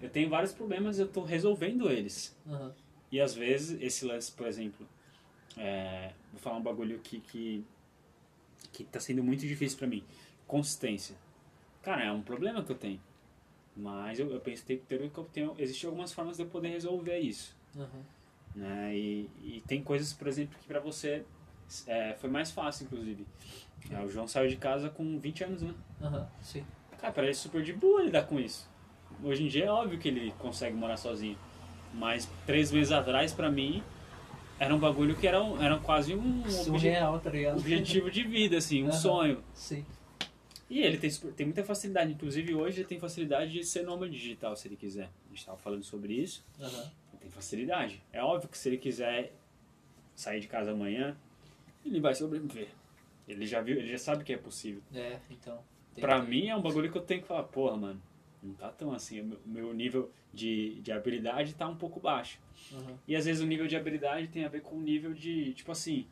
eu 0.00 0.10
tenho 0.10 0.28
vários 0.28 0.52
problemas 0.52 0.98
e 0.98 1.02
eu 1.02 1.08
tô 1.08 1.22
resolvendo 1.22 1.90
eles. 1.90 2.36
Aham. 2.46 2.74
E 3.12 3.20
às 3.20 3.34
vezes 3.34 3.80
esse 3.80 4.04
lance, 4.04 4.32
por 4.32 4.46
exemplo, 4.46 4.88
é, 5.56 6.12
vou 6.32 6.40
falar 6.40 6.56
um 6.56 6.62
bagulho 6.62 6.98
que, 6.98 7.20
que, 7.20 7.64
que 8.72 8.84
tá 8.84 8.98
sendo 8.98 9.22
muito 9.22 9.46
difícil 9.46 9.78
pra 9.78 9.86
mim. 9.86 10.02
Consistência. 10.48 11.16
Cara, 11.82 12.04
é 12.04 12.10
um 12.10 12.22
problema 12.22 12.64
que 12.64 12.72
eu 12.72 12.76
tenho. 12.76 13.00
Mas 13.76 14.18
eu, 14.18 14.30
eu 14.30 14.40
penso 14.40 14.62
que 14.64 14.76
tem 14.76 15.08
que 15.08 15.18
eu 15.18 15.24
tenho, 15.32 15.54
existem 15.58 15.88
algumas 15.88 16.12
formas 16.12 16.36
de 16.36 16.42
eu 16.42 16.48
poder 16.48 16.68
resolver 16.68 17.18
isso. 17.18 17.56
Aham. 17.76 18.04
Né? 18.54 18.96
E, 18.96 19.30
e 19.42 19.64
tem 19.66 19.82
coisas, 19.82 20.12
por 20.12 20.28
exemplo, 20.28 20.56
que 20.60 20.66
pra 20.66 20.80
você 20.80 21.24
é, 21.86 22.14
foi 22.14 22.30
mais 22.30 22.50
fácil, 22.50 22.84
inclusive. 22.84 23.26
É, 23.90 24.00
o 24.00 24.08
João 24.08 24.26
saiu 24.28 24.48
de 24.48 24.56
casa 24.56 24.88
com 24.88 25.18
20 25.18 25.44
anos, 25.44 25.62
né? 25.62 25.74
Aham. 26.00 26.28
Sim. 26.40 26.64
Cara, 26.98 27.12
pra 27.12 27.22
ele 27.24 27.32
é 27.32 27.34
super 27.34 27.62
de 27.62 27.72
boa 27.72 28.02
lidar 28.02 28.24
com 28.26 28.38
isso. 28.38 28.68
Hoje 29.22 29.44
em 29.44 29.48
dia 29.48 29.66
é 29.66 29.70
óbvio 29.70 29.98
que 29.98 30.08
ele 30.08 30.32
consegue 30.38 30.74
morar 30.76 30.96
sozinho. 30.96 31.38
Mas 31.92 32.28
três 32.46 32.70
meses 32.72 32.92
atrás, 32.92 33.32
pra 33.32 33.50
mim, 33.50 33.82
era 34.58 34.74
um 34.74 34.78
bagulho 34.78 35.14
que 35.16 35.26
era, 35.26 35.42
um- 35.42 35.60
era 35.62 35.78
quase 35.78 36.14
um 36.14 36.44
Surreal, 36.48 37.20
tá 37.20 37.30
ligado? 37.30 37.58
objetivo 37.58 38.10
de 38.10 38.22
vida, 38.24 38.56
assim, 38.56 38.82
um 38.84 38.88
Aham. 38.88 38.92
sonho. 38.98 39.44
Sim. 39.52 39.84
E 40.70 40.80
ele 40.80 40.96
tem, 40.96 41.10
tem 41.10 41.46
muita 41.46 41.62
facilidade. 41.62 42.12
Inclusive, 42.12 42.54
hoje 42.54 42.80
ele 42.80 42.88
tem 42.88 42.98
facilidade 42.98 43.52
de 43.52 43.64
ser 43.64 43.82
nômade 43.84 44.12
digital, 44.12 44.56
se 44.56 44.66
ele 44.66 44.76
quiser. 44.76 45.10
A 45.26 45.28
gente 45.34 45.44
tava 45.44 45.58
falando 45.58 45.84
sobre 45.84 46.14
isso. 46.14 46.44
Aham. 46.60 46.90
Tem 47.24 47.30
facilidade. 47.30 48.02
É 48.12 48.22
óbvio 48.22 48.50
que 48.50 48.58
se 48.58 48.68
ele 48.68 48.76
quiser 48.76 49.32
sair 50.14 50.40
de 50.40 50.46
casa 50.46 50.72
amanhã, 50.72 51.16
ele 51.82 51.98
vai 51.98 52.14
sobreviver. 52.14 52.68
Ele 53.26 53.46
já 53.46 53.62
viu, 53.62 53.78
ele 53.78 53.88
já 53.88 53.96
sabe 53.96 54.22
que 54.24 54.32
é 54.34 54.36
possível. 54.36 54.82
É, 54.94 55.18
então. 55.30 55.58
tem 55.94 56.02
Pra 56.02 56.22
mim 56.22 56.48
é 56.48 56.54
um 56.56 56.60
bagulho 56.60 56.92
que 56.92 56.98
eu 56.98 57.02
tenho 57.02 57.22
que 57.22 57.26
falar, 57.26 57.44
porra, 57.44 57.78
mano, 57.78 58.02
não 58.42 58.52
tá 58.52 58.68
tão 58.70 58.92
assim. 58.92 59.20
O 59.22 59.38
meu- 59.46 59.72
nível 59.72 60.12
de, 60.34 60.82
de 60.82 60.92
habilidade 60.92 61.54
tá 61.54 61.66
um 61.66 61.76
pouco 61.76 61.98
baixo. 61.98 62.38
Aham. 62.74 62.98
E 63.08 63.16
às 63.16 63.24
vezes 63.24 63.42
o 63.42 63.46
nível 63.46 63.66
de 63.66 63.74
habilidade 63.74 64.28
tem 64.28 64.44
a 64.44 64.48
ver 64.48 64.60
com 64.60 64.76
o 64.76 64.80
nível 64.82 65.14
de, 65.14 65.54
tipo 65.54 65.72
assim, 65.72 66.06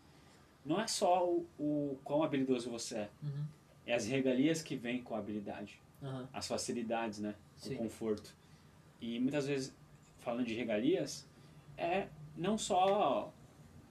não 0.64 0.80
é 0.80 0.86
só 0.86 1.28
o, 1.28 1.46
o 1.58 1.98
quão 2.02 2.22
habilidoso 2.22 2.70
você 2.70 2.96
é, 2.96 3.10
Uhum. 3.22 3.44
é 3.84 3.92
as 3.94 4.06
regalias 4.06 4.62
que 4.62 4.76
vêm 4.76 5.02
com 5.02 5.14
a 5.14 5.18
habilidade, 5.18 5.78
Aham. 6.02 6.26
as 6.32 6.48
facilidades, 6.48 7.18
né? 7.18 7.34
Sim. 7.58 7.74
O 7.74 7.78
conforto. 7.78 8.34
E 8.98 9.18
muitas 9.20 9.46
vezes, 9.46 9.76
falando 10.22 10.46
de 10.46 10.54
regalias, 10.54 11.26
é 11.76 12.06
não 12.36 12.56
só, 12.56 13.32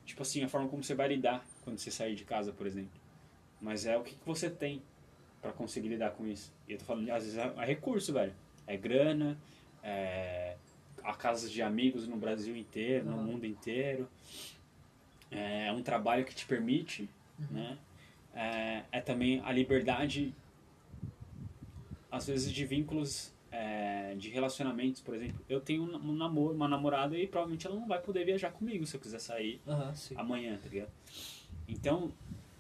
tipo 0.06 0.22
assim, 0.22 0.44
a 0.44 0.48
forma 0.48 0.68
como 0.68 0.84
você 0.84 0.96
vai 0.96 1.08
lidar 1.10 1.46
quando 1.64 1.78
você 1.78 1.92
sair 1.92 2.16
de 2.16 2.24
casa, 2.26 2.52
por 2.52 2.66
exemplo, 2.66 3.00
mas 3.62 3.86
é 3.86 3.98
o 3.98 4.04
que, 4.04 4.16
que 4.16 4.26
você 4.26 4.50
tem 4.50 4.82
pra 5.42 5.52
conseguir 5.52 5.90
lidar 5.90 6.12
com 6.12 6.26
isso. 6.28 6.52
E 6.68 6.74
eu 6.74 6.78
tô 6.78 6.86
falando, 6.86 7.10
às 7.12 7.24
vezes, 7.24 7.38
é, 7.38 7.54
é 7.58 7.66
recurso, 7.66 8.14
velho. 8.14 8.34
É 8.68 8.78
grana, 8.78 9.38
é 9.84 10.56
a 11.04 11.14
casas 11.16 11.52
de 11.52 11.62
amigos 11.62 12.08
no 12.08 12.16
Brasil 12.16 12.56
inteiro, 12.56 13.06
no 13.06 13.14
Aham. 13.18 13.24
mundo 13.24 13.46
inteiro. 13.46 14.08
É 15.32 15.72
um 15.72 15.82
trabalho 15.82 16.26
que 16.26 16.36
te 16.36 16.46
permite, 16.46 17.10
Uhum. 17.40 17.48
né? 17.52 17.78
É, 18.34 18.84
é 18.92 19.02
também 19.02 19.42
a 19.44 19.52
liberdade, 19.52 20.34
às 22.12 22.28
vezes, 22.28 22.52
de 22.52 22.66
vínculos, 22.66 23.34
é, 23.52 24.01
de 24.16 24.30
relacionamentos, 24.30 25.02
por 25.02 25.16
exemplo. 25.16 25.44
Eu 25.48 25.60
tenho 25.60 25.84
um, 25.84 26.14
namoro, 26.14 26.54
uma 26.54 26.68
namorada 26.68 27.18
e 27.18 27.28
provavelmente 27.28 27.68
ela 27.68 27.76
não 27.76 27.88
vai 27.88 28.00
poder 28.00 28.26
viajar 28.26 28.52
comigo 28.52 28.86
se 28.86 28.96
eu 28.96 29.02
quiser 29.02 29.20
sair 29.20 29.62
sim. 29.94 30.16
amanhã, 30.18 30.58
tá 30.62 30.70
ligado? 30.70 30.92
Então, 31.68 32.12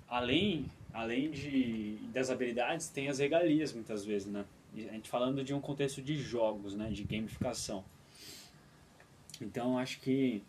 além, 0.07 0.65
além 0.93 1.31
de, 1.31 1.97
das 2.13 2.29
habilidades, 2.29 2.89
tem 2.89 3.09
as 3.09 3.19
regalias 3.19 3.73
muitas 3.73 4.05
vezes, 4.05 4.27
né? 4.27 4.45
A 4.75 4.93
gente 4.93 5.09
falando 5.09 5.43
de 5.43 5.53
um 5.53 5.59
contexto 5.59 6.01
de 6.01 6.15
jogos, 6.15 6.75
né? 6.75 6.89
De 6.89 7.03
gamificação. 7.03 7.83
Então, 9.41 9.77
acho 9.77 9.99
que 9.99 10.41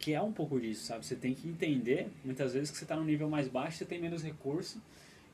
que 0.00 0.14
é 0.14 0.22
um 0.22 0.32
pouco 0.32 0.58
disso, 0.58 0.86
sabe? 0.86 1.04
Você 1.04 1.14
tem 1.14 1.34
que 1.34 1.46
entender, 1.46 2.08
muitas 2.24 2.54
vezes, 2.54 2.70
que 2.70 2.78
você 2.78 2.84
está 2.84 2.96
num 2.96 3.04
nível 3.04 3.28
mais 3.28 3.46
baixo, 3.48 3.76
você 3.76 3.84
tem 3.84 4.00
menos 4.00 4.22
recurso, 4.22 4.80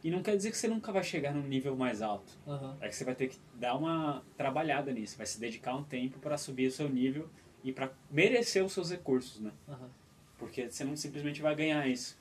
e 0.07 0.11
não 0.11 0.23
quer 0.23 0.37
dizer 0.37 0.53
que 0.53 0.57
você 0.57 0.69
nunca 0.69 0.93
vai 0.93 1.03
chegar 1.03 1.35
num 1.35 1.43
nível 1.43 1.75
mais 1.75 2.01
alto. 2.01 2.33
Aham. 2.47 2.77
É 2.81 2.89
que 2.89 2.95
você 2.95 3.05
vai 3.05 3.17
ter 3.17 3.27
que 3.27 3.39
dar 3.55 3.75
uma 3.75 4.23
trabalhada 4.37 4.93
nisso, 4.93 5.17
vai 5.17 5.27
se 5.27 5.41
dedicar 5.41 5.75
um 5.75 5.83
tempo 5.83 6.21
para 6.21 6.39
subir 6.39 6.69
o 6.69 6.71
seu 6.71 6.89
nível 6.89 7.29
e 7.65 7.73
para 7.73 7.91
merecer 8.09 8.65
os 8.65 8.73
seus 8.73 8.89
recursos, 8.89 9.41
né? 9.41 9.51
Aham. 9.69 9.91
Porque 10.39 10.71
você 10.71 10.85
não 10.85 10.95
simplesmente 10.97 11.43
vai 11.43 11.57
ganhar 11.57 11.85
isso. 11.89 12.17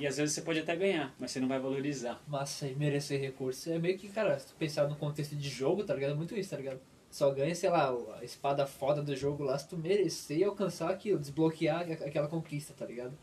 E 0.00 0.06
às 0.06 0.16
vezes 0.16 0.34
você 0.34 0.42
pode 0.42 0.58
até 0.58 0.74
ganhar, 0.74 1.14
mas 1.16 1.30
você 1.30 1.38
não 1.38 1.46
vai 1.46 1.60
valorizar. 1.60 2.20
Mas 2.26 2.48
sem 2.50 2.74
merecer 2.74 3.20
recurso. 3.20 3.70
É 3.70 3.78
meio 3.78 3.96
que, 3.96 4.08
cara, 4.08 4.36
se 4.36 4.48
tu 4.48 4.54
pensar 4.56 4.88
no 4.88 4.96
contexto 4.96 5.36
de 5.36 5.48
jogo, 5.48 5.84
tá 5.84 5.94
ligado? 5.94 6.10
É 6.10 6.16
muito 6.16 6.36
isso, 6.36 6.50
tá 6.50 6.56
ligado? 6.56 6.80
Só 7.08 7.30
ganha, 7.30 7.54
sei 7.54 7.70
lá, 7.70 7.94
a 8.18 8.24
espada 8.24 8.66
foda 8.66 9.00
do 9.00 9.14
jogo 9.14 9.44
lá 9.44 9.56
se 9.56 9.68
tu 9.68 9.76
merecer 9.76 10.44
alcançar 10.44 10.90
aquilo, 10.90 11.20
desbloquear 11.20 11.82
aquela 11.82 12.26
conquista, 12.26 12.74
tá 12.76 12.84
ligado? 12.84 13.16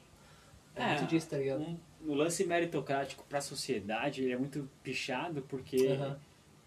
É, 0.74 0.84
É, 0.84 0.88
muito 1.00 1.06
disso, 1.10 1.30
tá 1.30 1.38
ligado? 1.38 1.62
Um, 1.64 1.78
o 2.08 2.14
lance 2.14 2.46
meritocrático 2.46 3.24
para 3.28 3.40
a 3.40 3.42
sociedade 3.42 4.24
ele 4.24 4.32
é 4.34 4.38
muito 4.38 4.70
pichado 4.84 5.42
porque, 5.44 5.88
Aham. 5.88 6.20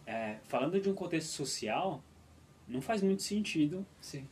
é, 0.07 0.37
falando 0.45 0.81
de 0.81 0.89
um 0.89 0.95
contexto 0.95 1.29
social, 1.29 2.03
não 2.67 2.81
faz 2.81 3.03
muito 3.03 3.23
sentido, 3.23 3.85
Sim. 4.01 4.27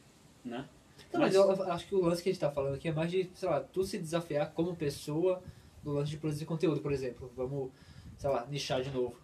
né? 0.45 0.69
Não, 1.13 1.21
mas 1.21 1.35
eu 1.35 1.51
acho 1.73 1.87
que 1.87 1.95
o 1.95 2.05
lance 2.05 2.23
que 2.23 2.29
a 2.29 2.33
gente 2.33 2.41
tá 2.41 2.51
falando 2.51 2.75
aqui 2.75 2.89
é 2.89 2.93
mais 2.93 3.11
de, 3.11 3.31
sei 3.35 3.49
lá, 3.49 3.61
tu 3.61 3.85
se 3.85 3.99
desafiar 3.99 4.51
como 4.53 4.75
pessoa 4.75 5.43
no 5.85 5.93
lance 5.93 6.11
de 6.11 6.17
produzir 6.17 6.45
conteúdo, 6.45 6.81
por 6.81 6.93
exemplo. 6.93 7.31
Vamos, 7.37 7.71
sei 8.19 8.29
lá, 8.29 8.47
nichar 8.47 8.83
de 8.83 8.91
novo. 8.91 9.17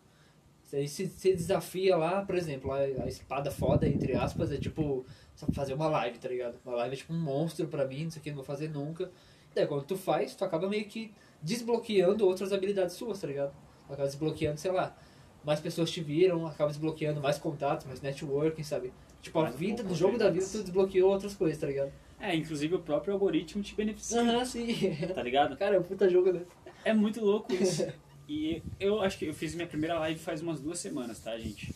Você 0.62 0.86
se, 0.86 1.06
se 1.06 1.34
desafia 1.34 1.96
lá, 1.96 2.24
por 2.24 2.34
exemplo, 2.34 2.72
a, 2.72 2.78
a 2.78 3.06
espada 3.06 3.50
foda, 3.50 3.86
entre 3.86 4.14
aspas, 4.14 4.50
é 4.52 4.56
tipo 4.56 5.04
fazer 5.52 5.74
uma 5.74 5.88
live, 5.88 6.18
tá 6.18 6.28
ligado? 6.28 6.58
Uma 6.64 6.76
live 6.76 6.94
é 6.94 6.98
tipo 6.98 7.12
um 7.12 7.20
monstro 7.20 7.66
pra 7.66 7.86
mim, 7.86 8.04
não 8.04 8.10
sei 8.10 8.20
o 8.20 8.22
que, 8.22 8.30
não 8.30 8.36
vou 8.36 8.44
fazer 8.44 8.68
nunca. 8.70 9.10
Daí 9.54 9.66
quando 9.66 9.84
tu 9.84 9.96
faz, 9.96 10.34
tu 10.34 10.44
acaba 10.44 10.68
meio 10.68 10.84
que 10.86 11.12
desbloqueando 11.40 12.26
outras 12.26 12.52
habilidades 12.52 12.94
suas, 12.96 13.20
tá 13.20 13.26
ligado? 13.26 13.52
Tu 13.86 13.92
acaba 13.92 14.08
desbloqueando, 14.08 14.58
sei 14.58 14.70
lá, 14.72 14.96
mais 15.44 15.60
pessoas 15.60 15.90
te 15.90 16.00
viram, 16.00 16.46
acaba 16.46 16.70
desbloqueando 16.70 17.20
mais 17.20 17.38
contatos, 17.38 17.86
mais 17.86 18.00
networking, 18.00 18.62
sabe? 18.62 18.92
Tipo, 19.20 19.38
a 19.40 19.42
Mais 19.44 19.56
vida, 19.56 19.82
no 19.82 19.94
jogo 19.94 20.18
da 20.18 20.30
vida, 20.30 20.44
tu 20.50 20.62
desbloqueou 20.62 21.10
outras 21.10 21.34
coisas, 21.34 21.58
tá 21.58 21.66
ligado? 21.66 21.92
É, 22.18 22.34
inclusive 22.34 22.74
o 22.74 22.78
próprio 22.80 23.12
algoritmo 23.14 23.62
te 23.62 23.74
beneficia, 23.74 24.20
Aham, 24.20 24.44
sim. 24.44 24.74
tá 25.14 25.22
ligado? 25.22 25.56
Cara, 25.56 25.76
é 25.76 25.78
um 25.78 25.82
puta 25.82 26.08
jogo, 26.08 26.32
né? 26.32 26.42
É 26.84 26.92
muito 26.92 27.24
louco 27.24 27.52
isso. 27.54 27.86
E 28.28 28.62
eu 28.78 29.00
acho 29.00 29.18
que 29.18 29.26
eu 29.26 29.34
fiz 29.34 29.54
minha 29.54 29.66
primeira 29.66 29.98
live 29.98 30.18
faz 30.18 30.40
umas 30.40 30.60
duas 30.60 30.78
semanas, 30.78 31.18
tá, 31.20 31.36
gente? 31.36 31.74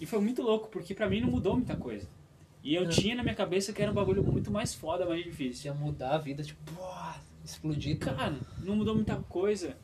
E 0.00 0.06
foi 0.06 0.20
muito 0.20 0.42
louco, 0.42 0.68
porque 0.68 0.94
pra 0.94 1.08
mim 1.08 1.20
não 1.20 1.28
mudou 1.28 1.54
muita 1.54 1.76
coisa. 1.76 2.08
E 2.62 2.74
eu 2.74 2.84
Não. 2.84 2.90
tinha 2.90 3.14
na 3.14 3.22
minha 3.22 3.34
cabeça 3.34 3.72
que 3.72 3.80
era 3.80 3.90
um 3.90 3.94
bagulho 3.94 4.22
muito 4.22 4.50
mais 4.50 4.74
foda, 4.74 5.06
mais 5.06 5.22
difícil. 5.24 5.72
Ia 5.72 5.78
mudar 5.78 6.10
a 6.10 6.18
vida, 6.18 6.42
tipo, 6.42 6.60
explodir. 7.44 7.98
Cara, 7.98 8.34
não 8.62 8.76
mudou 8.76 8.94
muita 8.94 9.16
coisa. 9.16 9.76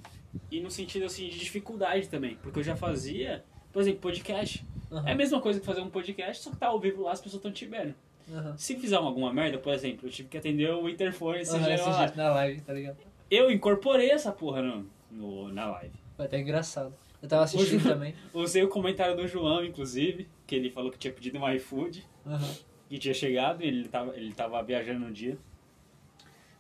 E 0.51 0.61
no 0.61 0.71
sentido 0.71 1.05
assim 1.07 1.29
de 1.29 1.39
dificuldade 1.39 2.09
também. 2.09 2.37
Porque 2.43 2.59
eu 2.59 2.63
já 2.63 2.75
fazia, 2.77 3.45
por 3.73 3.81
exemplo, 3.83 4.01
podcast. 4.01 4.65
Aham, 4.91 5.09
É 5.09 5.13
a 5.13 5.15
mesma 5.15 5.41
coisa 5.41 5.61
que 5.61 5.67
fazer 5.67 5.81
um 5.81 5.89
podcast, 5.91 6.43
só 6.43 6.51
que 6.51 6.57
tá 6.57 6.67
ao 6.67 6.79
vivo 6.81 7.03
lá, 7.03 7.13
as 7.13 7.21
pessoas 7.21 7.39
estão 7.39 7.53
te 7.53 7.65
vendo. 7.67 7.95
aham. 8.33 8.57
Se 8.57 8.77
fizer 8.77 8.97
alguma 8.97 9.33
merda, 9.33 9.59
por 9.59 9.73
exemplo, 9.73 10.07
eu 10.09 10.13
tive 10.13 10.29
que 10.29 10.37
atender 10.37 10.71
o 10.71 10.89
interfone, 10.89 11.43
lá. 11.45 11.59
jeito 12.07 12.17
na 12.17 12.31
live, 12.35 12.61
tá 12.61 12.73
ligado? 12.73 12.97
Eu 13.31 13.51
incorporei 13.51 14.11
essa 14.11 14.31
porra 14.33 14.61
no, 14.63 14.87
no- 15.11 15.49
na 15.53 15.67
live. 15.67 15.95
Foi 16.17 16.27
até 16.27 16.39
engraçado. 16.41 16.93
Eu 17.23 17.29
tava 17.29 17.45
assistindo 17.45 17.77
Hoje- 17.77 17.89
também. 17.89 18.15
Usei 18.35 18.63
o 18.63 18.69
comentário 18.69 19.17
do 19.17 19.27
João, 19.27 19.65
inclusive, 19.65 20.29
que 20.47 20.55
ele 20.55 20.71
falou 20.71 20.91
que 20.91 20.99
tinha 20.99 21.13
pedido 21.13 21.39
um 21.39 21.49
iFood, 21.55 22.05
Aham. 22.27 22.55
que 22.89 22.99
tinha 22.99 23.15
chegado 23.15 23.63
e 23.63 23.67
ele 23.67 23.89
tava, 23.89 24.17
ele 24.17 24.33
tava 24.35 24.63
viajando 24.63 25.01
no 25.01 25.13
dia. 25.13 25.39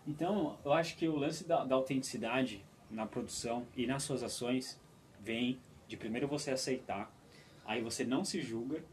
Então, 0.06 0.58
eu 0.64 0.72
acho 0.72 0.96
que 0.96 1.08
o 1.08 1.16
lance 1.16 1.46
da, 1.46 1.64
da 1.64 1.74
autenticidade 1.74 2.64
na 2.90 3.06
produção 3.06 3.66
e 3.76 3.86
nas 3.86 4.02
suas 4.02 4.22
ações 4.22 4.80
vem 5.20 5.58
de 5.88 5.96
primeiro 5.96 6.28
você 6.28 6.50
aceitar, 6.50 7.10
aí 7.64 7.80
você 7.80 8.04
não 8.04 8.24
se 8.24 8.40
julga, 8.42 8.84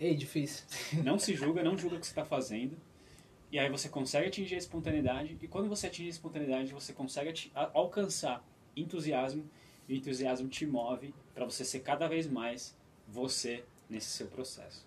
Ei, 0.00 0.14
difícil. 0.14 0.64
não 1.04 1.18
se 1.18 1.34
julga, 1.34 1.62
não 1.62 1.76
julga 1.76 1.96
o 1.96 2.00
que 2.00 2.06
você 2.06 2.12
está 2.12 2.24
fazendo, 2.24 2.76
e 3.52 3.58
aí 3.58 3.68
você 3.70 3.88
consegue 3.88 4.28
atingir 4.28 4.54
a 4.54 4.58
espontaneidade, 4.58 5.36
e 5.40 5.48
quando 5.48 5.68
você 5.68 5.86
atinge 5.88 6.08
a 6.08 6.10
espontaneidade, 6.10 6.72
você 6.72 6.92
consegue 6.92 7.50
alcançar 7.74 8.42
entusiasmo, 8.74 9.48
e 9.88 9.94
o 9.94 9.96
entusiasmo 9.96 10.48
te 10.48 10.66
move 10.66 11.14
para 11.34 11.44
você 11.44 11.64
ser 11.64 11.80
cada 11.80 12.08
vez 12.08 12.26
mais 12.26 12.76
você 13.06 13.64
nesse 13.88 14.08
seu 14.10 14.26
processo. 14.28 14.85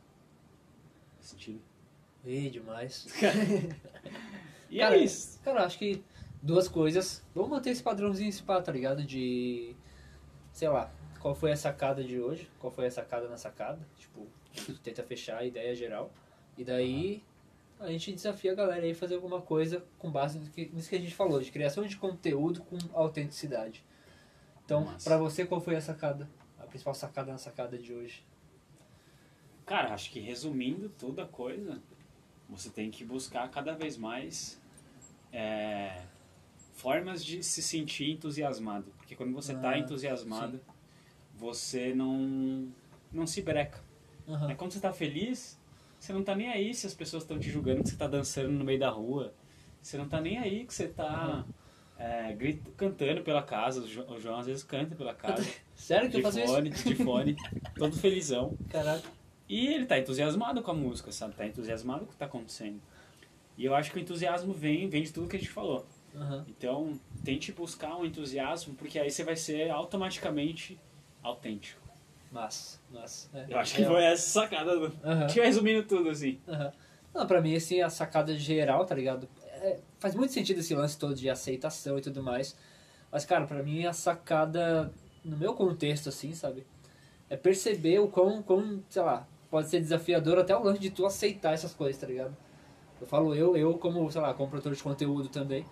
Faz 1.29 1.31
sentido? 1.31 1.61
Ei, 2.25 2.49
demais. 2.49 3.07
E 4.71 4.77
Cara, 4.77 4.97
é 4.97 4.99
isso. 4.99 5.39
Cara, 5.39 5.65
acho 5.65 5.79
que 5.79 6.03
duas 6.43 6.67
coisas. 6.67 7.25
Vamos 7.33 7.49
manter 7.49 7.71
esse 7.71 7.81
padrãozinho, 7.81 8.29
esse 8.29 8.43
pá, 8.43 8.61
tá 8.61 8.71
ligado? 8.71 9.03
De. 9.03 9.75
Sei 10.51 10.69
lá, 10.69 10.91
qual 11.19 11.33
foi 11.33 11.51
a 11.51 11.55
sacada 11.55 12.03
de 12.03 12.19
hoje? 12.19 12.47
Qual 12.59 12.71
foi 12.71 12.85
a 12.85 12.91
sacada 12.91 13.27
na 13.27 13.35
sacada? 13.35 13.79
Tipo, 13.97 14.27
tenta 14.83 15.01
fechar 15.01 15.39
a 15.39 15.43
ideia 15.43 15.73
geral. 15.73 16.11
E 16.55 16.63
daí 16.63 17.23
a 17.79 17.87
gente 17.87 18.13
desafia 18.13 18.51
a 18.51 18.55
galera 18.55 18.83
aí 18.83 18.91
a 18.91 18.95
fazer 18.95 19.15
alguma 19.15 19.41
coisa 19.41 19.83
com 19.97 20.11
base 20.11 20.37
nisso 20.37 20.51
que, 20.51 20.69
nisso 20.71 20.87
que 20.87 20.95
a 20.97 20.99
gente 20.99 21.15
falou, 21.15 21.41
de 21.41 21.49
criação 21.49 21.83
de 21.83 21.97
conteúdo 21.97 22.61
com 22.61 22.77
autenticidade. 22.93 23.83
Então, 24.63 24.87
pra 25.03 25.17
você, 25.17 25.47
qual 25.47 25.59
foi 25.59 25.75
a 25.75 25.81
sacada? 25.81 26.29
A 26.59 26.67
principal 26.67 26.93
sacada 26.93 27.31
na 27.31 27.39
sacada 27.39 27.75
de 27.75 27.91
hoje? 27.91 28.23
Cara, 29.69 29.93
acho 29.93 30.09
que 30.09 30.19
resumindo 30.19 30.89
toda 30.89 31.21
a 31.23 31.27
coisa, 31.27 31.79
você 32.49 32.71
tem 32.71 32.89
que 32.89 33.05
buscar 33.05 33.47
cada 33.51 33.73
vez 33.73 33.95
mais 33.97 34.59
é, 35.31 36.01
formas 36.73 37.23
de 37.23 37.43
se 37.43 37.61
sentir 37.61 38.09
entusiasmado. 38.09 38.91
Porque 38.97 39.15
quando 39.15 39.31
você 39.31 39.53
está 39.53 39.69
Ah, 39.69 39.77
entusiasmado, 39.77 40.59
você 41.35 41.93
não, 41.93 42.67
não 43.13 43.27
se 43.27 43.43
breca. 43.43 43.79
Aham. 44.27 44.49
É 44.49 44.55
quando 44.55 44.71
você 44.71 44.79
tá 44.79 44.91
feliz, 44.91 45.55
você 45.99 46.11
não 46.13 46.23
tá 46.23 46.33
nem 46.35 46.49
aí 46.49 46.73
se 46.73 46.87
as 46.87 46.95
pessoas 46.95 47.21
estão 47.21 47.37
te 47.37 47.51
julgando 47.51 47.83
que 47.83 47.89
você 47.89 47.95
tá 47.95 48.07
dançando 48.07 48.49
no 48.49 48.65
meio 48.65 48.79
da 48.79 48.89
rua. 48.89 49.35
Você 49.83 49.99
não 49.99 50.09
tá 50.09 50.19
nem 50.19 50.39
aí 50.39 50.65
que 50.65 50.73
você 50.73 50.87
tá 50.87 51.45
é, 51.99 52.33
grito, 52.33 52.71
cantando 52.71 53.21
pela 53.21 53.43
casa. 53.43 53.81
O 53.81 53.87
Jo- 53.87 54.05
o 54.09 54.19
João 54.19 54.39
às 54.39 54.47
vezes 54.47 54.63
canta 54.63 54.95
pela 54.95 55.13
casa. 55.15 55.47
Sério 55.75 56.09
que 56.09 56.17
eu 56.17 56.21
de 56.31 56.39
isso? 56.39 56.47
fone, 56.47 56.69
de 56.71 56.95
fone, 56.95 57.35
todo 57.77 57.95
felizão. 57.95 58.57
Caraca. 58.67 59.18
E 59.49 59.67
ele 59.67 59.85
tá 59.85 59.97
entusiasmado 59.97 60.61
com 60.61 60.69
a 60.71 60.73
música, 60.75 61.11
sabe? 61.11 61.33
Tá 61.35 61.45
entusiasmado 61.45 62.01
com 62.01 62.05
o 62.05 62.13
que 62.13 62.17
tá 62.17 62.25
acontecendo. 62.25 62.79
E 63.57 63.65
eu 63.65 63.73
acho 63.75 63.91
que 63.91 63.97
o 63.97 64.01
entusiasmo 64.01 64.53
vem, 64.53 64.87
vem 64.87 65.03
de 65.03 65.11
tudo 65.11 65.27
que 65.27 65.35
a 65.35 65.39
gente 65.39 65.51
falou. 65.51 65.85
Aham. 66.15 66.45
Então, 66.47 66.99
tente 67.25 67.51
buscar 67.51 67.95
um 67.97 68.05
entusiasmo, 68.05 68.75
porque 68.75 68.99
aí 68.99 69.09
você 69.09 69.23
vai 69.23 69.35
ser 69.35 69.69
automaticamente 69.71 70.79
autêntico. 71.23 71.81
Massa, 72.31 72.79
massa. 72.91 73.27
É, 73.33 73.47
Eu 73.49 73.57
acho 73.57 73.73
que 73.75 73.81
real. 73.81 73.93
foi 73.93 74.03
essa 74.03 74.29
sacada 74.41 74.79
do... 74.79 74.85
Aham. 75.03 75.27
Que 75.27 75.41
resumindo 75.41 75.83
tudo, 75.83 76.09
assim. 76.09 76.39
Aham. 76.47 76.71
Não, 77.13 77.25
pra 77.25 77.41
mim, 77.41 77.55
assim, 77.55 77.81
a 77.81 77.89
sacada 77.89 78.35
geral, 78.37 78.85
tá 78.85 78.93
ligado? 78.93 79.27
É, 79.43 79.79
faz 79.99 80.13
muito 80.13 80.31
sentido 80.31 80.59
esse 80.59 80.75
lance 80.75 80.97
todo 80.97 81.15
de 81.15 81.27
aceitação 81.27 81.97
e 81.97 82.01
tudo 82.01 82.21
mais. 82.21 82.55
Mas, 83.11 83.25
cara, 83.25 83.47
pra 83.47 83.63
mim, 83.63 83.83
a 83.85 83.93
sacada, 83.93 84.93
no 85.25 85.35
meu 85.35 85.55
contexto, 85.55 86.07
assim, 86.09 86.33
sabe? 86.33 86.67
É 87.27 87.35
perceber 87.35 87.99
o 87.99 88.07
quão, 88.07 88.43
quão, 88.43 88.83
sei 88.89 89.01
lá, 89.01 89.27
pode 89.49 89.67
ser 89.69 89.79
desafiador 89.79 90.37
até 90.39 90.55
o 90.55 90.63
lance 90.63 90.79
de 90.79 90.89
tu 90.89 91.05
aceitar 91.05 91.53
essas 91.53 91.73
coisas, 91.73 91.99
tá 91.99 92.07
ligado? 92.07 92.35
Eu 92.99 93.07
falo 93.07 93.33
eu, 93.33 93.55
eu 93.55 93.77
como, 93.77 94.11
sei 94.11 94.21
lá, 94.21 94.33
como 94.33 94.49
produtor 94.49 94.75
de 94.75 94.83
conteúdo 94.83 95.29
também. 95.29 95.65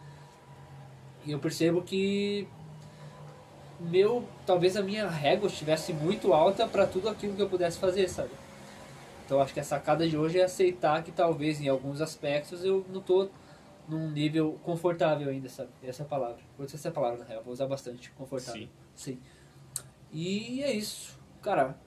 E 1.26 1.32
eu 1.32 1.40
percebo 1.40 1.82
que 1.82 2.48
meu, 3.80 4.28
talvez 4.46 4.76
a 4.76 4.82
minha 4.82 5.08
régua 5.08 5.48
estivesse 5.48 5.94
muito 5.94 6.34
alta 6.34 6.68
pra 6.68 6.88
tudo 6.88 7.10
aquilo 7.10 7.36
que 7.36 7.42
eu 7.42 7.50
pudesse 7.50 7.78
fazer, 7.78 8.10
sabe? 8.10 8.32
Então 9.26 9.42
acho 9.42 9.54
que 9.54 9.60
a 9.60 9.64
sacada 9.64 10.08
de 10.08 10.18
hoje 10.18 10.40
é 10.40 10.46
aceitar 10.46 11.04
que 11.04 11.12
talvez 11.12 11.62
em 11.62 11.68
alguns 11.68 12.02
aspectos 12.02 12.64
eu 12.64 12.86
não 12.90 13.02
tô 13.02 13.30
num 13.88 14.10
nível 14.10 14.58
confortável 14.64 15.30
ainda, 15.30 15.50
sabe? 15.50 15.70
Essa 15.84 16.04
é 16.04 16.06
a 16.06 16.10
palavra. 16.10 16.40
Vou 16.58 16.66
usar 16.66 16.76
essa 16.76 16.92
palavra 16.92 17.20
na 17.20 17.26
real, 17.26 17.44
vou 17.44 17.54
usar 17.54 17.68
bastante, 17.68 18.10
confortável. 18.12 18.62
Sim. 18.62 18.70
Sim. 18.96 19.20
E 20.12 20.64
é 20.64 20.72
isso. 20.72 21.18
Cara, 21.42 21.78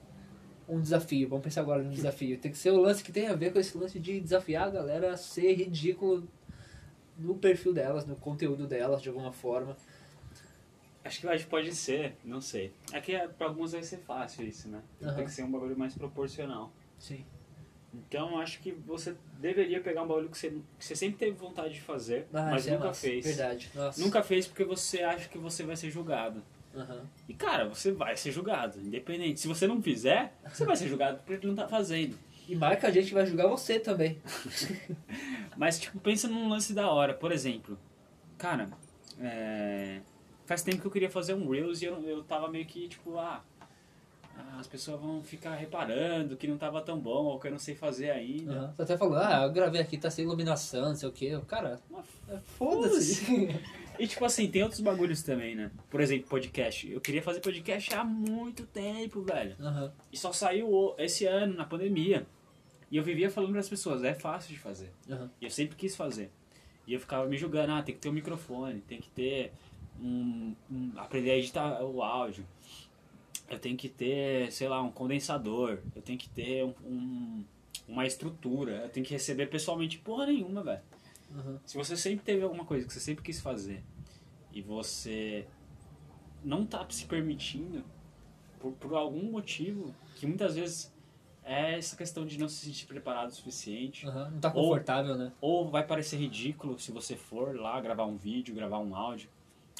um 0.71 0.81
desafio, 0.81 1.27
vamos 1.27 1.43
pensar 1.43 1.61
agora 1.61 1.83
no 1.83 1.91
desafio. 1.91 2.37
Tem 2.39 2.51
que 2.51 2.57
ser 2.57 2.71
o 2.71 2.77
lance 2.79 3.03
que 3.03 3.11
tem 3.11 3.27
a 3.27 3.35
ver 3.35 3.51
com 3.51 3.59
esse 3.59 3.77
lance 3.77 3.99
de 3.99 4.19
desafiar 4.19 4.67
a 4.67 4.71
galera 4.71 5.11
a 5.13 5.17
ser 5.17 5.53
ridículo 5.53 6.27
no 7.17 7.35
perfil 7.35 7.73
delas, 7.73 8.05
no 8.05 8.15
conteúdo 8.15 8.65
delas, 8.65 9.01
de 9.01 9.09
alguma 9.09 9.31
forma. 9.31 9.75
Acho 11.03 11.19
que 11.21 11.27
pode- 11.27 11.45
pode 11.47 11.75
ser, 11.75 12.15
não 12.23 12.39
sei. 12.39 12.71
É 12.93 13.01
que 13.01 13.13
é, 13.13 13.27
pra 13.27 13.47
alguns 13.47 13.71
vai 13.73 13.83
ser 13.83 13.97
fácil 13.97 14.47
isso, 14.47 14.67
né? 14.69 14.81
Aham. 15.01 15.15
Tem 15.15 15.25
que 15.25 15.31
ser 15.31 15.43
um 15.43 15.51
bagulho 15.51 15.77
mais 15.77 15.93
proporcional. 15.95 16.71
Sim. 16.99 17.25
Então 17.93 18.39
acho 18.39 18.59
que 18.61 18.71
você 18.71 19.15
deveria 19.39 19.81
pegar 19.81 20.03
um 20.03 20.07
bagulho 20.07 20.29
que 20.29 20.37
você, 20.37 20.49
que 20.79 20.85
você 20.85 20.95
sempre 20.95 21.17
teve 21.17 21.31
vontade 21.31 21.73
de 21.73 21.81
fazer, 21.81 22.27
mas 22.31 22.61
isso 22.61 22.69
é 22.69 22.73
nunca 22.73 22.87
massa. 22.87 23.01
fez. 23.01 23.25
Verdade. 23.25 23.69
Nossa. 23.75 23.99
Nunca 24.01 24.23
fez 24.23 24.47
porque 24.47 24.63
você 24.63 25.01
acha 25.01 25.27
que 25.27 25.37
você 25.37 25.63
vai 25.63 25.75
ser 25.75 25.89
julgado. 25.91 26.41
Aham. 26.75 27.01
E 27.27 27.33
cara, 27.33 27.67
você 27.67 27.91
vai 27.91 28.15
ser 28.15 28.31
julgado, 28.31 28.79
independente. 28.79 29.39
Se 29.39 29.47
você 29.47 29.67
não 29.67 29.81
fizer, 29.81 30.33
você 30.51 30.65
vai 30.65 30.75
ser 30.75 30.87
julgado 30.87 31.19
porque 31.25 31.45
não 31.45 31.55
tá 31.55 31.67
fazendo. 31.67 32.17
E 32.47 32.55
marca 32.55 32.87
a 32.87 32.91
gente 32.91 33.13
vai 33.13 33.25
julgar 33.25 33.47
você 33.47 33.79
também. 33.79 34.21
Mas, 35.55 35.79
tipo, 35.79 35.99
pensa 35.99 36.27
num 36.27 36.49
lance 36.49 36.73
da 36.73 36.89
hora. 36.89 37.13
Por 37.13 37.31
exemplo, 37.31 37.77
cara, 38.37 38.69
é, 39.19 40.01
faz 40.45 40.61
tempo 40.61 40.81
que 40.81 40.87
eu 40.87 40.91
queria 40.91 41.09
fazer 41.09 41.33
um 41.33 41.49
Reels 41.49 41.81
e 41.81 41.85
eu, 41.85 42.01
eu 42.01 42.23
tava 42.23 42.49
meio 42.49 42.65
que, 42.65 42.87
tipo, 42.87 43.17
ah, 43.17 43.41
as 44.59 44.67
pessoas 44.67 44.99
vão 44.99 45.21
ficar 45.23 45.55
reparando 45.55 46.35
que 46.35 46.47
não 46.47 46.57
tava 46.57 46.81
tão 46.81 46.99
bom 46.99 47.25
ou 47.25 47.39
que 47.39 47.47
eu 47.47 47.51
não 47.51 47.59
sei 47.59 47.75
fazer 47.75 48.09
ainda. 48.09 48.51
Aham. 48.51 48.73
Você 48.75 48.81
até 48.81 48.97
falou, 48.97 49.17
ah, 49.17 49.43
eu 49.43 49.51
gravei 49.51 49.79
aqui, 49.79 49.97
tá 49.97 50.09
sem 50.09 50.25
iluminação, 50.25 50.89
não 50.89 50.95
sei 50.95 51.07
o 51.07 51.11
que. 51.11 51.39
Cara, 51.41 51.79
é 52.29 52.37
foda-se. 52.57 53.49
E, 54.01 54.07
tipo 54.07 54.25
assim, 54.25 54.49
tem 54.49 54.63
outros 54.63 54.81
bagulhos 54.81 55.21
também, 55.21 55.53
né? 55.55 55.69
Por 55.89 56.01
exemplo, 56.01 56.27
podcast. 56.27 56.89
Eu 56.91 56.99
queria 56.99 57.21
fazer 57.21 57.39
podcast 57.39 57.93
há 57.93 58.03
muito 58.03 58.65
tempo, 58.65 59.21
velho. 59.21 59.55
Aham. 59.59 59.93
E 60.11 60.17
só 60.17 60.33
saiu 60.33 60.95
esse 60.97 61.25
ano, 61.27 61.53
na 61.55 61.65
pandemia. 61.65 62.25
E 62.89 62.97
eu 62.97 63.03
vivia 63.03 63.29
falando 63.29 63.51
para 63.51 63.59
as 63.59 63.69
pessoas, 63.69 64.03
é 64.03 64.13
fácil 64.15 64.49
de 64.53 64.59
fazer. 64.59 64.91
Aham. 65.07 65.29
E 65.39 65.45
eu 65.45 65.51
sempre 65.51 65.75
quis 65.75 65.95
fazer. 65.95 66.31
E 66.87 66.93
eu 66.93 66.99
ficava 66.99 67.27
me 67.27 67.37
julgando, 67.37 67.73
ah, 67.73 67.83
tem 67.83 67.93
que 67.93 68.01
ter 68.01 68.09
um 68.09 68.13
microfone, 68.13 68.81
tem 68.81 68.99
que 68.99 69.09
ter 69.09 69.51
um, 70.01 70.55
um- 70.71 70.91
aprender 70.97 71.29
a 71.31 71.37
editar 71.37 71.83
o 71.83 72.01
áudio. 72.01 72.43
Eu 73.47 73.59
tenho 73.59 73.77
que 73.77 73.87
ter, 73.87 74.51
sei 74.51 74.67
lá, 74.67 74.81
um 74.81 74.91
condensador. 74.91 75.77
Eu 75.95 76.01
tenho 76.01 76.17
que 76.17 76.27
ter 76.27 76.63
um, 76.65 76.73
um- 76.83 77.43
uma 77.87 78.07
estrutura. 78.07 78.77
Eu 78.83 78.89
tenho 78.89 79.05
que 79.05 79.13
receber 79.13 79.45
pessoalmente 79.45 79.99
porra 79.99 80.25
nenhuma, 80.25 80.63
velho. 80.63 80.81
Aham. 81.33 81.59
Se 81.65 81.77
você 81.77 81.95
sempre 81.95 82.25
teve 82.25 82.41
alguma 82.43 82.65
coisa 82.65 82.85
que 82.85 82.91
você 82.91 82.99
sempre 82.99 83.23
quis 83.23 83.39
fazer 83.39 83.81
e 84.53 84.61
você 84.61 85.47
não 86.43 86.65
tá 86.65 86.85
se 86.89 87.05
permitindo 87.05 87.83
por, 88.59 88.71
por 88.73 88.93
algum 88.95 89.31
motivo 89.31 89.93
que 90.15 90.25
muitas 90.25 90.55
vezes 90.55 90.91
é 91.43 91.77
essa 91.77 91.95
questão 91.95 92.25
de 92.25 92.37
não 92.37 92.47
se 92.47 92.65
sentir 92.65 92.85
preparado 92.85 93.29
o 93.29 93.33
suficiente 93.33 94.05
Aham. 94.07 94.29
Não 94.31 94.39
tá 94.39 94.49
Ou- 94.49 94.63
confortável, 94.69 95.15
né? 95.15 95.31
ou 95.41 95.69
vai 95.69 95.85
parecer 95.85 96.17
ridículo 96.17 96.77
se 96.79 96.91
você 96.91 97.15
for 97.15 97.55
lá 97.59 97.79
gravar 97.81 98.05
um 98.05 98.17
vídeo, 98.17 98.53
gravar 98.55 98.79
um 98.79 98.95
áudio. 98.95 99.29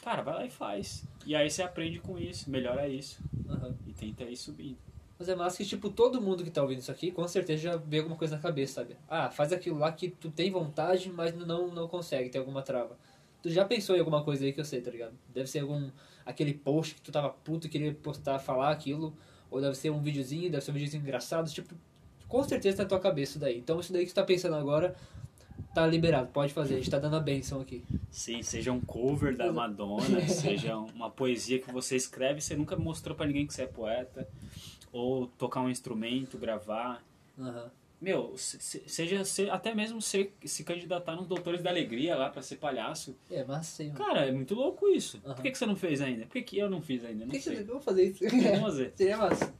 Cara, 0.03 0.23
vai 0.23 0.33
lá 0.33 0.45
e 0.45 0.49
faz. 0.49 1.05
E 1.25 1.35
aí 1.35 1.49
você 1.49 1.61
aprende 1.61 1.99
com 1.99 2.17
isso, 2.17 2.49
melhora 2.49 2.87
isso 2.87 3.19
Aham. 3.47 3.75
e 3.87 3.93
tenta 3.93 4.23
ir 4.23 4.35
subindo. 4.35 4.77
Mas 5.19 5.29
é 5.29 5.35
massa 5.35 5.57
que, 5.57 5.65
tipo, 5.65 5.87
todo 5.91 6.19
mundo 6.19 6.43
que 6.43 6.49
tá 6.49 6.63
ouvindo 6.63 6.79
isso 6.79 6.91
aqui, 6.91 7.11
com 7.11 7.27
certeza 7.27 7.61
já 7.61 7.75
vê 7.75 7.99
alguma 7.99 8.15
coisa 8.17 8.35
na 8.35 8.41
cabeça, 8.41 8.81
sabe? 8.81 8.97
Ah, 9.07 9.29
faz 9.29 9.53
aquilo 9.53 9.77
lá 9.77 9.91
que 9.91 10.09
tu 10.09 10.31
tem 10.31 10.49
vontade, 10.49 11.11
mas 11.11 11.35
não, 11.35 11.67
não 11.67 11.87
consegue, 11.87 12.29
tem 12.31 12.39
alguma 12.39 12.63
trava. 12.63 12.97
Tu 13.41 13.49
já 13.49 13.65
pensou 13.65 13.95
em 13.95 13.99
alguma 13.99 14.23
coisa 14.23 14.45
aí 14.45 14.53
que 14.53 14.59
eu 14.59 14.65
sei, 14.65 14.81
tá 14.81 14.91
ligado? 14.91 15.13
Deve 15.29 15.49
ser 15.49 15.59
algum. 15.59 15.89
aquele 16.25 16.53
post 16.53 16.95
que 16.95 17.01
tu 17.01 17.11
tava 17.11 17.29
puto 17.29 17.67
e 17.67 17.69
queria 17.69 17.93
postar, 17.93 18.39
falar 18.39 18.71
aquilo. 18.71 19.15
Ou 19.49 19.59
deve 19.59 19.75
ser 19.75 19.89
um 19.89 20.01
videozinho, 20.01 20.49
deve 20.49 20.63
ser 20.63 20.71
um 20.71 20.75
videozinho 20.75 21.01
engraçado. 21.01 21.49
Tipo, 21.49 21.75
com 22.27 22.43
certeza 22.43 22.77
tá 22.77 22.83
na 22.83 22.89
tua 22.89 22.99
cabeça 22.99 23.39
daí. 23.39 23.57
Então 23.57 23.79
isso 23.79 23.91
daí 23.91 24.05
que 24.05 24.11
tu 24.11 24.15
tá 24.15 24.23
pensando 24.23 24.55
agora 24.55 24.95
tá 25.73 25.85
liberado, 25.87 26.27
pode 26.31 26.53
fazer. 26.53 26.75
A 26.75 26.77
gente 26.77 26.89
tá 26.89 26.99
dando 26.99 27.15
a 27.15 27.19
benção 27.19 27.61
aqui. 27.61 27.83
Sim, 28.09 28.41
seja 28.43 28.71
um 28.71 28.79
cover 28.79 29.35
da 29.35 29.51
Madonna, 29.51 30.21
seja 30.27 30.77
uma 30.77 31.09
poesia 31.09 31.59
que 31.59 31.71
você 31.71 31.95
escreve 31.95 32.39
e 32.39 32.41
você 32.41 32.55
nunca 32.55 32.75
mostrou 32.75 33.15
pra 33.15 33.25
ninguém 33.25 33.47
que 33.47 33.53
você 33.53 33.63
é 33.63 33.67
poeta. 33.67 34.27
Ou 34.91 35.27
tocar 35.27 35.61
um 35.61 35.69
instrumento, 35.69 36.37
gravar. 36.37 37.03
Aham. 37.39 37.71
Meu, 38.01 38.35
se- 38.35 38.59
se- 38.59 38.83
seja 38.87 39.21
até 39.53 39.75
mesmo 39.75 40.01
ser, 40.01 40.33
se 40.43 40.63
candidatar 40.63 41.15
nos 41.15 41.27
Doutores 41.27 41.61
da 41.61 41.69
Alegria 41.69 42.15
lá 42.15 42.29
pra 42.31 42.41
ser 42.41 42.55
palhaço. 42.55 43.15
É, 43.29 43.43
mas 43.43 43.67
sim, 43.67 43.89
mano. 43.89 43.97
Cara, 43.99 44.25
é 44.25 44.31
muito 44.31 44.55
louco 44.55 44.87
isso. 44.89 45.21
Aham. 45.23 45.35
Por 45.35 45.43
que, 45.43 45.51
que 45.51 45.57
você 45.57 45.65
não 45.67 45.75
fez 45.75 46.01
ainda? 46.01 46.23
Por 46.25 46.31
que, 46.33 46.41
que 46.41 46.57
eu 46.57 46.67
não 46.69 46.81
fiz 46.81 47.05
ainda? 47.05 47.19
Por 47.19 47.25
Não 47.27 47.31
que 47.31 47.37
que 47.37 47.55
sei. 47.55 47.63
vou 47.63 47.79
fazer 47.79 48.03
isso? 48.09 48.23
Vamos 48.27 48.59
fazer. 48.59 48.93
Seria 48.95 49.17
massa. 49.17 49.53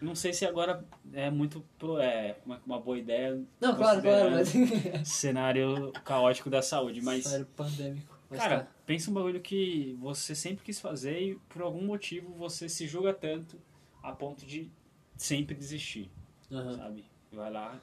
Não 0.00 0.14
sei 0.14 0.32
se 0.32 0.46
agora 0.46 0.84
é 1.12 1.28
muito 1.28 1.60
pro- 1.76 1.98
é, 1.98 2.36
uma, 2.46 2.62
uma 2.64 2.78
boa 2.78 2.96
ideia. 2.96 3.42
Não, 3.60 3.74
claro, 3.74 4.00
claro, 4.00 4.30
mas. 4.30 4.52
Cenário 5.04 5.90
caótico 6.04 6.48
da 6.48 6.62
saúde, 6.62 7.02
mas. 7.02 7.24
Sério, 7.24 7.46
pandêmico. 7.56 8.16
Cara, 8.30 8.60
tá. 8.60 8.68
pensa 8.86 9.10
um 9.10 9.14
bagulho 9.14 9.40
que 9.40 9.96
você 9.98 10.34
sempre 10.36 10.62
quis 10.64 10.78
fazer 10.78 11.20
e 11.20 11.34
por 11.48 11.62
algum 11.62 11.82
motivo 11.84 12.32
você 12.34 12.68
se 12.68 12.86
julga 12.86 13.12
tanto 13.12 13.58
a 14.02 14.12
ponto 14.12 14.44
de 14.46 14.70
sempre 15.16 15.56
desistir, 15.56 16.10
Aham. 16.52 16.76
sabe? 16.76 17.04
Vai 17.32 17.50
lá, 17.50 17.80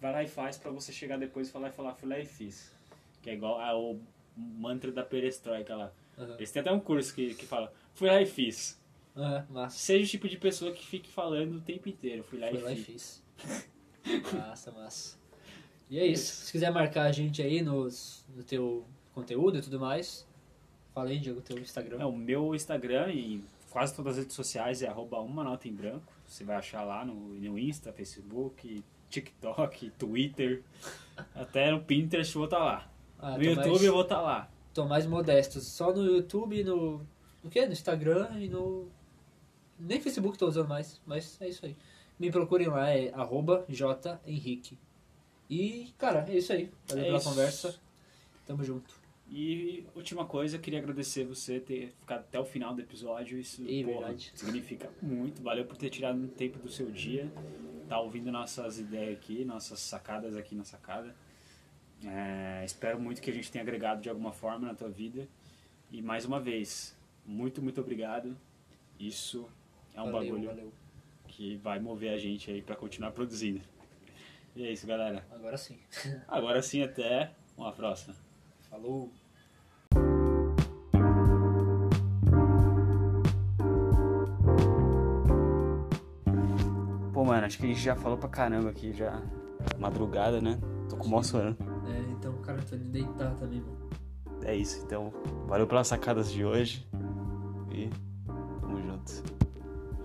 vai 0.00 0.12
lá 0.12 0.22
e 0.22 0.28
faz 0.28 0.56
pra 0.56 0.70
você 0.70 0.92
chegar 0.92 1.18
depois 1.18 1.48
e 1.48 1.52
falar 1.52 1.68
e 1.68 1.72
falar, 1.72 1.94
fui 1.94 2.08
lá 2.08 2.18
e 2.18 2.24
fiz. 2.24 2.72
Que 3.22 3.30
é 3.30 3.34
igual 3.34 3.60
ao 3.60 3.98
mantra 4.36 4.90
da 4.92 5.02
perestroika 5.02 5.74
lá. 5.74 5.92
Aham. 6.18 6.34
Eles 6.36 6.50
têm 6.52 6.60
até 6.60 6.70
um 6.72 6.80
curso 6.80 7.14
que, 7.14 7.34
que 7.34 7.46
fala, 7.46 7.72
fui 7.94 8.08
lá 8.08 8.20
e 8.20 8.26
fiz. 8.26 8.80
Massa. 9.48 9.78
Seja 9.78 10.04
o 10.04 10.08
tipo 10.08 10.28
de 10.28 10.36
pessoa 10.36 10.72
que 10.72 10.84
fique 10.84 11.08
falando 11.08 11.56
o 11.56 11.60
tempo 11.60 11.88
inteiro, 11.88 12.24
fui 12.24 12.38
lá 12.38 12.48
Foi 12.48 12.58
e 12.58 12.62
lá 12.62 12.72
e 12.72 12.76
fiz. 12.76 13.22
fiz. 13.36 13.68
Massa, 14.32 14.70
massa. 14.72 15.16
E 15.88 15.98
é 15.98 16.06
isso. 16.06 16.46
Se 16.46 16.52
quiser 16.52 16.70
marcar 16.72 17.04
a 17.04 17.12
gente 17.12 17.40
aí 17.40 17.62
nos, 17.62 18.24
no 18.34 18.42
teu 18.42 18.84
conteúdo 19.12 19.58
e 19.58 19.62
tudo 19.62 19.78
mais, 19.78 20.26
fala 20.92 21.10
aí, 21.10 21.18
Diego, 21.18 21.40
teu 21.40 21.58
Instagram. 21.58 22.00
É, 22.00 22.04
o 22.04 22.12
meu 22.12 22.54
Instagram 22.54 23.12
e 23.12 23.42
quase 23.74 23.92
todas 23.92 24.12
as 24.12 24.18
redes 24.20 24.36
sociais 24.36 24.82
é 24.82 24.86
arroba 24.86 25.18
uma 25.18 25.42
nota 25.42 25.66
em 25.66 25.74
branco. 25.74 26.12
Você 26.24 26.44
vai 26.44 26.54
achar 26.54 26.84
lá 26.84 27.04
no, 27.04 27.12
no 27.12 27.58
Insta, 27.58 27.92
Facebook, 27.92 28.84
TikTok, 29.10 29.90
Twitter, 29.98 30.62
até 31.34 31.72
no 31.72 31.80
Pinterest 31.82 32.32
eu 32.32 32.38
vou 32.38 32.44
estar 32.44 32.60
lá. 32.60 32.88
Ah, 33.18 33.36
no 33.36 33.42
YouTube 33.42 33.70
mais, 33.70 33.82
eu 33.82 33.92
vou 33.92 34.02
estar 34.02 34.20
lá. 34.20 34.48
tô 34.72 34.84
mais 34.86 35.06
modesto. 35.06 35.60
Só 35.60 35.92
no 35.92 36.04
YouTube 36.04 36.60
e 36.60 36.62
no. 36.62 37.04
No 37.42 37.50
quê? 37.50 37.66
No 37.66 37.72
Instagram 37.72 38.28
e 38.38 38.48
no. 38.48 38.86
Nem 39.76 40.00
Facebook 40.00 40.38
tô 40.38 40.46
usando 40.46 40.68
mais, 40.68 41.00
mas 41.04 41.36
é 41.42 41.48
isso 41.48 41.66
aí. 41.66 41.76
Me 42.16 42.30
procurem 42.30 42.68
lá, 42.68 42.90
é 42.90 43.12
arroba 43.12 43.64
jhenrique. 43.68 44.78
E, 45.50 45.92
cara, 45.98 46.24
é 46.28 46.36
isso 46.36 46.52
aí. 46.52 46.70
Valeu 46.88 47.02
É 47.02 47.06
pela 47.06 47.18
isso. 47.18 47.28
conversa. 47.28 47.74
Tamo 48.46 48.62
junto. 48.62 48.94
E 49.36 49.84
última 49.96 50.24
coisa, 50.24 50.60
queria 50.60 50.78
agradecer 50.78 51.24
você 51.24 51.58
ter 51.58 51.92
ficado 51.98 52.20
até 52.20 52.38
o 52.38 52.44
final 52.44 52.72
do 52.72 52.80
episódio. 52.80 53.36
Isso 53.36 53.66
Ih, 53.66 53.82
porra, 53.82 54.14
significa 54.32 54.88
muito. 55.02 55.42
Valeu 55.42 55.64
por 55.64 55.76
ter 55.76 55.90
tirado 55.90 56.16
um 56.16 56.28
tempo 56.28 56.56
do 56.60 56.68
seu 56.68 56.88
dia. 56.88 57.28
Tá 57.88 57.98
ouvindo 57.98 58.30
nossas 58.30 58.78
ideias 58.78 59.18
aqui, 59.18 59.44
nossas 59.44 59.80
sacadas 59.80 60.36
aqui 60.36 60.54
na 60.54 60.62
sacada. 60.62 61.16
É, 62.06 62.64
espero 62.64 63.00
muito 63.00 63.20
que 63.20 63.28
a 63.28 63.34
gente 63.34 63.50
tenha 63.50 63.62
agregado 63.62 64.00
de 64.00 64.08
alguma 64.08 64.30
forma 64.30 64.68
na 64.68 64.74
tua 64.74 64.88
vida. 64.88 65.26
E 65.90 66.00
mais 66.00 66.24
uma 66.24 66.38
vez, 66.38 66.96
muito, 67.26 67.60
muito 67.60 67.80
obrigado. 67.80 68.36
Isso 69.00 69.48
é 69.96 70.00
um 70.00 70.12
valeu, 70.12 70.30
bagulho 70.30 70.46
valeu. 70.46 70.72
que 71.26 71.56
vai 71.56 71.80
mover 71.80 72.14
a 72.14 72.18
gente 72.18 72.52
aí 72.52 72.62
pra 72.62 72.76
continuar 72.76 73.10
produzindo. 73.10 73.60
E 74.54 74.64
é 74.64 74.70
isso, 74.70 74.86
galera. 74.86 75.26
Agora 75.32 75.56
sim. 75.56 75.76
Agora 76.28 76.62
sim, 76.62 76.82
até 76.82 77.32
uma 77.56 77.72
próxima. 77.72 78.14
Falou. 78.70 79.10
Mano, 87.44 87.46
acho 87.46 87.58
que 87.58 87.64
a 87.64 87.68
gente 87.68 87.80
já 87.80 87.94
falou 87.94 88.16
pra 88.16 88.28
caramba 88.28 88.70
aqui, 88.70 88.92
já. 88.92 89.20
Madrugada, 89.78 90.40
né? 90.40 90.58
Tô 90.88 90.96
com 90.96 91.06
o 91.06 91.10
maior 91.10 91.22
sono. 91.22 91.56
É, 91.86 92.00
então, 92.12 92.32
cara, 92.38 92.60
tô 92.62 92.76
indo 92.76 92.88
deitar 92.88 93.34
também, 93.34 93.60
mano. 93.60 93.90
É 94.42 94.54
isso, 94.54 94.82
então. 94.84 95.12
Valeu 95.46 95.66
pelas 95.66 95.86
sacadas 95.86 96.30
de 96.30 96.44
hoje. 96.44 96.86
E 97.70 97.90
tamo 98.60 98.82
junto. 98.82 99.12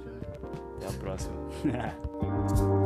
Já. 0.04 0.78
Até 0.78 0.88
a 0.88 1.00
próxima. 1.00 1.36